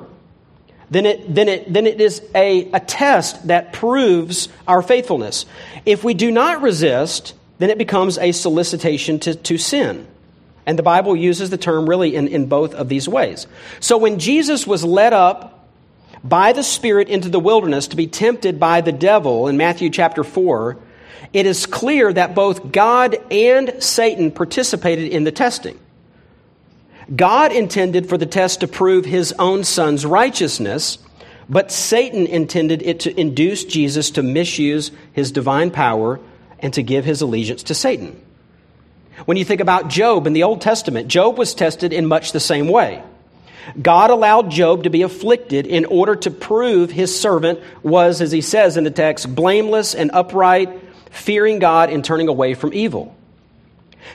then 0.91 1.07
it, 1.07 1.33
then 1.33 1.49
it, 1.49 1.71
then 1.71 1.87
it 1.87 1.99
is 1.99 2.21
a, 2.35 2.69
a 2.71 2.79
test 2.79 3.47
that 3.47 3.73
proves 3.73 4.49
our 4.67 4.83
faithfulness. 4.83 5.47
If 5.85 6.03
we 6.03 6.13
do 6.13 6.29
not 6.29 6.61
resist, 6.61 7.33
then 7.57 7.71
it 7.71 7.79
becomes 7.79 8.19
a 8.19 8.33
solicitation 8.33 9.19
to, 9.21 9.33
to 9.33 9.57
sin. 9.57 10.05
And 10.65 10.79
the 10.79 10.83
Bible 10.83 11.15
uses 11.15 11.49
the 11.49 11.57
term 11.57 11.87
really 11.87 12.15
in, 12.15 12.27
in 12.27 12.47
both 12.47 12.73
of 12.73 12.89
these 12.89 13.07
ways. 13.07 13.47
So 13.79 13.97
when 13.97 14.19
Jesus 14.19 14.65
was 14.65 14.83
led 14.83 15.13
up 15.13 15.67
by 16.23 16.53
the 16.53 16.63
Spirit 16.63 17.07
into 17.07 17.29
the 17.29 17.39
wilderness 17.39 17.87
to 17.89 17.95
be 17.95 18.07
tempted 18.07 18.59
by 18.59 18.81
the 18.81 18.91
devil 18.91 19.47
in 19.47 19.57
Matthew 19.57 19.91
chapter 19.91 20.23
4, 20.23 20.77
it 21.33 21.45
is 21.45 21.65
clear 21.65 22.11
that 22.11 22.33
both 22.33 22.71
God 22.71 23.15
and 23.29 23.75
Satan 23.79 24.31
participated 24.31 25.11
in 25.11 25.23
the 25.23 25.31
testing. 25.31 25.79
God 27.13 27.51
intended 27.51 28.09
for 28.09 28.17
the 28.17 28.25
test 28.25 28.61
to 28.61 28.67
prove 28.67 29.05
his 29.05 29.33
own 29.37 29.63
son's 29.63 30.05
righteousness, 30.05 30.97
but 31.47 31.71
Satan 31.71 32.25
intended 32.25 32.81
it 32.81 33.01
to 33.01 33.19
induce 33.19 33.63
Jesus 33.63 34.09
to 34.11 34.23
misuse 34.23 34.91
his 35.13 35.31
divine 35.31 35.69
power 35.69 36.19
and 36.57 36.73
to 36.73 36.81
give 36.81 37.05
his 37.05 37.21
allegiance 37.21 37.61
to 37.63 37.75
Satan. 37.75 38.19
When 39.23 39.37
you 39.37 39.45
think 39.45 39.61
about 39.61 39.87
Job 39.87 40.27
in 40.27 40.33
the 40.33 40.43
Old 40.43 40.59
Testament, 40.59 41.07
Job 41.07 41.37
was 41.37 41.53
tested 41.53 41.93
in 41.93 42.05
much 42.05 42.33
the 42.33 42.39
same 42.39 42.67
way. 42.67 43.01
God 43.81 44.09
allowed 44.11 44.51
Job 44.51 44.83
to 44.83 44.89
be 44.89 45.01
afflicted 45.01 45.65
in 45.65 45.85
order 45.85 46.15
to 46.17 46.29
prove 46.31 46.91
his 46.91 47.19
servant 47.19 47.59
was, 47.81 48.21
as 48.21 48.31
he 48.31 48.41
says 48.41 48.77
in 48.77 48.83
the 48.83 48.91
text, 48.91 49.33
blameless 49.33 49.95
and 49.95 50.11
upright, 50.13 50.69
fearing 51.09 51.59
God 51.59 51.89
and 51.89 52.03
turning 52.03 52.27
away 52.27 52.53
from 52.53 52.73
evil. 52.73 53.15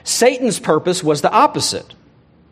Satan's 0.05 0.61
purpose 0.61 1.03
was 1.03 1.22
the 1.22 1.32
opposite, 1.32 1.94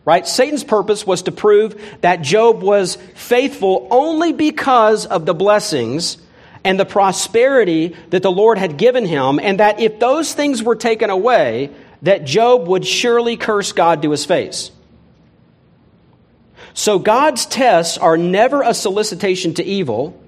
right? 0.04 0.26
Satan's 0.26 0.64
purpose 0.64 1.06
was 1.06 1.22
to 1.22 1.32
prove 1.32 1.80
that 2.00 2.22
Job 2.22 2.62
was 2.62 2.96
faithful 3.14 3.86
only 3.90 4.32
because 4.32 5.06
of 5.06 5.26
the 5.26 5.34
blessings 5.34 6.18
and 6.64 6.80
the 6.80 6.84
prosperity 6.84 7.94
that 8.10 8.22
the 8.22 8.32
Lord 8.32 8.58
had 8.58 8.76
given 8.76 9.06
him, 9.06 9.38
and 9.38 9.60
that 9.60 9.78
if 9.78 10.00
those 10.00 10.34
things 10.34 10.62
were 10.62 10.74
taken 10.74 11.10
away, 11.10 11.70
that 12.02 12.24
Job 12.24 12.66
would 12.68 12.86
surely 12.86 13.36
curse 13.36 13.72
God 13.72 14.02
to 14.02 14.10
his 14.10 14.24
face. 14.24 14.70
So 16.74 16.98
God's 16.98 17.46
tests 17.46 17.98
are 17.98 18.16
never 18.16 18.62
a 18.62 18.72
solicitation 18.72 19.54
to 19.54 19.64
evil. 19.64 20.22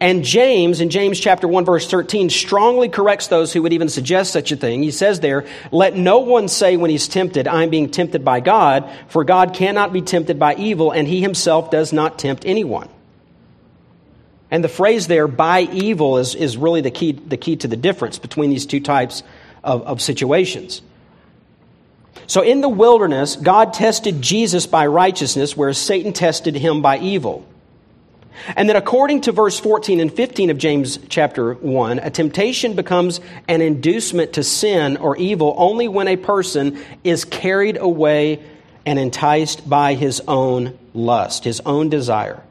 And 0.00 0.24
James, 0.24 0.80
in 0.80 0.90
James 0.90 1.18
chapter 1.18 1.48
1 1.48 1.64
verse 1.64 1.90
13, 1.90 2.30
strongly 2.30 2.88
corrects 2.88 3.26
those 3.26 3.52
who 3.52 3.62
would 3.62 3.72
even 3.72 3.88
suggest 3.88 4.32
such 4.32 4.52
a 4.52 4.56
thing. 4.56 4.82
He 4.82 4.92
says 4.92 5.20
there, 5.20 5.46
let 5.72 5.96
no 5.96 6.20
one 6.20 6.48
say 6.48 6.76
when 6.76 6.90
he's 6.90 7.08
tempted, 7.08 7.48
I'm 7.48 7.68
being 7.68 7.90
tempted 7.90 8.24
by 8.24 8.40
God, 8.40 8.90
for 9.08 9.24
God 9.24 9.54
cannot 9.54 9.92
be 9.92 10.00
tempted 10.00 10.38
by 10.38 10.54
evil, 10.54 10.92
and 10.92 11.08
he 11.08 11.20
himself 11.20 11.70
does 11.70 11.92
not 11.92 12.18
tempt 12.18 12.44
anyone. 12.46 12.88
And 14.50 14.64
the 14.64 14.68
phrase 14.68 15.08
there, 15.08 15.28
by 15.28 15.62
evil, 15.62 16.16
is, 16.18 16.34
is 16.34 16.56
really 16.56 16.80
the 16.80 16.90
key, 16.90 17.12
the 17.12 17.36
key 17.36 17.56
to 17.56 17.68
the 17.68 17.76
difference 17.76 18.18
between 18.18 18.50
these 18.50 18.64
two 18.64 18.80
types 18.80 19.22
of, 19.62 19.82
of 19.82 20.00
situations. 20.00 20.82
So 22.26 22.42
in 22.42 22.60
the 22.60 22.68
wilderness, 22.68 23.36
God 23.36 23.72
tested 23.72 24.20
Jesus 24.20 24.66
by 24.66 24.86
righteousness, 24.86 25.56
whereas 25.56 25.78
Satan 25.78 26.12
tested 26.12 26.54
him 26.54 26.82
by 26.82 26.98
evil. 26.98 27.46
And 28.56 28.68
then, 28.68 28.76
according 28.76 29.22
to 29.22 29.32
verse 29.32 29.58
14 29.58 30.00
and 30.00 30.12
15 30.12 30.50
of 30.50 30.58
James 30.58 30.98
chapter 31.08 31.54
1, 31.54 31.98
a 31.98 32.10
temptation 32.10 32.74
becomes 32.74 33.20
an 33.48 33.60
inducement 33.60 34.34
to 34.34 34.44
sin 34.44 34.96
or 34.96 35.16
evil 35.16 35.54
only 35.56 35.88
when 35.88 36.08
a 36.08 36.16
person 36.16 36.78
is 37.02 37.24
carried 37.24 37.76
away 37.76 38.42
and 38.86 38.98
enticed 38.98 39.68
by 39.68 39.94
his 39.94 40.22
own 40.28 40.78
lust, 40.94 41.44
his 41.44 41.60
own 41.66 41.88
desire. 41.88 42.42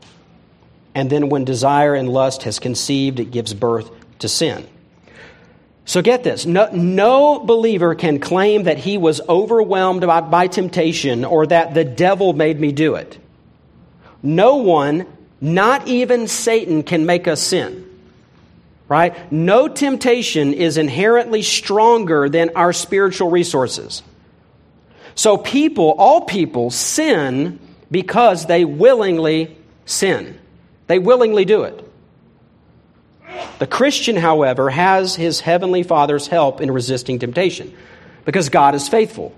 And 0.93 1.10
then, 1.10 1.30
when 1.30 1.45
desire 1.45 1.93
and 1.95 2.10
lust 2.10 2.43
has 2.43 2.60
conceived, 2.60 3.20
it 3.20 3.32
gives 3.32 3.53
birth 3.53 3.89
to 4.20 4.28
sin. 4.28 4.68
So 5.88 6.01
get 6.01 6.21
this 6.21 6.45
no, 6.45 6.69
no, 6.73 7.39
believer 7.39 7.95
can 7.95 8.19
claim 8.19 8.63
that 8.63 8.77
he 8.77 8.97
was 8.97 9.21
overwhelmed 9.27 10.01
by, 10.01 10.19
by 10.21 10.47
temptation 10.47 11.23
or 11.23 11.47
that 11.47 11.73
the 11.73 11.85
devil 11.85 12.33
made 12.33 12.59
me 12.59 12.73
do 12.73 12.95
it. 12.95 13.17
No 14.21 14.57
one, 14.57 15.07
not 15.39 15.88
even 15.88 16.27
Satan, 16.27 16.83
can 16.83 17.05
make 17.05 17.27
us 17.27 17.41
sin. 17.41 17.85
Right? 18.89 19.31
No 19.31 19.69
temptation 19.69 20.53
is 20.53 20.77
inherently 20.77 21.41
stronger 21.41 22.27
than 22.27 22.51
our 22.55 22.73
spiritual 22.73 23.31
resources. 23.31 24.03
So 25.15 25.38
people, 25.38 25.95
all 25.97 26.21
people, 26.21 26.69
sin 26.69 27.59
because 27.89 28.45
they 28.45 28.65
willingly 28.65 29.57
sin. 29.85 30.38
They 30.88 30.99
willingly 30.99 31.45
do 31.45 31.63
it. 31.63 31.86
The 33.59 33.67
Christian, 33.67 34.15
however, 34.15 34.69
has 34.69 35.15
his 35.15 35.39
heavenly 35.39 35.83
Father's 35.83 36.27
help 36.27 36.61
in 36.61 36.71
resisting 36.71 37.19
temptation 37.19 37.75
because 38.25 38.49
God 38.49 38.75
is 38.75 38.88
faithful 38.88 39.35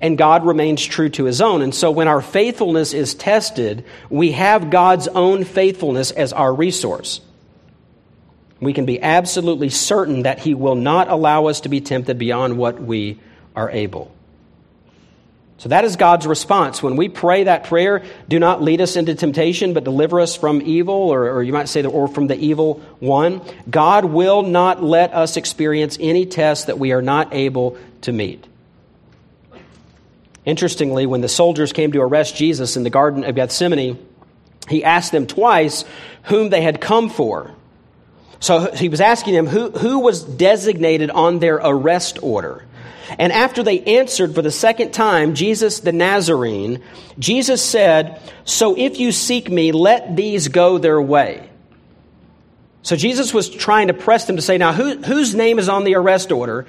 and 0.00 0.18
God 0.18 0.44
remains 0.44 0.84
true 0.84 1.08
to 1.10 1.24
his 1.24 1.40
own. 1.40 1.62
And 1.62 1.74
so 1.74 1.90
when 1.90 2.08
our 2.08 2.20
faithfulness 2.20 2.92
is 2.92 3.14
tested, 3.14 3.84
we 4.10 4.32
have 4.32 4.70
God's 4.70 5.08
own 5.08 5.44
faithfulness 5.44 6.10
as 6.10 6.32
our 6.32 6.54
resource. 6.54 7.20
We 8.60 8.72
can 8.72 8.86
be 8.86 9.02
absolutely 9.02 9.70
certain 9.70 10.22
that 10.22 10.38
he 10.38 10.54
will 10.54 10.74
not 10.74 11.08
allow 11.08 11.46
us 11.46 11.60
to 11.62 11.68
be 11.68 11.80
tempted 11.80 12.18
beyond 12.18 12.56
what 12.56 12.80
we 12.80 13.18
are 13.56 13.70
able. 13.70 14.13
So 15.58 15.68
that 15.68 15.84
is 15.84 15.96
God's 15.96 16.26
response. 16.26 16.82
When 16.82 16.96
we 16.96 17.08
pray 17.08 17.44
that 17.44 17.64
prayer, 17.64 18.04
do 18.28 18.38
not 18.38 18.60
lead 18.60 18.80
us 18.80 18.96
into 18.96 19.14
temptation, 19.14 19.72
but 19.72 19.84
deliver 19.84 20.20
us 20.20 20.36
from 20.36 20.60
evil, 20.62 20.94
or, 20.94 21.30
or, 21.30 21.42
you 21.42 21.52
might 21.52 21.68
say, 21.68 21.84
or 21.84 22.08
from 22.08 22.26
the 22.26 22.36
evil 22.36 22.80
one. 22.98 23.40
God 23.70 24.04
will 24.04 24.42
not 24.42 24.82
let 24.82 25.14
us 25.14 25.36
experience 25.36 25.96
any 26.00 26.26
test 26.26 26.66
that 26.66 26.78
we 26.78 26.92
are 26.92 27.02
not 27.02 27.32
able 27.32 27.78
to 28.02 28.12
meet. 28.12 28.44
Interestingly, 30.44 31.06
when 31.06 31.20
the 31.20 31.28
soldiers 31.28 31.72
came 31.72 31.92
to 31.92 32.00
arrest 32.02 32.36
Jesus 32.36 32.76
in 32.76 32.82
the 32.82 32.90
Garden 32.90 33.24
of 33.24 33.34
Gethsemane, 33.34 34.04
he 34.68 34.84
asked 34.84 35.12
them 35.12 35.26
twice 35.26 35.84
whom 36.24 36.50
they 36.50 36.62
had 36.62 36.80
come 36.80 37.08
for. 37.08 37.54
So 38.40 38.72
he 38.72 38.88
was 38.90 39.00
asking 39.00 39.34
them 39.34 39.46
who, 39.46 39.70
who 39.70 40.00
was 40.00 40.22
designated 40.22 41.10
on 41.10 41.38
their 41.38 41.56
arrest 41.56 42.18
order. 42.22 42.64
And 43.18 43.32
after 43.32 43.62
they 43.62 43.80
answered 43.80 44.34
for 44.34 44.42
the 44.42 44.50
second 44.50 44.92
time, 44.92 45.34
Jesus 45.34 45.80
the 45.80 45.92
Nazarene, 45.92 46.82
Jesus 47.18 47.62
said, 47.62 48.20
So 48.44 48.76
if 48.76 48.98
you 48.98 49.12
seek 49.12 49.50
me, 49.50 49.72
let 49.72 50.16
these 50.16 50.48
go 50.48 50.78
their 50.78 51.00
way. 51.00 51.48
So 52.82 52.96
Jesus 52.96 53.32
was 53.32 53.48
trying 53.48 53.88
to 53.88 53.94
press 53.94 54.26
them 54.26 54.36
to 54.36 54.42
say, 54.42 54.58
Now, 54.58 54.72
who, 54.72 55.02
whose 55.02 55.34
name 55.34 55.58
is 55.58 55.68
on 55.68 55.84
the 55.84 55.94
arrest 55.94 56.32
order? 56.32 56.66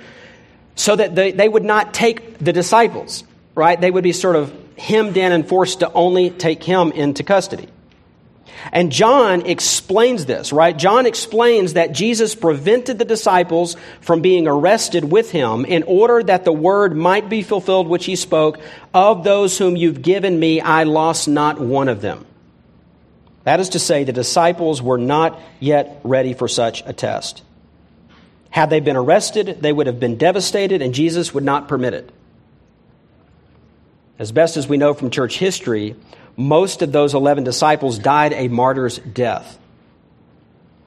So 0.76 0.95
that 0.95 1.16
they, 1.16 1.32
they 1.32 1.47
would 1.47 1.63
not 1.63 1.93
take 1.93 2.38
the 2.39 2.51
disciples, 2.51 3.24
right? 3.53 3.80
They 3.80 3.91
would 3.91 4.03
be 4.03 4.11
sort 4.11 4.36
of 4.36 4.53
hemmed 4.78 5.16
in 5.16 5.32
and 5.32 5.47
forced 5.47 5.80
to 5.80 5.91
only 5.93 6.30
take 6.30 6.63
him 6.63 6.91
into 6.91 7.24
custody. 7.24 7.70
And 8.71 8.91
John 8.91 9.45
explains 9.45 10.25
this, 10.25 10.51
right? 10.51 10.75
John 10.75 11.05
explains 11.05 11.73
that 11.73 11.91
Jesus 11.91 12.35
prevented 12.35 12.97
the 12.97 13.05
disciples 13.05 13.75
from 14.01 14.21
being 14.21 14.47
arrested 14.47 15.03
with 15.03 15.31
him 15.31 15.65
in 15.65 15.83
order 15.83 16.23
that 16.23 16.45
the 16.45 16.53
word 16.53 16.95
might 16.95 17.29
be 17.29 17.41
fulfilled 17.41 17.87
which 17.87 18.05
he 18.05 18.15
spoke 18.15 18.59
Of 18.93 19.23
those 19.23 19.57
whom 19.57 19.75
you've 19.75 20.01
given 20.01 20.39
me, 20.39 20.61
I 20.61 20.83
lost 20.83 21.27
not 21.27 21.59
one 21.59 21.89
of 21.89 22.01
them. 22.01 22.25
That 23.43 23.59
is 23.59 23.69
to 23.69 23.79
say, 23.79 24.03
the 24.03 24.13
disciples 24.13 24.81
were 24.81 24.97
not 24.97 25.39
yet 25.59 25.99
ready 26.03 26.33
for 26.33 26.47
such 26.47 26.81
a 26.85 26.93
test. 26.93 27.43
Had 28.49 28.69
they 28.69 28.79
been 28.79 28.95
arrested, 28.95 29.57
they 29.61 29.71
would 29.71 29.87
have 29.87 29.99
been 29.99 30.17
devastated, 30.17 30.81
and 30.81 30.93
Jesus 30.93 31.33
would 31.33 31.43
not 31.43 31.67
permit 31.67 31.93
it. 31.93 32.09
As 34.17 34.31
best 34.31 34.55
as 34.55 34.67
we 34.67 34.77
know 34.77 34.93
from 34.93 35.09
church 35.09 35.37
history, 35.37 35.95
most 36.38 36.81
of 36.81 36.91
those 36.91 37.13
11 37.13 37.43
disciples 37.43 37.97
died 37.97 38.33
a 38.33 38.47
martyr's 38.47 38.97
death. 38.99 39.57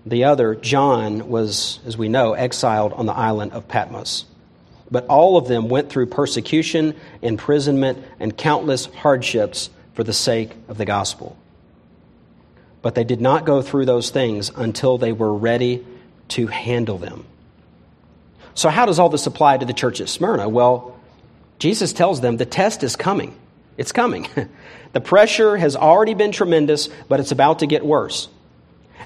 The 0.04 0.24
other, 0.24 0.54
John, 0.54 1.28
was, 1.28 1.80
as 1.86 1.96
we 1.96 2.08
know, 2.08 2.34
exiled 2.34 2.92
on 2.92 3.06
the 3.06 3.12
island 3.12 3.52
of 3.52 3.68
Patmos. 3.68 4.24
But 4.90 5.06
all 5.06 5.36
of 5.36 5.48
them 5.48 5.68
went 5.68 5.90
through 5.90 6.06
persecution, 6.06 6.94
imprisonment, 7.20 8.02
and 8.18 8.36
countless 8.36 8.86
hardships 8.86 9.70
for 9.94 10.04
the 10.04 10.12
sake 10.12 10.52
of 10.68 10.78
the 10.78 10.84
gospel. 10.84 11.36
But 12.80 12.94
they 12.94 13.04
did 13.04 13.20
not 13.20 13.44
go 13.44 13.60
through 13.60 13.86
those 13.86 14.10
things 14.10 14.50
until 14.54 14.96
they 14.96 15.12
were 15.12 15.34
ready 15.34 15.84
to 16.28 16.46
handle 16.46 16.96
them. 16.96 17.26
So, 18.54 18.70
how 18.70 18.86
does 18.86 18.98
all 18.98 19.08
this 19.08 19.26
apply 19.26 19.58
to 19.58 19.66
the 19.66 19.72
church 19.72 20.00
at 20.00 20.08
Smyrna? 20.08 20.48
Well, 20.48 20.98
Jesus 21.58 21.92
tells 21.92 22.20
them 22.20 22.36
the 22.36 22.46
test 22.46 22.82
is 22.82 22.96
coming. 22.96 23.36
It's 23.78 23.92
coming. 23.92 24.28
The 24.92 25.00
pressure 25.00 25.56
has 25.56 25.76
already 25.76 26.14
been 26.14 26.32
tremendous, 26.32 26.88
but 27.08 27.20
it's 27.20 27.30
about 27.30 27.58
to 27.58 27.66
get 27.66 27.84
worse. 27.84 28.28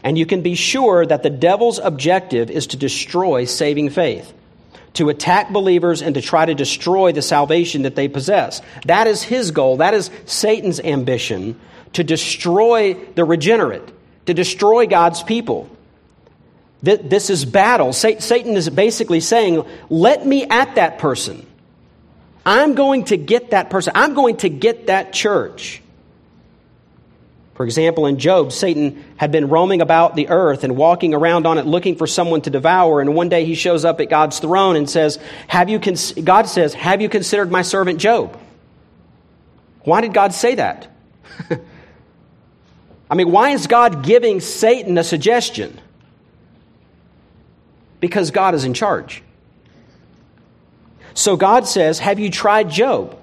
And 0.05 0.17
you 0.17 0.27
can 0.27 0.43
be 0.43 0.55
sure 0.55 1.05
that 1.05 1.23
the 1.23 1.31
devil's 1.31 1.79
objective 1.79 2.51
is 2.51 2.69
to 2.69 2.77
destroy 2.77 3.45
saving 3.45 3.91
faith, 3.91 4.33
to 4.95 5.09
attack 5.09 5.51
believers 5.51 6.03
and 6.03 6.15
to 6.15 6.23
try 6.23 6.47
to 6.47 6.55
destroy 6.55 7.13
the 7.13 7.23
salvation 7.23 7.83
that 7.83 7.95
they 7.95 8.09
possess. 8.09 8.63
That 8.87 9.07
is 9.07 9.23
his 9.23 9.51
goal. 9.51 9.79
That 9.79 9.95
is 9.95 10.11
Satan's 10.27 10.81
ambition 10.81 11.59
to 11.95 12.05
destroy 12.05 12.95
the 12.95 13.25
regenerate, 13.25 13.89
to 14.27 14.35
destroy 14.35 14.87
God's 14.87 15.23
people. 15.23 15.69
This 16.83 17.31
is 17.31 17.45
battle. 17.45 17.93
Satan 17.93 18.57
is 18.57 18.69
basically 18.69 19.21
saying, 19.21 19.65
Let 19.89 20.27
me 20.27 20.45
at 20.45 20.75
that 20.75 20.99
person. 20.99 21.47
I'm 22.45 22.75
going 22.75 23.05
to 23.05 23.17
get 23.17 23.51
that 23.51 23.71
person. 23.71 23.93
I'm 23.95 24.15
going 24.15 24.37
to 24.39 24.49
get 24.49 24.89
that 24.89 25.13
church. 25.13 25.81
For 27.55 27.65
example, 27.65 28.07
in 28.07 28.19
Job, 28.19 28.51
Satan 28.51 29.05
had 29.17 29.31
been 29.31 29.49
roaming 29.49 29.83
about 29.83 30.17
the 30.17 30.29
earth 30.29 30.65
and 30.65 30.77
walking 30.77 31.15
around 31.15 31.47
on 31.47 31.59
it 31.59 31.67
looking 31.67 31.97
for 31.97 32.07
someone 32.07 32.41
to 32.43 32.51
devour. 32.51 33.01
And 33.01 33.15
one 33.15 33.29
day 33.29 33.45
he 33.45 33.55
shows 33.55 33.85
up 33.85 34.01
at 34.01 34.09
God's 34.09 34.39
throne 34.39 34.75
and 34.75 34.89
says, 34.89 35.19
Have 35.49 35.69
you? 35.69 35.79
God 35.79 36.49
says, 36.49 36.75
Have 36.75 37.01
you 37.03 37.09
considered 37.09 37.51
my 37.51 37.63
servant 37.63 38.01
Job? 38.01 38.39
Why 39.85 40.01
did 40.01 40.15
God 40.15 40.33
say 40.33 40.55
that? 40.57 40.91
I 43.11 43.15
mean, 43.15 43.31
why 43.31 43.51
is 43.51 43.67
God 43.67 44.03
giving 44.03 44.41
Satan 44.41 44.97
a 44.97 45.05
suggestion? 45.05 45.79
Because 48.01 48.31
God 48.31 48.55
is 48.55 48.65
in 48.65 48.73
charge. 48.73 49.23
So 51.15 51.37
God 51.37 51.67
says, 51.67 51.99
Have 51.99 52.19
you 52.19 52.31
tried 52.31 52.71
Job? 52.71 53.19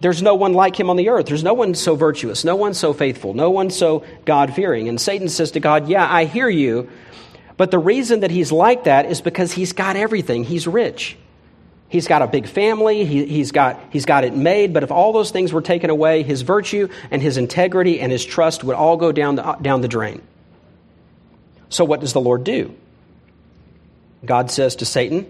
There's 0.00 0.20
no 0.20 0.34
one 0.34 0.52
like 0.52 0.78
him 0.78 0.90
on 0.90 0.96
the 0.96 1.10
earth. 1.10 1.26
There's 1.26 1.44
no 1.44 1.54
one 1.54 1.74
so 1.74 1.94
virtuous, 1.94 2.44
no 2.44 2.56
one 2.56 2.74
so 2.74 2.92
faithful, 2.92 3.34
no 3.34 3.50
one 3.50 3.70
so 3.70 4.04
God 4.24 4.52
fearing. 4.52 4.88
And 4.88 5.00
Satan 5.00 5.28
says 5.28 5.52
to 5.52 5.60
God, 5.60 5.88
Yeah, 5.88 6.06
I 6.10 6.24
hear 6.24 6.48
you. 6.48 6.90
But 7.56 7.70
the 7.70 7.78
reason 7.78 8.20
that 8.20 8.30
he's 8.30 8.50
like 8.50 8.84
that 8.84 9.06
is 9.06 9.20
because 9.20 9.52
he's 9.52 9.72
got 9.72 9.94
everything. 9.94 10.42
He's 10.42 10.66
rich. 10.66 11.16
He's 11.88 12.08
got 12.08 12.22
a 12.22 12.26
big 12.26 12.46
family. 12.48 13.04
He, 13.04 13.38
has 13.40 13.52
got, 13.52 13.78
he's 13.90 14.06
got 14.06 14.24
it 14.24 14.34
made. 14.34 14.72
But 14.72 14.82
if 14.82 14.90
all 14.90 15.12
those 15.12 15.30
things 15.30 15.52
were 15.52 15.60
taken 15.60 15.90
away, 15.90 16.22
his 16.22 16.40
virtue 16.40 16.88
and 17.10 17.20
his 17.20 17.36
integrity 17.36 18.00
and 18.00 18.10
his 18.10 18.24
trust 18.24 18.64
would 18.64 18.74
all 18.74 18.96
go 18.96 19.12
down 19.12 19.34
the, 19.34 19.42
down 19.60 19.82
the 19.82 19.88
drain. 19.88 20.22
So, 21.68 21.84
what 21.84 22.00
does 22.00 22.14
the 22.14 22.20
Lord 22.20 22.44
do? 22.44 22.74
God 24.24 24.50
says 24.50 24.76
to 24.76 24.86
Satan, 24.86 25.26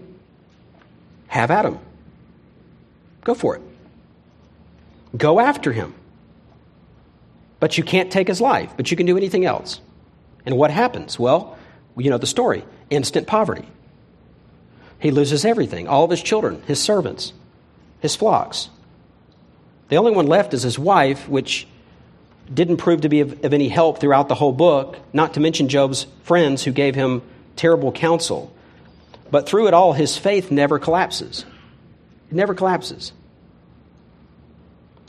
Have 1.27 1.51
at 1.51 1.65
him. 1.65 1.79
Go 3.23 3.33
for 3.33 3.55
it. 3.55 3.61
Go 5.15 5.39
after 5.39 5.71
him. 5.71 5.93
But 7.59 7.77
you 7.77 7.83
can't 7.83 8.11
take 8.11 8.27
his 8.27 8.41
life, 8.41 8.73
but 8.75 8.91
you 8.91 8.97
can 8.97 9.05
do 9.05 9.17
anything 9.17 9.45
else. 9.45 9.79
And 10.45 10.57
what 10.57 10.71
happens? 10.71 11.17
Well, 11.17 11.57
you 11.97 12.09
know 12.09 12.17
the 12.17 12.27
story 12.27 12.65
instant 12.89 13.25
poverty. 13.25 13.65
He 14.99 15.11
loses 15.11 15.45
everything 15.45 15.87
all 15.87 16.03
of 16.03 16.11
his 16.11 16.21
children, 16.21 16.61
his 16.67 16.81
servants, 16.81 17.33
his 17.99 18.15
flocks. 18.15 18.69
The 19.89 19.97
only 19.97 20.11
one 20.11 20.27
left 20.27 20.53
is 20.53 20.63
his 20.63 20.79
wife, 20.79 21.27
which 21.27 21.67
didn't 22.51 22.77
prove 22.77 23.01
to 23.01 23.09
be 23.09 23.21
of, 23.21 23.43
of, 23.43 23.53
any 23.53 23.69
help 23.69 23.99
throughout 23.99 24.27
the 24.27 24.35
whole 24.35 24.51
book, 24.51 24.97
not 25.11 25.33
to 25.33 25.39
mention 25.39 25.69
Job's 25.69 26.07
friends 26.23 26.63
who 26.63 26.71
gave 26.71 26.95
him 26.95 27.21
terrible 27.55 27.91
counsel. 27.91 28.53
But 29.31 29.47
through 29.47 29.67
it 29.67 29.73
all, 29.73 29.93
his 29.93 30.17
faith 30.17 30.51
never 30.51 30.79
collapses. 30.79 31.45
It 32.29 32.35
never 32.35 32.53
collapses. 32.53 33.13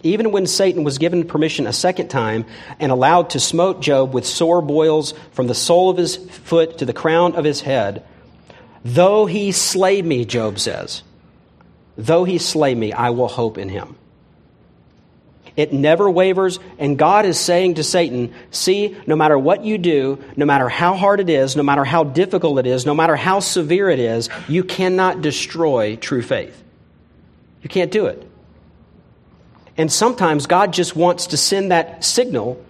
Even 0.02 0.32
when 0.32 0.46
Satan 0.46 0.84
was 0.84 0.98
given 0.98 1.26
permission 1.26 1.66
a 1.66 1.72
second 1.72 2.08
time 2.08 2.44
and 2.78 2.92
allowed 2.92 3.30
to 3.30 3.40
smote 3.40 3.80
Job 3.80 4.12
with 4.12 4.26
sore 4.26 4.60
boils 4.60 5.14
from 5.32 5.46
the 5.46 5.54
sole 5.54 5.88
of 5.88 5.96
his 5.96 6.16
foot 6.16 6.78
to 6.78 6.84
the 6.84 6.92
crown 6.92 7.34
of 7.36 7.44
his 7.44 7.62
head, 7.62 8.04
Though 8.84 9.24
he 9.24 9.50
slay 9.50 10.02
me, 10.02 10.26
Job 10.26 10.58
says, 10.58 11.02
though 11.96 12.24
he 12.24 12.36
slay 12.36 12.74
me, 12.74 12.92
I 12.92 13.10
will 13.10 13.28
hope 13.28 13.56
in 13.56 13.70
him. 13.70 13.96
It 15.56 15.72
never 15.72 16.10
wavers, 16.10 16.58
and 16.78 16.98
God 16.98 17.26
is 17.26 17.38
saying 17.38 17.74
to 17.74 17.84
Satan, 17.84 18.34
See, 18.50 18.96
no 19.06 19.14
matter 19.14 19.38
what 19.38 19.64
you 19.64 19.78
do, 19.78 20.22
no 20.36 20.46
matter 20.46 20.68
how 20.68 20.94
hard 20.94 21.20
it 21.20 21.30
is, 21.30 21.54
no 21.54 21.62
matter 21.62 21.84
how 21.84 22.02
difficult 22.02 22.58
it 22.58 22.66
is, 22.66 22.84
no 22.84 22.94
matter 22.94 23.14
how 23.14 23.38
severe 23.38 23.88
it 23.88 24.00
is, 24.00 24.28
you 24.48 24.64
cannot 24.64 25.22
destroy 25.22 25.94
true 25.96 26.22
faith. 26.22 26.60
You 27.62 27.68
can't 27.68 27.92
do 27.92 28.06
it. 28.06 28.28
And 29.76 29.90
sometimes 29.90 30.46
God 30.46 30.72
just 30.72 30.96
wants 30.96 31.28
to 31.28 31.36
send 31.36 31.70
that 31.70 32.04
signal 32.04 32.62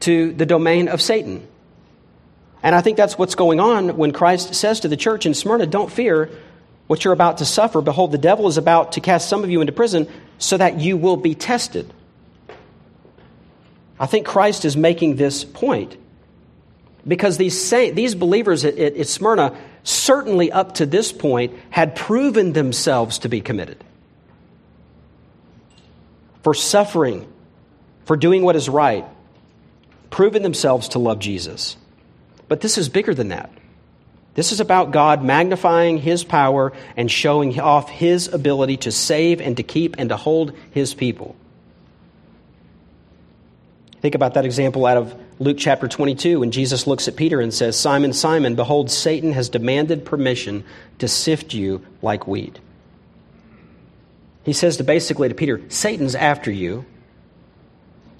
to 0.00 0.32
the 0.32 0.46
domain 0.46 0.88
of 0.88 1.00
Satan. 1.00 1.46
And 2.62 2.74
I 2.74 2.82
think 2.82 2.98
that's 2.98 3.16
what's 3.16 3.34
going 3.34 3.60
on 3.60 3.96
when 3.96 4.12
Christ 4.12 4.54
says 4.54 4.80
to 4.80 4.88
the 4.88 4.96
church 4.96 5.24
in 5.24 5.32
Smyrna, 5.32 5.66
Don't 5.66 5.90
fear 5.90 6.30
what 6.86 7.04
you're 7.04 7.14
about 7.14 7.38
to 7.38 7.46
suffer. 7.46 7.80
Behold, 7.80 8.12
the 8.12 8.18
devil 8.18 8.46
is 8.46 8.58
about 8.58 8.92
to 8.92 9.00
cast 9.00 9.28
some 9.28 9.42
of 9.42 9.50
you 9.50 9.60
into 9.60 9.72
prison 9.72 10.06
so 10.38 10.58
that 10.58 10.80
you 10.80 10.96
will 10.96 11.16
be 11.16 11.34
tested. 11.34 11.90
I 14.00 14.06
think 14.06 14.26
Christ 14.26 14.64
is 14.64 14.78
making 14.78 15.16
this 15.16 15.44
point 15.44 15.96
because 17.06 17.36
these, 17.36 17.70
these 17.70 18.14
believers 18.14 18.64
at, 18.64 18.78
at, 18.78 18.96
at 18.96 19.06
Smyrna, 19.06 19.56
certainly 19.84 20.50
up 20.50 20.76
to 20.76 20.86
this 20.86 21.12
point, 21.12 21.52
had 21.68 21.94
proven 21.94 22.54
themselves 22.54 23.20
to 23.20 23.28
be 23.28 23.42
committed 23.42 23.84
for 26.42 26.54
suffering, 26.54 27.30
for 28.06 28.16
doing 28.16 28.42
what 28.42 28.56
is 28.56 28.70
right, 28.70 29.04
proven 30.08 30.42
themselves 30.42 30.88
to 30.88 30.98
love 30.98 31.18
Jesus. 31.18 31.76
But 32.48 32.62
this 32.62 32.78
is 32.78 32.88
bigger 32.88 33.14
than 33.14 33.28
that. 33.28 33.50
This 34.34 34.52
is 34.52 34.60
about 34.60 34.92
God 34.92 35.22
magnifying 35.22 35.98
His 35.98 36.24
power 36.24 36.72
and 36.96 37.10
showing 37.10 37.60
off 37.60 37.90
His 37.90 38.28
ability 38.28 38.78
to 38.78 38.92
save 38.92 39.42
and 39.42 39.58
to 39.58 39.62
keep 39.62 39.96
and 39.98 40.08
to 40.08 40.16
hold 40.16 40.56
His 40.70 40.94
people. 40.94 41.36
Think 44.00 44.14
about 44.14 44.34
that 44.34 44.46
example 44.46 44.86
out 44.86 44.96
of 44.96 45.14
Luke 45.38 45.58
chapter 45.58 45.86
22 45.86 46.40
when 46.40 46.50
Jesus 46.50 46.86
looks 46.86 47.06
at 47.06 47.16
Peter 47.16 47.40
and 47.40 47.52
says, 47.52 47.78
Simon, 47.78 48.12
Simon, 48.12 48.54
behold, 48.54 48.90
Satan 48.90 49.32
has 49.32 49.50
demanded 49.50 50.04
permission 50.04 50.64
to 50.98 51.08
sift 51.08 51.52
you 51.52 51.84
like 52.00 52.26
wheat. 52.26 52.58
He 54.42 54.54
says 54.54 54.78
to 54.78 54.84
basically 54.84 55.28
to 55.28 55.34
Peter, 55.34 55.60
Satan's 55.68 56.14
after 56.14 56.50
you. 56.50 56.86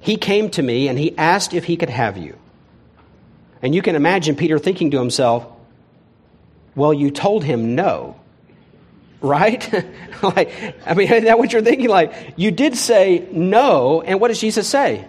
He 0.00 0.16
came 0.16 0.50
to 0.50 0.62
me 0.62 0.88
and 0.88 0.98
he 0.98 1.16
asked 1.16 1.54
if 1.54 1.64
he 1.64 1.76
could 1.76 1.90
have 1.90 2.18
you. 2.18 2.36
And 3.62 3.74
you 3.74 3.80
can 3.80 3.96
imagine 3.96 4.36
Peter 4.36 4.58
thinking 4.58 4.90
to 4.90 4.98
himself, 4.98 5.46
well, 6.74 6.92
you 6.92 7.10
told 7.10 7.42
him 7.42 7.74
no, 7.74 8.20
right? 9.20 9.66
like, 10.22 10.76
I 10.86 10.94
mean, 10.94 11.12
is 11.12 11.24
that 11.24 11.38
what 11.38 11.52
you're 11.52 11.62
thinking? 11.62 11.88
Like, 11.88 12.34
you 12.36 12.50
did 12.50 12.76
say 12.76 13.26
no, 13.32 14.02
and 14.02 14.20
what 14.20 14.28
does 14.28 14.40
Jesus 14.40 14.68
say? 14.68 15.06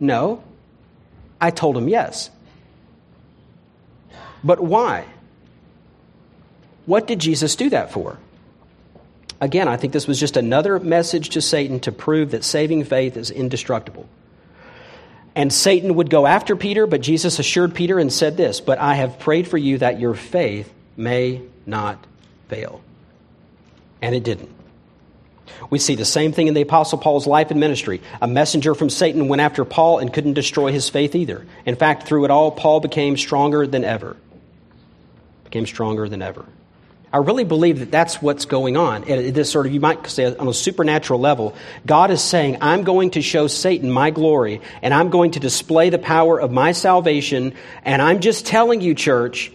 No. 0.00 0.42
I 1.40 1.50
told 1.50 1.76
him 1.76 1.88
yes. 1.88 2.30
But 4.42 4.60
why? 4.60 5.04
What 6.86 7.06
did 7.06 7.18
Jesus 7.18 7.56
do 7.56 7.70
that 7.70 7.92
for? 7.92 8.18
Again, 9.40 9.68
I 9.68 9.76
think 9.76 9.92
this 9.92 10.08
was 10.08 10.18
just 10.18 10.36
another 10.36 10.80
message 10.80 11.30
to 11.30 11.40
Satan 11.40 11.80
to 11.80 11.92
prove 11.92 12.32
that 12.32 12.44
saving 12.44 12.84
faith 12.84 13.16
is 13.16 13.30
indestructible. 13.30 14.08
And 15.34 15.52
Satan 15.52 15.94
would 15.94 16.10
go 16.10 16.26
after 16.26 16.56
Peter, 16.56 16.86
but 16.86 17.00
Jesus 17.00 17.38
assured 17.38 17.74
Peter 17.74 17.98
and 17.98 18.12
said 18.12 18.36
this 18.36 18.60
But 18.60 18.78
I 18.78 18.94
have 18.94 19.18
prayed 19.20 19.46
for 19.46 19.58
you 19.58 19.78
that 19.78 20.00
your 20.00 20.14
faith 20.14 20.72
may 20.96 21.42
not 21.66 22.04
fail. 22.48 22.80
And 24.02 24.14
it 24.14 24.24
didn't. 24.24 24.50
We 25.70 25.78
see 25.78 25.94
the 25.94 26.04
same 26.04 26.32
thing 26.32 26.48
in 26.48 26.54
the 26.54 26.62
Apostle 26.62 26.98
Paul's 26.98 27.26
life 27.26 27.50
and 27.50 27.60
ministry. 27.60 28.00
A 28.20 28.28
messenger 28.28 28.74
from 28.74 28.90
Satan 28.90 29.28
went 29.28 29.42
after 29.42 29.64
Paul 29.64 29.98
and 29.98 30.12
couldn't 30.12 30.34
destroy 30.34 30.72
his 30.72 30.88
faith 30.88 31.14
either. 31.14 31.46
In 31.66 31.76
fact, 31.76 32.06
through 32.06 32.24
it 32.24 32.30
all, 32.30 32.50
Paul 32.50 32.80
became 32.80 33.16
stronger 33.16 33.66
than 33.66 33.84
ever. 33.84 34.16
Became 35.44 35.66
stronger 35.66 36.08
than 36.08 36.22
ever. 36.22 36.44
I 37.10 37.18
really 37.18 37.44
believe 37.44 37.78
that 37.78 37.90
that's 37.90 38.20
what's 38.20 38.44
going 38.44 38.76
on. 38.76 39.02
this 39.02 39.50
sort 39.50 39.64
of, 39.64 39.72
you 39.72 39.80
might 39.80 40.06
say, 40.08 40.36
on 40.36 40.46
a 40.46 40.52
supernatural 40.52 41.18
level, 41.18 41.54
God 41.86 42.10
is 42.10 42.22
saying, 42.22 42.58
I'm 42.60 42.82
going 42.82 43.12
to 43.12 43.22
show 43.22 43.46
Satan 43.46 43.90
my 43.90 44.10
glory, 44.10 44.60
and 44.82 44.92
I'm 44.92 45.08
going 45.08 45.30
to 45.30 45.40
display 45.40 45.88
the 45.88 45.98
power 45.98 46.38
of 46.38 46.50
my 46.50 46.72
salvation, 46.72 47.54
and 47.82 48.02
I'm 48.02 48.20
just 48.20 48.44
telling 48.44 48.82
you, 48.82 48.94
church, 48.94 49.50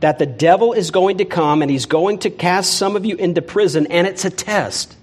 that 0.00 0.18
the 0.18 0.26
devil 0.26 0.74
is 0.74 0.90
going 0.90 1.18
to 1.18 1.24
come 1.24 1.62
and 1.62 1.70
he's 1.70 1.86
going 1.86 2.18
to 2.20 2.30
cast 2.30 2.74
some 2.74 2.96
of 2.96 3.06
you 3.06 3.16
into 3.16 3.40
prison, 3.40 3.86
and 3.86 4.06
it's 4.06 4.26
a 4.26 4.30
test. 4.30 4.94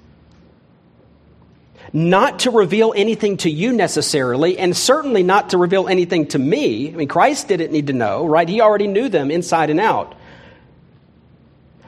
Not 1.94 2.40
to 2.40 2.52
reveal 2.52 2.94
anything 2.96 3.38
to 3.38 3.50
you 3.50 3.72
necessarily, 3.74 4.58
and 4.58 4.76
certainly 4.76 5.24
not 5.24 5.52
to 5.52 5.58
reveal 5.58 5.88
anything 5.88 6.28
to 6.28 6.40
me. 6.40 6.90
I 6.90 6.92
mean, 6.92 7.08
Christ 7.08 7.48
didn't 7.48 7.72
need 7.72 7.88
to 7.88 7.94
know, 7.94 8.26
right? 8.26 8.48
He 8.48 8.62
already 8.62 8.88
knew 8.88 9.10
them 9.10 9.32
inside 9.32 9.70
and 9.70 9.80
out 9.80 10.16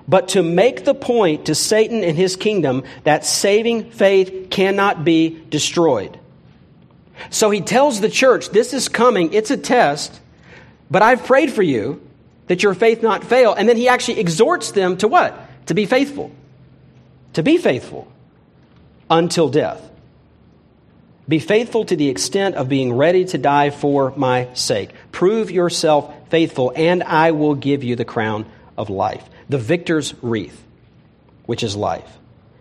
but 0.08 0.30
to 0.30 0.42
make 0.42 0.86
the 0.86 0.96
point 0.96 1.46
to 1.46 1.54
Satan 1.54 2.04
and 2.04 2.18
his 2.18 2.36
kingdom 2.36 2.84
that 3.04 3.24
saving 3.24 3.92
faith 3.92 4.48
cannot 4.50 5.06
be 5.06 5.40
destroyed. 5.52 6.20
So 7.30 7.52
he 7.52 7.62
tells 7.62 8.02
the 8.02 8.10
church, 8.10 8.50
This 8.50 8.74
is 8.74 8.90
coming, 8.90 9.34
it's 9.34 9.52
a 9.52 9.58
test, 9.58 10.20
but 10.90 11.04
I've 11.04 11.26
prayed 11.26 11.52
for 11.52 11.62
you 11.62 12.02
that 12.48 12.64
your 12.64 12.74
faith 12.74 13.04
not 13.04 13.24
fail. 13.24 13.54
And 13.54 13.70
then 13.70 13.78
he 13.78 13.88
actually 13.88 14.20
exhorts 14.20 14.72
them 14.72 14.98
to 14.98 15.08
what? 15.08 15.46
to 15.70 15.76
be 15.76 15.86
faithful. 15.86 16.32
To 17.34 17.44
be 17.44 17.60
faithful 17.60 18.12
until 19.08 19.50
death. 19.50 19.88
Be 21.30 21.38
faithful 21.38 21.86
to 21.86 21.96
the 21.96 22.10
extent 22.10 22.56
of 22.56 22.70
being 22.70 22.94
ready 22.94 23.24
to 23.26 23.38
die 23.38 23.70
for 23.70 24.12
my 24.18 24.52
sake. 24.56 24.90
Prove 25.12 25.52
yourself 25.52 26.12
faithful, 26.30 26.74
and 26.76 27.04
I 27.04 27.32
will 27.32 27.54
give 27.54 27.84
you 27.84 27.96
the 27.96 28.04
crown 28.04 28.48
of 28.76 28.90
life, 28.90 29.24
the 29.48 29.60
victor's 29.60 30.16
wreath, 30.24 30.60
which 31.46 31.62
is 31.62 31.76
life. 31.76 32.18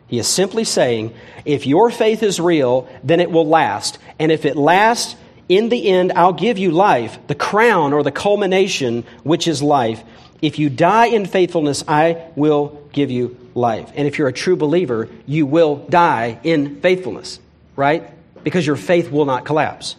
He 0.06 0.18
is 0.18 0.28
simply 0.28 0.64
saying, 0.64 1.14
if 1.46 1.66
your 1.66 1.90
faith 1.90 2.22
is 2.22 2.40
real, 2.40 2.86
then 3.02 3.20
it 3.20 3.30
will 3.30 3.46
last. 3.46 3.98
And 4.18 4.30
if 4.30 4.44
it 4.44 4.56
lasts, 4.56 5.16
in 5.48 5.70
the 5.70 5.88
end, 5.88 6.12
I'll 6.12 6.34
give 6.34 6.58
you 6.58 6.70
life, 6.70 7.18
the 7.26 7.34
crown 7.34 7.94
or 7.94 8.02
the 8.02 8.12
culmination, 8.12 9.04
which 9.22 9.48
is 9.48 9.62
life. 9.62 10.04
If 10.42 10.58
you 10.58 10.68
die 10.68 11.06
in 11.06 11.24
faithfulness, 11.24 11.84
I 11.88 12.22
will 12.36 12.82
give 12.92 13.10
you 13.10 13.34
life. 13.54 13.90
And 13.94 14.06
if 14.06 14.18
you're 14.18 14.28
a 14.28 14.32
true 14.32 14.56
believer, 14.56 15.08
you 15.24 15.46
will 15.46 15.76
die 15.76 16.38
in 16.44 16.82
faithfulness, 16.82 17.40
right? 17.76 18.10
Because 18.44 18.66
your 18.66 18.76
faith 18.76 19.10
will 19.10 19.24
not 19.24 19.44
collapse. 19.44 19.96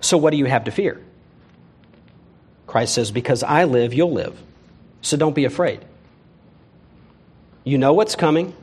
So, 0.00 0.16
what 0.18 0.30
do 0.30 0.36
you 0.36 0.44
have 0.44 0.64
to 0.64 0.70
fear? 0.70 1.02
Christ 2.66 2.94
says, 2.94 3.10
Because 3.10 3.42
I 3.42 3.64
live, 3.64 3.94
you'll 3.94 4.12
live. 4.12 4.38
So 5.02 5.16
don't 5.16 5.34
be 5.34 5.44
afraid. 5.44 5.84
You 7.64 7.78
know 7.78 7.92
what's 7.92 8.16
coming. 8.16 8.54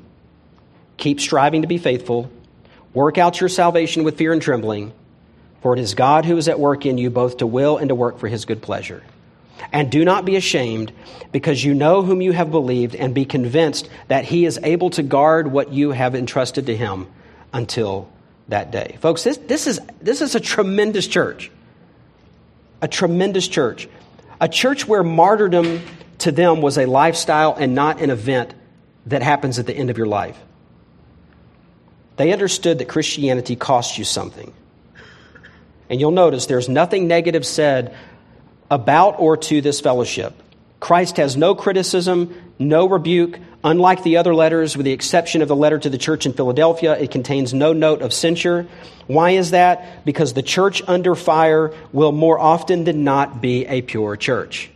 Keep 0.98 1.20
striving 1.20 1.62
to 1.62 1.68
be 1.68 1.78
faithful. 1.78 2.30
Work 2.94 3.18
out 3.18 3.40
your 3.40 3.50
salvation 3.50 4.04
with 4.04 4.18
fear 4.18 4.34
and 4.34 4.42
trembling, 4.42 4.94
for 5.62 5.74
it 5.74 5.80
is 5.80 5.96
God 5.96 6.26
who 6.26 6.38
is 6.38 6.48
at 6.48 6.60
work 6.60 6.86
in 6.86 6.98
you 6.98 7.10
both 7.10 7.38
to 7.38 7.48
will 7.48 7.78
and 7.78 7.90
to 7.90 7.96
work 7.96 8.20
for 8.20 8.28
his 8.28 8.46
good 8.46 8.62
pleasure. 8.62 9.04
And 9.72 9.92
do 9.92 10.04
not 10.04 10.26
be 10.26 10.36
ashamed, 10.36 10.92
because 11.32 11.64
you 11.64 11.74
know 11.74 12.02
whom 12.02 12.22
you 12.22 12.34
have 12.34 12.52
believed, 12.52 12.96
and 12.96 13.16
be 13.16 13.26
convinced 13.26 13.90
that 14.10 14.26
he 14.26 14.46
is 14.46 14.60
able 14.62 14.90
to 14.92 15.04
guard 15.04 15.48
what 15.48 15.72
you 15.72 15.92
have 15.92 16.14
entrusted 16.14 16.66
to 16.66 16.76
him 16.76 17.08
until 17.54 18.10
that 18.48 18.72
day. 18.72 18.98
Folks, 19.02 19.24
this, 19.24 19.38
this, 19.38 19.68
is, 19.68 19.80
this 20.02 20.22
is 20.22 20.36
a 20.36 20.40
tremendous 20.40 21.08
church. 21.08 21.52
A 22.82 22.88
tremendous 22.88 23.48
church. 23.48 23.88
A 24.42 24.50
church 24.50 24.88
where 24.88 25.04
martyrdom 25.04 25.82
to 26.20 26.32
them 26.32 26.62
was 26.62 26.78
a 26.78 26.86
lifestyle 26.86 27.56
and 27.56 27.76
not 27.76 28.02
an 28.02 28.10
event 28.10 28.54
that 29.06 29.22
happens 29.22 29.60
at 29.60 29.66
the 29.66 29.74
end 29.74 29.90
of 29.90 29.98
your 29.98 30.08
life. 30.08 30.38
They 32.16 32.32
understood 32.32 32.80
that 32.80 32.88
Christianity 32.88 33.56
costs 33.56 33.98
you 33.98 34.04
something. 34.04 34.54
And 35.90 36.00
you'll 36.00 36.12
notice 36.12 36.46
there's 36.46 36.70
nothing 36.70 37.08
negative 37.08 37.46
said 37.46 37.96
about 38.70 39.20
or 39.20 39.38
to 39.38 39.62
this 39.62 39.82
fellowship. 39.82 40.34
Christ 40.80 41.18
has 41.18 41.38
no 41.38 41.56
criticism, 41.56 42.53
no 42.60 42.88
rebuke. 42.88 43.40
Unlike 43.64 44.04
the 44.04 44.18
other 44.18 44.36
letters, 44.36 44.76
with 44.76 44.86
the 44.86 44.92
exception 44.92 45.42
of 45.42 45.48
the 45.48 45.56
letter 45.56 45.80
to 45.80 45.90
the 45.90 45.98
church 45.98 46.26
in 46.26 46.34
Philadelphia, 46.34 46.98
it 47.00 47.12
contains 47.12 47.54
no 47.54 47.74
note 47.74 48.02
of 48.02 48.14
censure. 48.14 48.68
Why 49.08 49.32
is 49.32 49.52
that? 49.52 50.06
Because 50.06 50.34
the 50.34 50.42
church 50.42 50.82
under 50.88 51.16
fire 51.16 51.74
will 51.92 52.12
more 52.12 52.40
often 52.40 52.84
than 52.84 53.04
not 53.04 53.42
be 53.42 53.66
a 53.66 53.82
pure 53.82 54.18
church. 54.18 54.70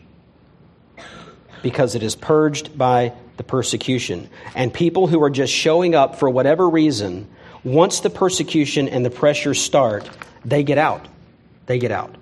Because 1.62 1.96
it 1.96 2.04
is 2.04 2.16
purged 2.16 2.78
by 2.78 3.14
the 3.36 3.44
persecution. 3.44 4.30
And 4.56 4.74
people 4.74 5.08
who 5.08 5.22
are 5.24 5.30
just 5.30 5.54
showing 5.54 5.96
up 5.96 6.16
for 6.16 6.30
whatever 6.30 6.70
reason, 6.70 7.28
once 7.64 8.00
the 8.00 8.10
persecution 8.10 8.88
and 8.88 9.06
the 9.06 9.10
pressure 9.10 9.54
start, 9.54 10.10
they 10.46 10.64
get 10.64 10.78
out. 10.78 11.06
They 11.66 11.80
get 11.80 11.92
out 11.92 12.16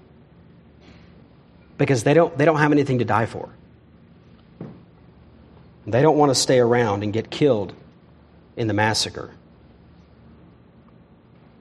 because 1.78 2.04
they 2.04 2.14
don't, 2.14 2.38
they 2.38 2.46
don't 2.46 2.58
have 2.58 2.72
anything 2.72 3.00
to 3.00 3.06
die 3.06 3.26
for. 3.26 3.50
They 5.88 6.02
don't 6.02 6.18
want 6.18 6.32
to 6.32 6.36
stay 6.36 6.60
around 6.60 7.04
and 7.04 7.14
get 7.14 7.30
killed 7.30 7.74
in 8.58 8.68
the 8.68 8.74
massacre. 8.74 9.32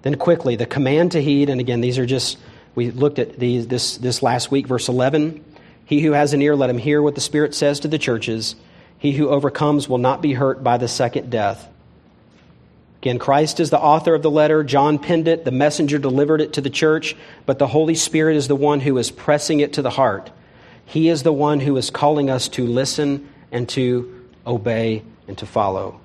Then, 0.03 0.16
quickly, 0.16 0.57
the 0.57 0.66
command 0.66 1.12
to 1.12 1.22
heed, 1.22 1.49
and 1.49 1.61
again, 1.61 1.81
these 1.81 1.99
are 1.99 2.07
just, 2.07 2.39
we 2.75 2.91
looked 2.91 3.18
at 3.18 3.39
these, 3.39 3.66
this, 3.66 3.97
this 3.97 4.22
last 4.22 4.51
week, 4.51 4.66
verse 4.66 4.89
11. 4.89 5.45
He 5.87 6.01
who 6.01 6.12
has 6.12 6.33
an 6.33 6.43
ear, 6.43 6.57
let 6.57 6.70
him 6.70 6.79
hear 6.79 7.03
what 7.03 7.14
the 7.14 7.20
Spirit 7.20 7.55
says 7.55 7.81
to 7.81 7.89
the 7.89 7.99
churches. 7.99 8.55
He 8.99 9.12
who 9.12 9.29
overcomes 9.29 9.89
will 9.89 9.99
not 9.99 10.22
be 10.22 10.33
hurt 10.33 10.62
by 10.62 10.79
the 10.79 10.89
second 10.89 11.31
death. 11.31 11.68
Again, 13.03 13.18
Christ 13.18 13.61
is 13.61 13.68
the 13.68 13.79
author 13.79 14.14
of 14.14 14.22
the 14.22 14.31
letter. 14.31 14.64
John 14.64 14.99
penned 14.99 15.29
it. 15.29 15.45
The 15.45 15.51
messenger 15.51 15.99
delivered 15.99 16.41
it 16.41 16.55
to 16.55 16.62
the 16.62 16.70
church. 16.70 17.14
But 17.45 17.59
the 17.59 17.66
Holy 17.66 17.95
Spirit 17.95 18.37
is 18.37 18.49
the 18.49 18.57
one 18.57 18.81
who 18.81 18.97
is 18.97 19.11
pressing 19.11 19.61
it 19.61 19.75
to 19.75 19.83
the 19.83 19.91
heart. 19.91 20.31
He 20.87 21.11
is 21.11 21.22
the 21.22 21.33
one 21.33 21.61
who 21.61 21.77
is 21.77 21.91
calling 21.91 22.31
us 22.31 22.49
to 22.49 22.66
listen 22.66 23.29
and 23.55 23.67
to 23.71 24.29
obey 24.47 25.03
and 25.27 25.39
to 25.39 25.47
follow. 25.47 26.01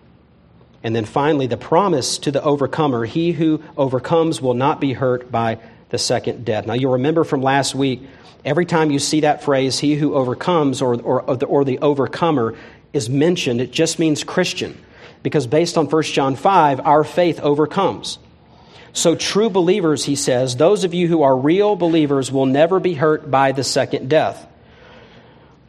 And 0.82 0.96
then 0.96 1.04
finally, 1.04 1.48
the 1.48 1.58
promise 1.58 2.20
to 2.20 2.32
the 2.32 2.42
overcomer 2.42 3.04
he 3.04 3.34
who 3.34 3.62
overcomes 3.76 4.42
will 4.42 4.54
not 4.54 4.80
be 4.80 4.94
hurt 4.94 5.30
by 5.30 5.60
the 5.90 5.98
second 5.98 6.46
death. 6.46 6.66
Now, 6.66 6.74
you'll 6.74 6.94
remember 6.94 7.26
from 7.26 7.42
last 7.42 7.76
week, 7.76 8.02
every 8.46 8.66
time 8.66 8.92
you 8.92 9.00
see 9.00 9.22
that 9.22 9.44
phrase, 9.44 9.80
he 9.80 9.96
who 9.96 10.14
overcomes 10.14 10.82
or, 10.82 11.02
or, 11.02 11.22
or, 11.24 11.36
the, 11.36 11.46
or 11.48 11.66
the 11.66 11.80
overcomer 11.80 12.56
is 12.94 13.10
mentioned, 13.10 13.60
it 13.60 13.72
just 13.72 14.00
means 14.00 14.24
Christian 14.24 14.78
because 15.24 15.48
based 15.48 15.78
on 15.78 15.88
1 15.88 16.04
John 16.04 16.36
5, 16.36 16.80
our 16.82 17.04
faith 17.04 17.40
overcomes. 17.42 18.20
So, 18.94 19.16
true 19.16 19.50
believers, 19.50 20.06
he 20.06 20.16
says, 20.16 20.56
those 20.56 20.84
of 20.84 20.94
you 20.94 21.08
who 21.08 21.22
are 21.24 21.36
real 21.36 21.76
believers 21.76 22.32
will 22.32 22.46
never 22.46 22.80
be 22.80 22.94
hurt 22.94 23.30
by 23.30 23.52
the 23.52 23.64
second 23.64 24.10
death, 24.10 24.48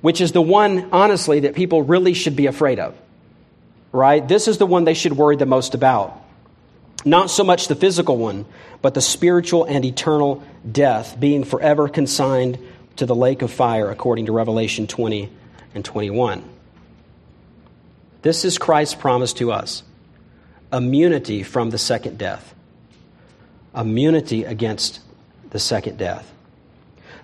which 0.01 0.21
is 0.21 0.33
the 0.33 0.43
one, 0.43 0.91
honestly, 0.93 1.41
that 1.41 1.55
people 1.55 1.83
really 1.83 2.15
should 2.15 2.37
be 2.37 2.47
afraid 2.47 2.79
of, 2.79 2.95
right? 3.93 4.27
This 4.27 4.49
is 4.49 4.59
the 4.59 4.67
one 4.67 4.85
they 4.85 4.95
should 4.95 5.13
worry 5.13 5.37
the 5.37 5.47
most 5.47 5.75
about. 5.75 6.17
Not 7.05 7.31
so 7.31 7.45
much 7.45 7.69
the 7.69 7.75
physical 7.75 8.17
one, 8.17 8.45
but 8.83 8.95
the 8.95 9.01
spiritual 9.01 9.65
and 9.65 9.85
eternal 9.85 10.43
death, 10.71 11.19
being 11.19 11.45
forever 11.45 11.89
consigned 11.89 12.59
to 12.97 13.07
the 13.07 13.15
lake 13.15 13.43
of 13.43 13.51
fire, 13.51 13.91
according 13.91 14.27
to 14.27 14.33
Revelation 14.33 14.87
20 14.87 15.31
and 15.75 15.85
21. 15.85 16.45
This 18.23 18.45
is 18.45 18.59
Christ's 18.59 18.95
promise 18.95 19.33
to 19.35 19.53
us 19.53 19.83
immunity 20.73 21.43
from 21.43 21.71
the 21.71 21.79
second 21.79 22.17
death, 22.17 22.55
immunity 23.75 24.45
against 24.45 25.01
the 25.51 25.59
second 25.59 25.99
death. 25.99 26.31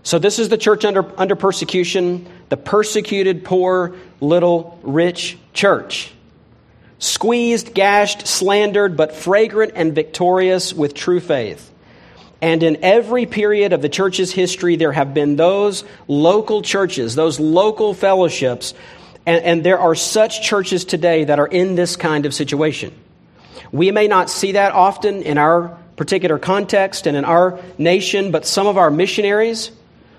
So, 0.07 0.21
this 0.21 0.39
is 0.39 0.49
the 0.49 0.57
church 0.57 0.85
under, 0.85 1.05
under 1.21 1.35
persecution, 1.35 2.29
the 2.49 2.57
persecuted, 2.57 3.45
poor, 3.45 3.97
little, 4.21 4.79
rich 4.85 5.37
church. 5.53 6.13
Squeezed, 7.01 7.75
gashed, 7.75 8.25
slandered, 8.25 8.97
but 8.97 9.17
fragrant 9.17 9.73
and 9.75 9.97
victorious 9.97 10.73
with 10.73 10.95
true 10.95 11.19
faith. 11.19 11.73
And 12.41 12.63
in 12.63 12.85
every 12.85 13.27
period 13.27 13.73
of 13.73 13.83
the 13.83 13.89
church's 13.89 14.31
history, 14.31 14.77
there 14.77 14.93
have 14.93 15.13
been 15.13 15.35
those 15.35 15.83
local 16.07 16.63
churches, 16.63 17.17
those 17.17 17.41
local 17.41 17.93
fellowships 17.93 18.75
and, 19.27 19.45
and 19.45 19.65
there 19.65 19.81
are 19.81 19.97
such 19.97 20.41
churches 20.41 20.85
today 20.85 21.25
that 21.25 21.41
are 21.41 21.49
in 21.49 21.75
this 21.75 21.97
kind 21.97 22.27
of 22.27 22.33
situation. 22.33 22.95
We 23.73 23.91
may 23.91 24.07
not 24.07 24.31
see 24.31 24.53
that 24.53 24.71
often 24.71 25.23
in 25.23 25.37
our 25.37 25.77
particular 25.97 26.39
context 26.39 27.09
and 27.09 27.17
in 27.17 27.25
our 27.25 27.59
nation, 27.77 28.31
but 28.31 28.47
some 28.47 28.69
of 28.69 28.77
our 28.77 28.89
missionaries 28.89 29.73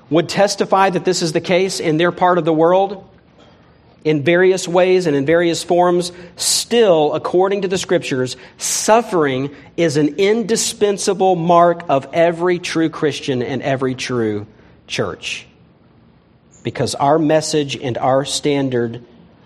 would 0.10 0.30
testify 0.30 0.90
that 0.90 1.06
this 1.06 1.22
is 1.22 1.34
the 1.34 1.42
case 1.42 1.80
in 1.80 1.98
their 1.98 2.12
part 2.12 2.38
of 2.38 2.46
the 2.46 2.54
world 2.54 3.08
in 4.04 4.24
various 4.24 4.68
ways 4.68 5.06
and 5.06 5.16
in 5.16 5.26
various 5.26 5.64
forms. 5.64 6.12
Still, 6.38 7.14
according 7.14 7.64
to 7.64 7.68
the 7.68 7.78
scriptures, 7.78 8.38
suffering 8.58 9.54
is 9.76 9.98
an 9.98 10.16
indispensable 10.18 11.36
mark 11.36 11.84
of 11.90 12.08
every 12.14 12.60
true 12.60 12.90
Christian 12.90 13.42
and 13.42 13.62
every 13.62 13.96
true 13.96 14.48
church 14.88 15.46
because 16.64 16.96
our 16.96 17.18
message 17.18 17.78
and 17.78 17.98
our 17.98 18.26
standard 18.26 19.02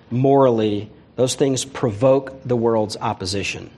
morally, 0.09 0.89
those 1.16 1.36
things 1.36 1.66
provoke 1.66 2.43
the 2.43 2.55
world's 2.55 2.97
opposition. 2.97 3.70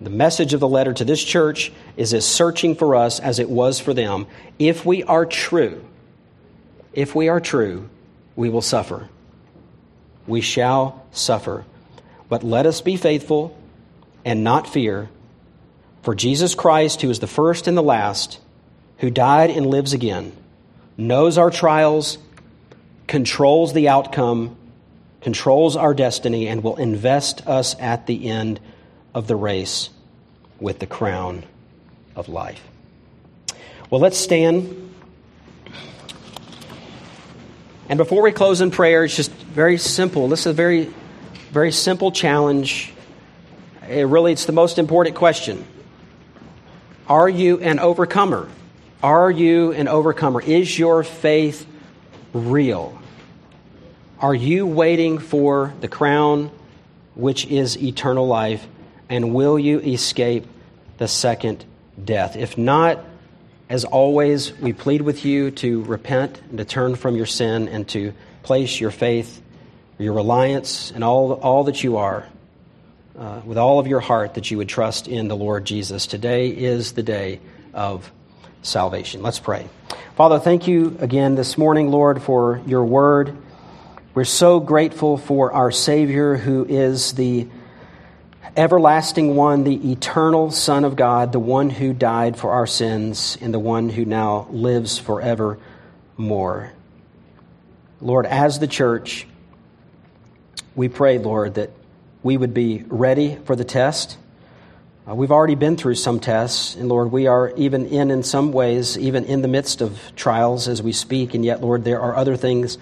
The 0.00 0.10
message 0.10 0.52
of 0.52 0.60
the 0.60 0.68
letter 0.68 0.92
to 0.92 1.04
this 1.04 1.24
church 1.24 1.72
is 1.96 2.12
as 2.12 2.26
searching 2.26 2.74
for 2.74 2.94
us 2.94 3.18
as 3.18 3.38
it 3.38 3.48
was 3.48 3.80
for 3.80 3.94
them. 3.94 4.26
If 4.58 4.84
we 4.84 5.02
are 5.04 5.24
true, 5.24 5.84
if 6.92 7.14
we 7.14 7.28
are 7.28 7.40
true, 7.40 7.88
we 8.34 8.50
will 8.50 8.62
suffer. 8.62 9.08
We 10.26 10.42
shall 10.42 11.06
suffer. 11.12 11.64
But 12.28 12.42
let 12.42 12.66
us 12.66 12.80
be 12.82 12.96
faithful 12.96 13.56
and 14.24 14.44
not 14.44 14.68
fear. 14.68 15.08
For 16.02 16.14
Jesus 16.14 16.54
Christ, 16.54 17.00
who 17.00 17.10
is 17.10 17.20
the 17.20 17.26
first 17.26 17.66
and 17.66 17.76
the 17.76 17.82
last, 17.82 18.38
who 18.98 19.10
died 19.10 19.50
and 19.50 19.66
lives 19.66 19.92
again, 19.92 20.32
knows 20.98 21.38
our 21.38 21.50
trials, 21.50 22.18
controls 23.06 23.72
the 23.72 23.88
outcome, 23.88 24.56
controls 25.20 25.74
our 25.74 25.94
destiny, 25.94 26.48
and 26.48 26.62
will 26.62 26.76
invest 26.76 27.46
us 27.46 27.74
at 27.80 28.06
the 28.06 28.28
end 28.28 28.60
of 29.16 29.26
the 29.26 29.34
race 29.34 29.88
with 30.60 30.78
the 30.78 30.86
crown 30.86 31.42
of 32.14 32.28
life. 32.28 32.62
Well, 33.88 34.02
let's 34.02 34.18
stand. 34.18 34.92
And 37.88 37.96
before 37.96 38.20
we 38.20 38.30
close 38.30 38.60
in 38.60 38.70
prayer, 38.70 39.04
it's 39.04 39.16
just 39.16 39.32
very 39.32 39.78
simple. 39.78 40.28
This 40.28 40.40
is 40.40 40.46
a 40.48 40.52
very, 40.52 40.92
very 41.50 41.72
simple 41.72 42.12
challenge. 42.12 42.92
It 43.88 44.06
really, 44.06 44.32
it's 44.32 44.44
the 44.44 44.52
most 44.52 44.78
important 44.78 45.16
question. 45.16 45.64
Are 47.08 47.28
you 47.28 47.58
an 47.60 47.78
overcomer? 47.78 48.50
Are 49.02 49.30
you 49.30 49.72
an 49.72 49.88
overcomer? 49.88 50.42
Is 50.42 50.78
your 50.78 51.02
faith 51.02 51.66
real? 52.34 53.00
Are 54.20 54.34
you 54.34 54.66
waiting 54.66 55.16
for 55.20 55.72
the 55.80 55.88
crown, 55.88 56.50
which 57.14 57.46
is 57.46 57.82
eternal 57.82 58.26
life, 58.26 58.66
and 59.08 59.34
will 59.34 59.58
you 59.58 59.80
escape 59.80 60.46
the 60.98 61.08
second 61.08 61.64
death? 62.02 62.36
If 62.36 62.58
not, 62.58 63.04
as 63.68 63.84
always, 63.84 64.52
we 64.58 64.72
plead 64.72 65.02
with 65.02 65.24
you 65.24 65.50
to 65.52 65.82
repent 65.84 66.40
and 66.48 66.58
to 66.58 66.64
turn 66.64 66.94
from 66.94 67.16
your 67.16 67.26
sin 67.26 67.68
and 67.68 67.88
to 67.88 68.12
place 68.42 68.80
your 68.80 68.90
faith, 68.90 69.42
your 69.98 70.12
reliance, 70.12 70.92
and 70.92 71.02
all, 71.02 71.32
all 71.32 71.64
that 71.64 71.82
you 71.82 71.96
are, 71.96 72.28
uh, 73.18 73.40
with 73.44 73.58
all 73.58 73.78
of 73.78 73.86
your 73.86 74.00
heart, 74.00 74.34
that 74.34 74.50
you 74.50 74.58
would 74.58 74.68
trust 74.68 75.08
in 75.08 75.26
the 75.28 75.36
Lord 75.36 75.64
Jesus. 75.64 76.06
Today 76.06 76.48
is 76.48 76.92
the 76.92 77.02
day 77.02 77.40
of 77.74 78.10
salvation. 78.62 79.22
Let's 79.22 79.40
pray. 79.40 79.68
Father, 80.16 80.38
thank 80.38 80.68
you 80.68 80.96
again 81.00 81.34
this 81.34 81.58
morning, 81.58 81.90
Lord, 81.90 82.22
for 82.22 82.60
your 82.66 82.84
word. 82.84 83.36
We're 84.14 84.24
so 84.24 84.60
grateful 84.60 85.18
for 85.18 85.52
our 85.52 85.70
Savior 85.70 86.36
who 86.36 86.64
is 86.64 87.12
the 87.12 87.48
everlasting 88.56 89.36
one, 89.36 89.64
the 89.64 89.92
eternal 89.92 90.50
Son 90.50 90.84
of 90.84 90.96
God, 90.96 91.32
the 91.32 91.38
one 91.38 91.68
who 91.68 91.92
died 91.92 92.38
for 92.38 92.52
our 92.52 92.66
sins, 92.66 93.36
and 93.40 93.52
the 93.52 93.58
one 93.58 93.88
who 93.88 94.04
now 94.04 94.48
lives 94.50 94.98
forevermore. 94.98 96.72
Lord, 98.00 98.26
as 98.26 98.58
the 98.58 98.66
church, 98.66 99.26
we 100.74 100.88
pray, 100.88 101.18
Lord, 101.18 101.54
that 101.54 101.70
we 102.22 102.36
would 102.36 102.54
be 102.54 102.84
ready 102.88 103.36
for 103.44 103.54
the 103.54 103.64
test. 103.64 104.18
Uh, 105.08 105.14
we've 105.14 105.30
already 105.30 105.54
been 105.54 105.76
through 105.76 105.94
some 105.94 106.18
tests, 106.18 106.74
and 106.74 106.88
Lord, 106.88 107.12
we 107.12 107.26
are 107.26 107.52
even 107.56 107.86
in, 107.86 108.10
in 108.10 108.22
some 108.22 108.52
ways, 108.52 108.98
even 108.98 109.24
in 109.24 109.42
the 109.42 109.48
midst 109.48 109.80
of 109.80 110.00
trials 110.16 110.66
as 110.66 110.82
we 110.82 110.92
speak, 110.92 111.34
and 111.34 111.44
yet, 111.44 111.60
Lord, 111.60 111.84
there 111.84 112.00
are 112.00 112.16
other 112.16 112.36
things 112.36 112.78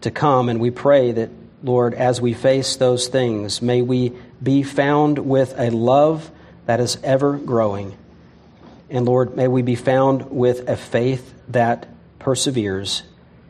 to 0.00 0.10
come, 0.10 0.48
and 0.48 0.60
we 0.60 0.70
pray 0.70 1.12
that, 1.12 1.30
Lord, 1.62 1.94
as 1.94 2.20
we 2.20 2.32
face 2.32 2.76
those 2.76 3.08
things, 3.08 3.60
may 3.60 3.82
we 3.82 4.12
be 4.42 4.62
found 4.62 5.18
with 5.18 5.54
a 5.58 5.70
love 5.70 6.30
that 6.66 6.80
is 6.80 6.98
ever 7.02 7.36
growing. 7.36 7.96
And 8.90 9.06
Lord, 9.06 9.36
may 9.36 9.48
we 9.48 9.62
be 9.62 9.74
found 9.74 10.30
with 10.30 10.68
a 10.68 10.76
faith 10.76 11.34
that 11.48 11.88
perseveres 12.18 13.02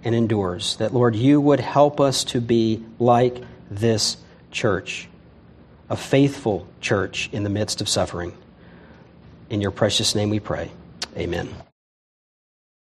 and 0.05 0.14
endures. 0.14 0.76
That, 0.76 0.95
Lord, 0.95 1.16
you 1.16 1.41
would 1.41 1.61
help 1.61 2.01
us 2.01 2.24
to 2.24 2.41
be 2.41 2.84
like 2.99 3.43
this 3.70 4.16
church, 4.51 5.09
a 5.91 5.97
faithful 5.97 6.66
church 6.80 7.28
in 7.32 7.43
the 7.43 7.51
midst 7.51 7.80
of 7.80 7.89
suffering. 7.89 8.32
In 9.51 9.61
your 9.61 9.70
precious 9.70 10.14
name 10.14 10.30
we 10.30 10.41
pray. 10.41 10.70
Amen. 11.16 11.65